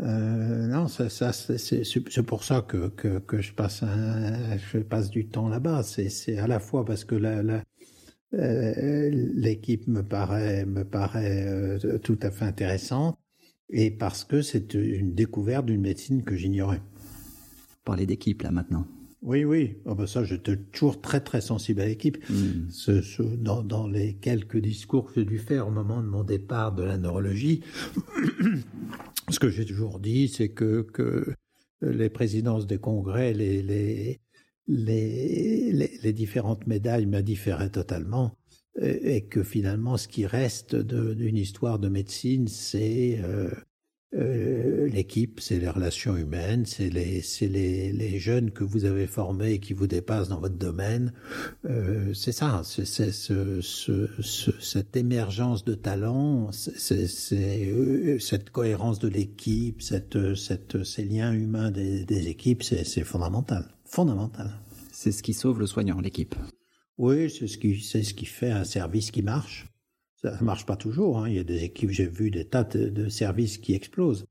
[0.00, 5.10] Euh, non, ça, ça c'est pour ça que, que, que, je passe un, je passe
[5.10, 5.82] du temps là-bas.
[5.82, 7.62] C'est à la fois parce que la, la
[8.34, 13.18] euh, l'équipe me paraît me paraît euh, tout à fait intéressante
[13.68, 16.80] et parce que c'est une découverte d'une médecine que j'ignorais.
[17.84, 18.86] Parler d'équipe là maintenant.
[19.20, 19.76] Oui, oui.
[19.84, 22.18] Oh ben ça, j'étais toujours très très sensible à l'équipe.
[22.28, 22.68] Hmm.
[22.70, 26.24] Ce, ce, dans, dans les quelques discours que j'ai dû faire au moment de mon
[26.24, 27.62] départ de la neurologie,
[29.30, 31.34] Ce que j'ai toujours dit, c'est que, que
[31.80, 34.20] les présidences des congrès, les, les,
[34.66, 38.36] les, différentes médailles m'indifféraient totalement.
[38.80, 43.50] Et que finalement ce qui reste d'une histoire de médecine, c'est euh,
[44.14, 49.52] euh, l'équipe, c'est les relations humaines, c'est les, les, les, jeunes que vous avez formés
[49.52, 51.14] et qui vous dépassent dans votre domaine.
[51.64, 58.98] Euh, c'est ça, c'est ce, ce, ce, cette émergence de talent, c'est euh, cette cohérence
[58.98, 64.50] de l'équipe, cette, cette, ces liens humains des, des équipes, c'est fondamental, fondamental.
[64.92, 66.34] C'est ce qui sauve le soignant, l'équipe.
[66.98, 69.71] Oui, c'est ce qui, c'est ce qui fait un service qui marche.
[70.22, 71.18] Ça ne marche pas toujours.
[71.18, 71.28] Hein.
[71.28, 74.26] Il y a des équipes, j'ai vu des tas de, services qui explosent.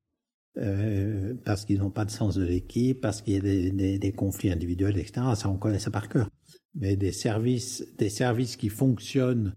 [0.57, 3.97] Euh, parce qu'ils n'ont pas de sens de l'équipe, parce qu'il y a des, des,
[3.97, 5.27] des, conflits individuels, etc.
[5.35, 6.30] Ça, on connaît ça par cœur.
[6.76, 9.55] Mais des services, des services qui fonctionnent.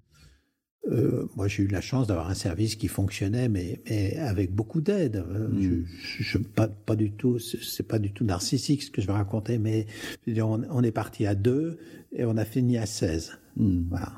[0.92, 4.80] Euh, moi, j'ai eu la chance d'avoir un service qui fonctionnait, mais, mais avec beaucoup
[4.80, 5.16] d'aide.
[5.16, 5.84] Euh, mm.
[6.00, 9.14] Je, je, pas, pas du tout, c'est pas du tout narcissique ce que je vais
[9.14, 9.86] raconter, mais
[10.28, 11.78] on, on est parti à deux
[12.12, 13.38] et on a fini à 16.
[13.56, 13.84] Hmm.
[13.88, 14.12] Voilà.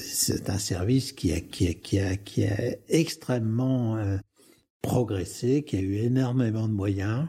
[0.00, 2.44] c'est un service qui a, qui qui
[2.88, 4.18] extrêmement euh,
[4.82, 7.26] progressé, qui a eu énormément de moyens.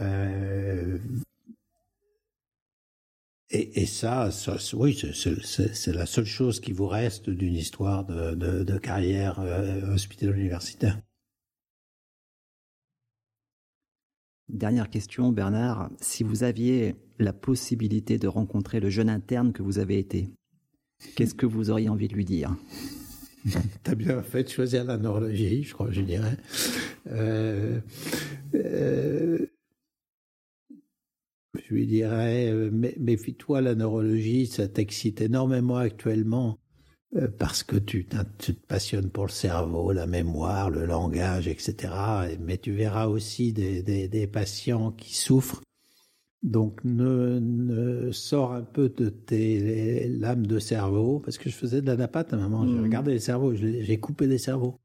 [0.00, 0.98] Euh,
[3.50, 8.34] et, et, ça, ça oui, c'est la seule chose qui vous reste d'une histoire de,
[8.34, 11.00] de, de carrière euh, hospitalo-universitaire.
[14.48, 15.90] Dernière question, Bernard.
[16.00, 20.30] Si vous aviez la possibilité de rencontrer le jeune interne que vous avez été,
[21.16, 22.56] qu'est-ce que vous auriez envie de lui dire?
[23.82, 26.36] T'as bien fait de choisir la neurologie, je crois, je dirais.
[27.08, 27.78] Euh,
[28.54, 29.46] euh,
[31.54, 36.58] je lui dirais, euh, méfie-toi, la neurologie, ça t'excite énormément actuellement
[37.38, 38.06] parce que tu,
[38.38, 41.92] tu, te passionnes pour le cerveau, la mémoire, le langage, etc.
[42.40, 45.62] Mais tu verras aussi des, des, des patients qui souffrent.
[46.42, 51.80] Donc ne, ne sors un peu de tes lames de cerveau, parce que je faisais
[51.80, 52.82] de la napate à un moment, j'ai mmh.
[52.84, 54.78] regardé les cerveaux, j'ai coupé des cerveaux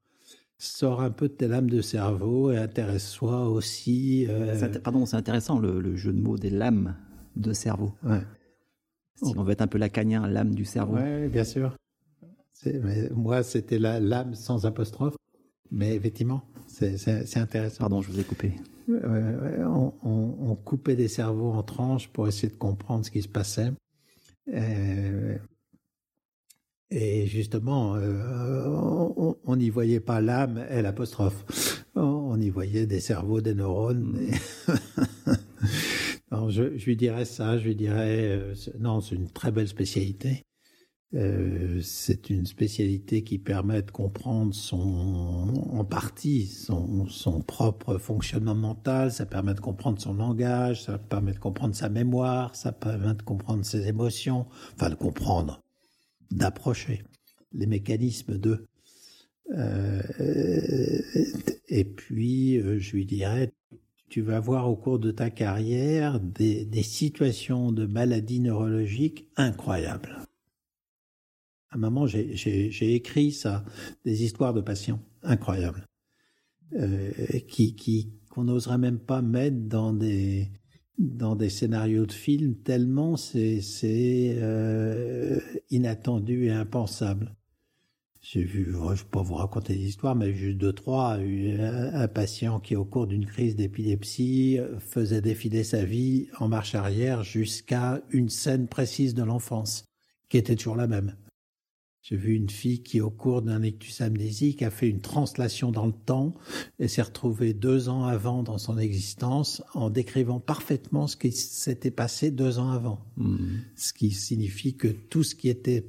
[0.64, 4.26] sors un peu de tes lames de cerveau et intéresse-toi aussi.
[4.30, 4.80] Euh...
[4.84, 6.96] Pardon, c'est intéressant le, jeu de mots des lames
[7.36, 7.94] de cerveau.
[8.04, 8.22] Ouais.
[9.16, 10.98] Si on veut être un peu lacanien, lame du cerveau.
[10.98, 11.76] Oui, bien sûr.
[12.66, 15.16] Mais moi, c'était la lame sans apostrophe.
[15.72, 17.80] Mais effectivement, c'est intéressant.
[17.80, 18.54] Pardon, je vous ai coupé.
[18.88, 23.30] On, on, on, coupait des cerveaux en tranches pour essayer de comprendre ce qui se
[23.30, 23.72] passait.
[24.54, 25.38] Euh,
[26.92, 31.84] et justement, euh, on n'y voyait pas l'âme et l'apostrophe.
[31.96, 34.30] On y voyait des cerveaux, des neurones.
[34.68, 35.34] Mm.
[36.50, 40.44] je, lui dirais ça, je lui dirais, euh, non, c'est une très belle spécialité.
[41.16, 47.06] Euh, c'est une spécialité qui permet de comprendre son, en partie son,
[47.46, 52.56] propre fonctionnement mental, ça permet de comprendre son langage, ça permet de comprendre sa mémoire,
[52.56, 55.62] ça permet de comprendre ses émotions, enfin de comprendre,
[56.32, 57.04] d'approcher
[57.52, 58.66] les mécanismes de.
[59.56, 60.02] Euh,
[61.68, 63.54] et puis, euh, je lui dirais,
[64.10, 70.24] tu vas voir au cours de ta carrière des, des situations de maladies neurologiques incroyables.
[71.74, 73.66] À un moment, j'ai écrit ça,
[74.06, 75.88] des histoires de patients incroyables,
[76.74, 77.12] euh,
[77.48, 80.52] qui qu'on n'oserait même pas mettre dans des
[81.00, 83.60] dans des scénarios de films tellement c'est
[84.38, 85.40] euh,
[85.72, 87.36] inattendu et impensable.
[88.22, 92.60] J'ai vu, je ne vais pas vous raconter l'histoire, mais juste deux, trois, un patient
[92.60, 98.30] qui, au cours d'une crise d'épilepsie, faisait défiler sa vie en marche arrière jusqu'à une
[98.30, 99.86] scène précise de l'enfance,
[100.30, 101.16] qui était toujours la même.
[102.04, 105.86] J'ai vu une fille qui, au cours d'un ictus amnésique, a fait une translation dans
[105.86, 106.34] le temps
[106.78, 111.92] et s'est retrouvée deux ans avant dans son existence en décrivant parfaitement ce qui s'était
[111.92, 113.00] passé deux ans avant.
[113.16, 113.38] Mmh.
[113.78, 115.86] Ce qui signifie que tout ce qui était...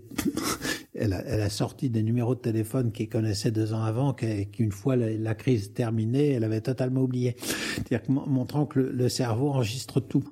[0.94, 4.70] elle, a, elle, a, sorti des numéros de téléphone qu'elle connaissait deux ans avant, qu'une
[4.70, 7.34] fois la, crise terminée, elle avait totalement oublié.
[7.74, 10.24] C'est-à-dire montrant que le, le cerveau enregistre tout.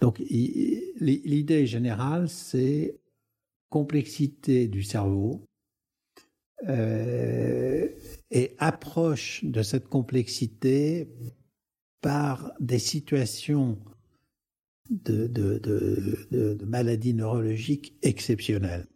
[0.00, 2.98] Donc l'idée générale, c'est
[3.70, 5.44] complexité du cerveau
[6.68, 7.88] euh,
[8.30, 11.08] et approche de cette complexité
[12.00, 13.78] par des situations
[14.90, 18.86] de, de maladies neurologiques exceptionnelles.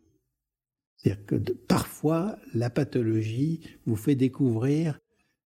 [0.97, 5.01] C'est-à-dire que parfois, la pathologie vous fait découvrir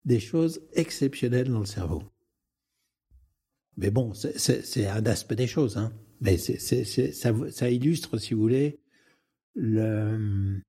[0.04, 2.02] des choses exceptionnelles dans le cerveau.
[3.78, 5.76] Mais bon, c'est un aspect des choses.
[5.76, 5.92] Hein.
[6.20, 8.80] Mais ça, ça, illustre, si vous voulez,
[9.54, 10.60] le,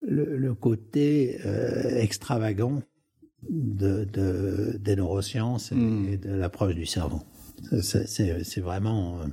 [0.00, 2.80] le, le côté euh, extravagant
[3.50, 6.16] de, de, des neurosciences et, hmm.
[6.18, 7.22] de l'approche du cerveau.
[7.82, 9.26] C'est vraiment euh,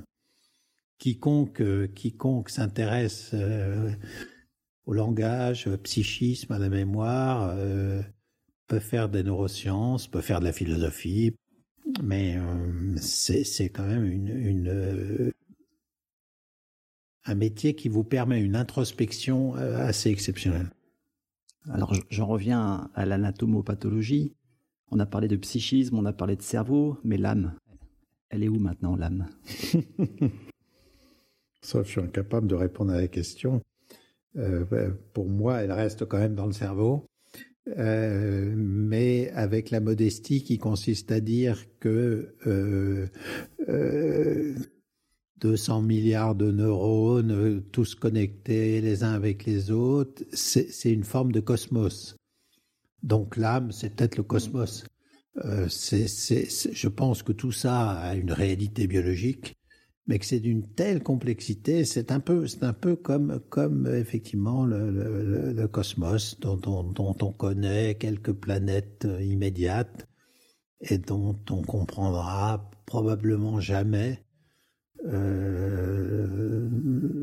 [0.98, 1.62] quiconque
[1.94, 3.90] quiconque s'intéresse euh,
[4.86, 8.02] au langage, au psychisme, à la mémoire, euh,
[8.66, 11.36] peut faire des neurosciences, peut faire de la philosophie,
[12.02, 15.32] mais euh, c'est quand même une, une, euh,
[17.24, 20.70] un métier qui vous permet une introspection euh, assez exceptionnelle.
[21.70, 24.34] Alors j'en reviens à l'anatomopathologie.
[24.90, 27.54] On a parlé de psychisme, on a parlé de cerveau, mais l'âme,
[28.30, 29.28] elle est où maintenant l'âme?
[31.62, 33.60] Ça, je suis incapable de répondre à la question.
[34.36, 37.04] Euh, pour moi, elle reste quand même dans le cerveau.
[37.78, 43.06] Euh, mais avec la modestie qui consiste à dire que euh,
[43.68, 44.54] euh,
[45.40, 51.40] 200 milliards de neurones, tous connectés les uns avec les autres, c'est une forme de
[51.40, 52.16] cosmos.
[53.02, 54.84] Donc l'âme, c'est peut-être le cosmos.
[55.44, 59.56] Euh, je pense que tout ça a une réalité biologique
[60.06, 64.64] mais que c'est d'une telle complexité, c'est un peu, c'est un peu comme, comme effectivement
[64.64, 70.08] le, cosmos dont, on connaît quelques planètes immédiates
[70.80, 74.24] et dont on comprendra probablement jamais
[75.06, 76.68] euh,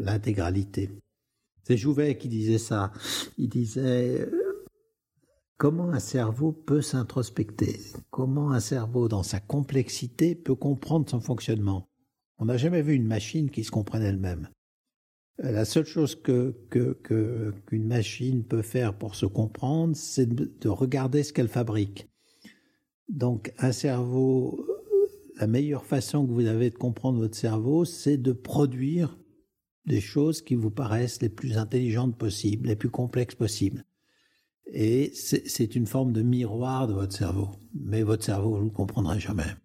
[0.04, 0.90] l'intégralité.
[1.64, 2.94] C'est Jouvet qui disait ça.
[3.38, 4.30] Il disait
[5.58, 7.80] comment un cerveau peut s'introspecter,
[8.10, 11.90] comment un cerveau dans sa complexité peut comprendre son fonctionnement?
[12.40, 14.50] On n'a jamais vu une machine qui se comprenne elle-même.
[15.40, 16.56] La seule chose que
[17.68, 22.08] qu'une machine peut faire pour se comprendre, c'est de regarder ce qu'elle fabrique.
[23.08, 24.66] Donc un cerveau,
[25.40, 29.18] la meilleure façon que vous avez de comprendre votre cerveau, c'est de produire
[29.86, 33.86] des choses qui vous paraissent les plus intelligentes possibles, les plus complexes possibles.
[34.74, 37.50] Et c'est une forme de miroir de votre cerveau.
[37.74, 39.56] Mais votre cerveau, vous ne comprendrez jamais.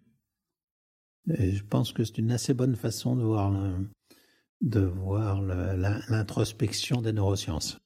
[1.29, 3.53] Et je pense que c'est une assez bonne façon de voir
[4.61, 7.79] de voir l'introspection des neurosciences.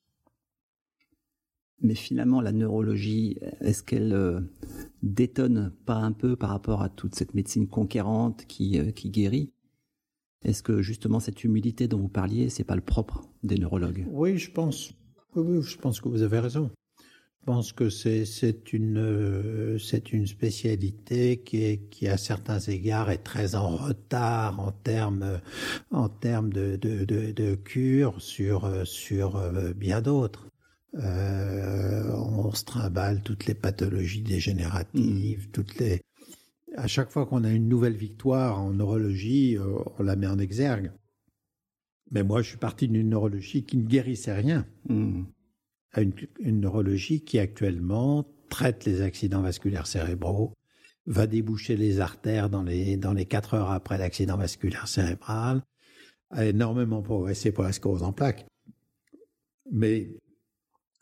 [1.81, 4.41] Mais finalement, la neurologie, est-ce qu'elle euh,
[5.03, 9.51] détonne pas un peu par rapport à toute cette médecine conquérante qui, euh, qui guérit?
[10.43, 14.07] Est-ce que justement cette humilité dont vous parliez, c'est pas le propre des neurologues?
[14.09, 14.93] Oui, je pense.
[15.35, 16.71] Oui, je pense que vous avez raison.
[17.47, 19.77] Je pense que c'est une euh,
[20.11, 25.39] une spécialité qui est, qui à certains égards est très en retard en termes
[25.91, 30.49] en termes de de, de, de cure sur sur euh, bien d'autres.
[30.95, 35.51] Euh, on se trimballe toutes les pathologies dégénératives, mm.
[35.53, 36.01] toutes les
[36.75, 40.37] à chaque fois qu'on a une nouvelle victoire en neurologie, euh, on la met en
[40.37, 40.91] exergue.
[42.11, 44.65] Mais moi, je suis parti d'une neurologie qui ne guérissait rien.
[44.89, 45.23] Mm
[45.93, 50.53] à une, neurologie qui actuellement traite les accidents vasculaires cérébraux,
[51.05, 55.63] va déboucher les artères dans les, dans les 4 heures après l'accident vasculaire cérébral,
[56.31, 58.45] a énormément progressé pour la sclérose en plaques.
[59.71, 60.09] Mais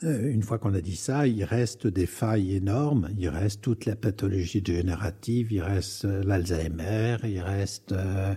[0.01, 3.09] une fois qu'on a dit ça, il reste des failles énormes.
[3.17, 8.35] Il reste toute la pathologie dégénérative, il reste euh, l'Alzheimer, il reste, euh,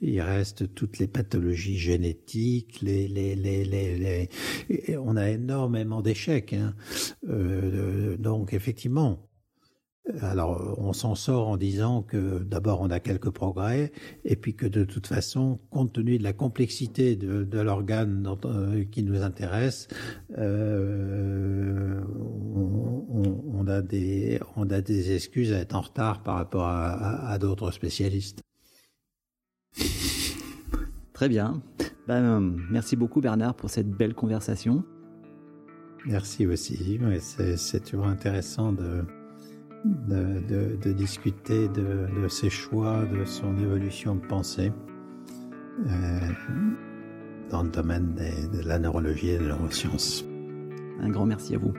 [0.00, 2.80] il reste toutes les pathologies génétiques.
[2.82, 4.28] Les,
[4.98, 6.52] on a énormément d'échecs.
[6.54, 6.74] Hein.
[8.18, 9.29] donc effectivement,
[10.22, 13.92] alors, on s'en sort en disant que d'abord on a quelques progrès,
[14.24, 19.02] et puis que de toute façon, compte tenu de la complexité de, l'organe euh, qui
[19.02, 19.88] nous intéresse,
[20.38, 22.00] euh,
[23.12, 27.70] on, a des, on a des excuses à être en retard par rapport à, d'autres
[27.70, 28.42] spécialistes.
[31.12, 31.62] Très bien.
[32.08, 34.84] Ben, merci beaucoup Bernard pour cette belle conversation.
[36.06, 36.98] Merci aussi.
[37.20, 39.04] c'est toujours intéressant de
[39.84, 44.72] de, discuter de, ses choix, de son évolution de pensée
[45.86, 46.20] euh,
[47.50, 50.24] dans le domaine de la neurologie et de la neurosciences.
[51.00, 51.72] Un grand merci à vous.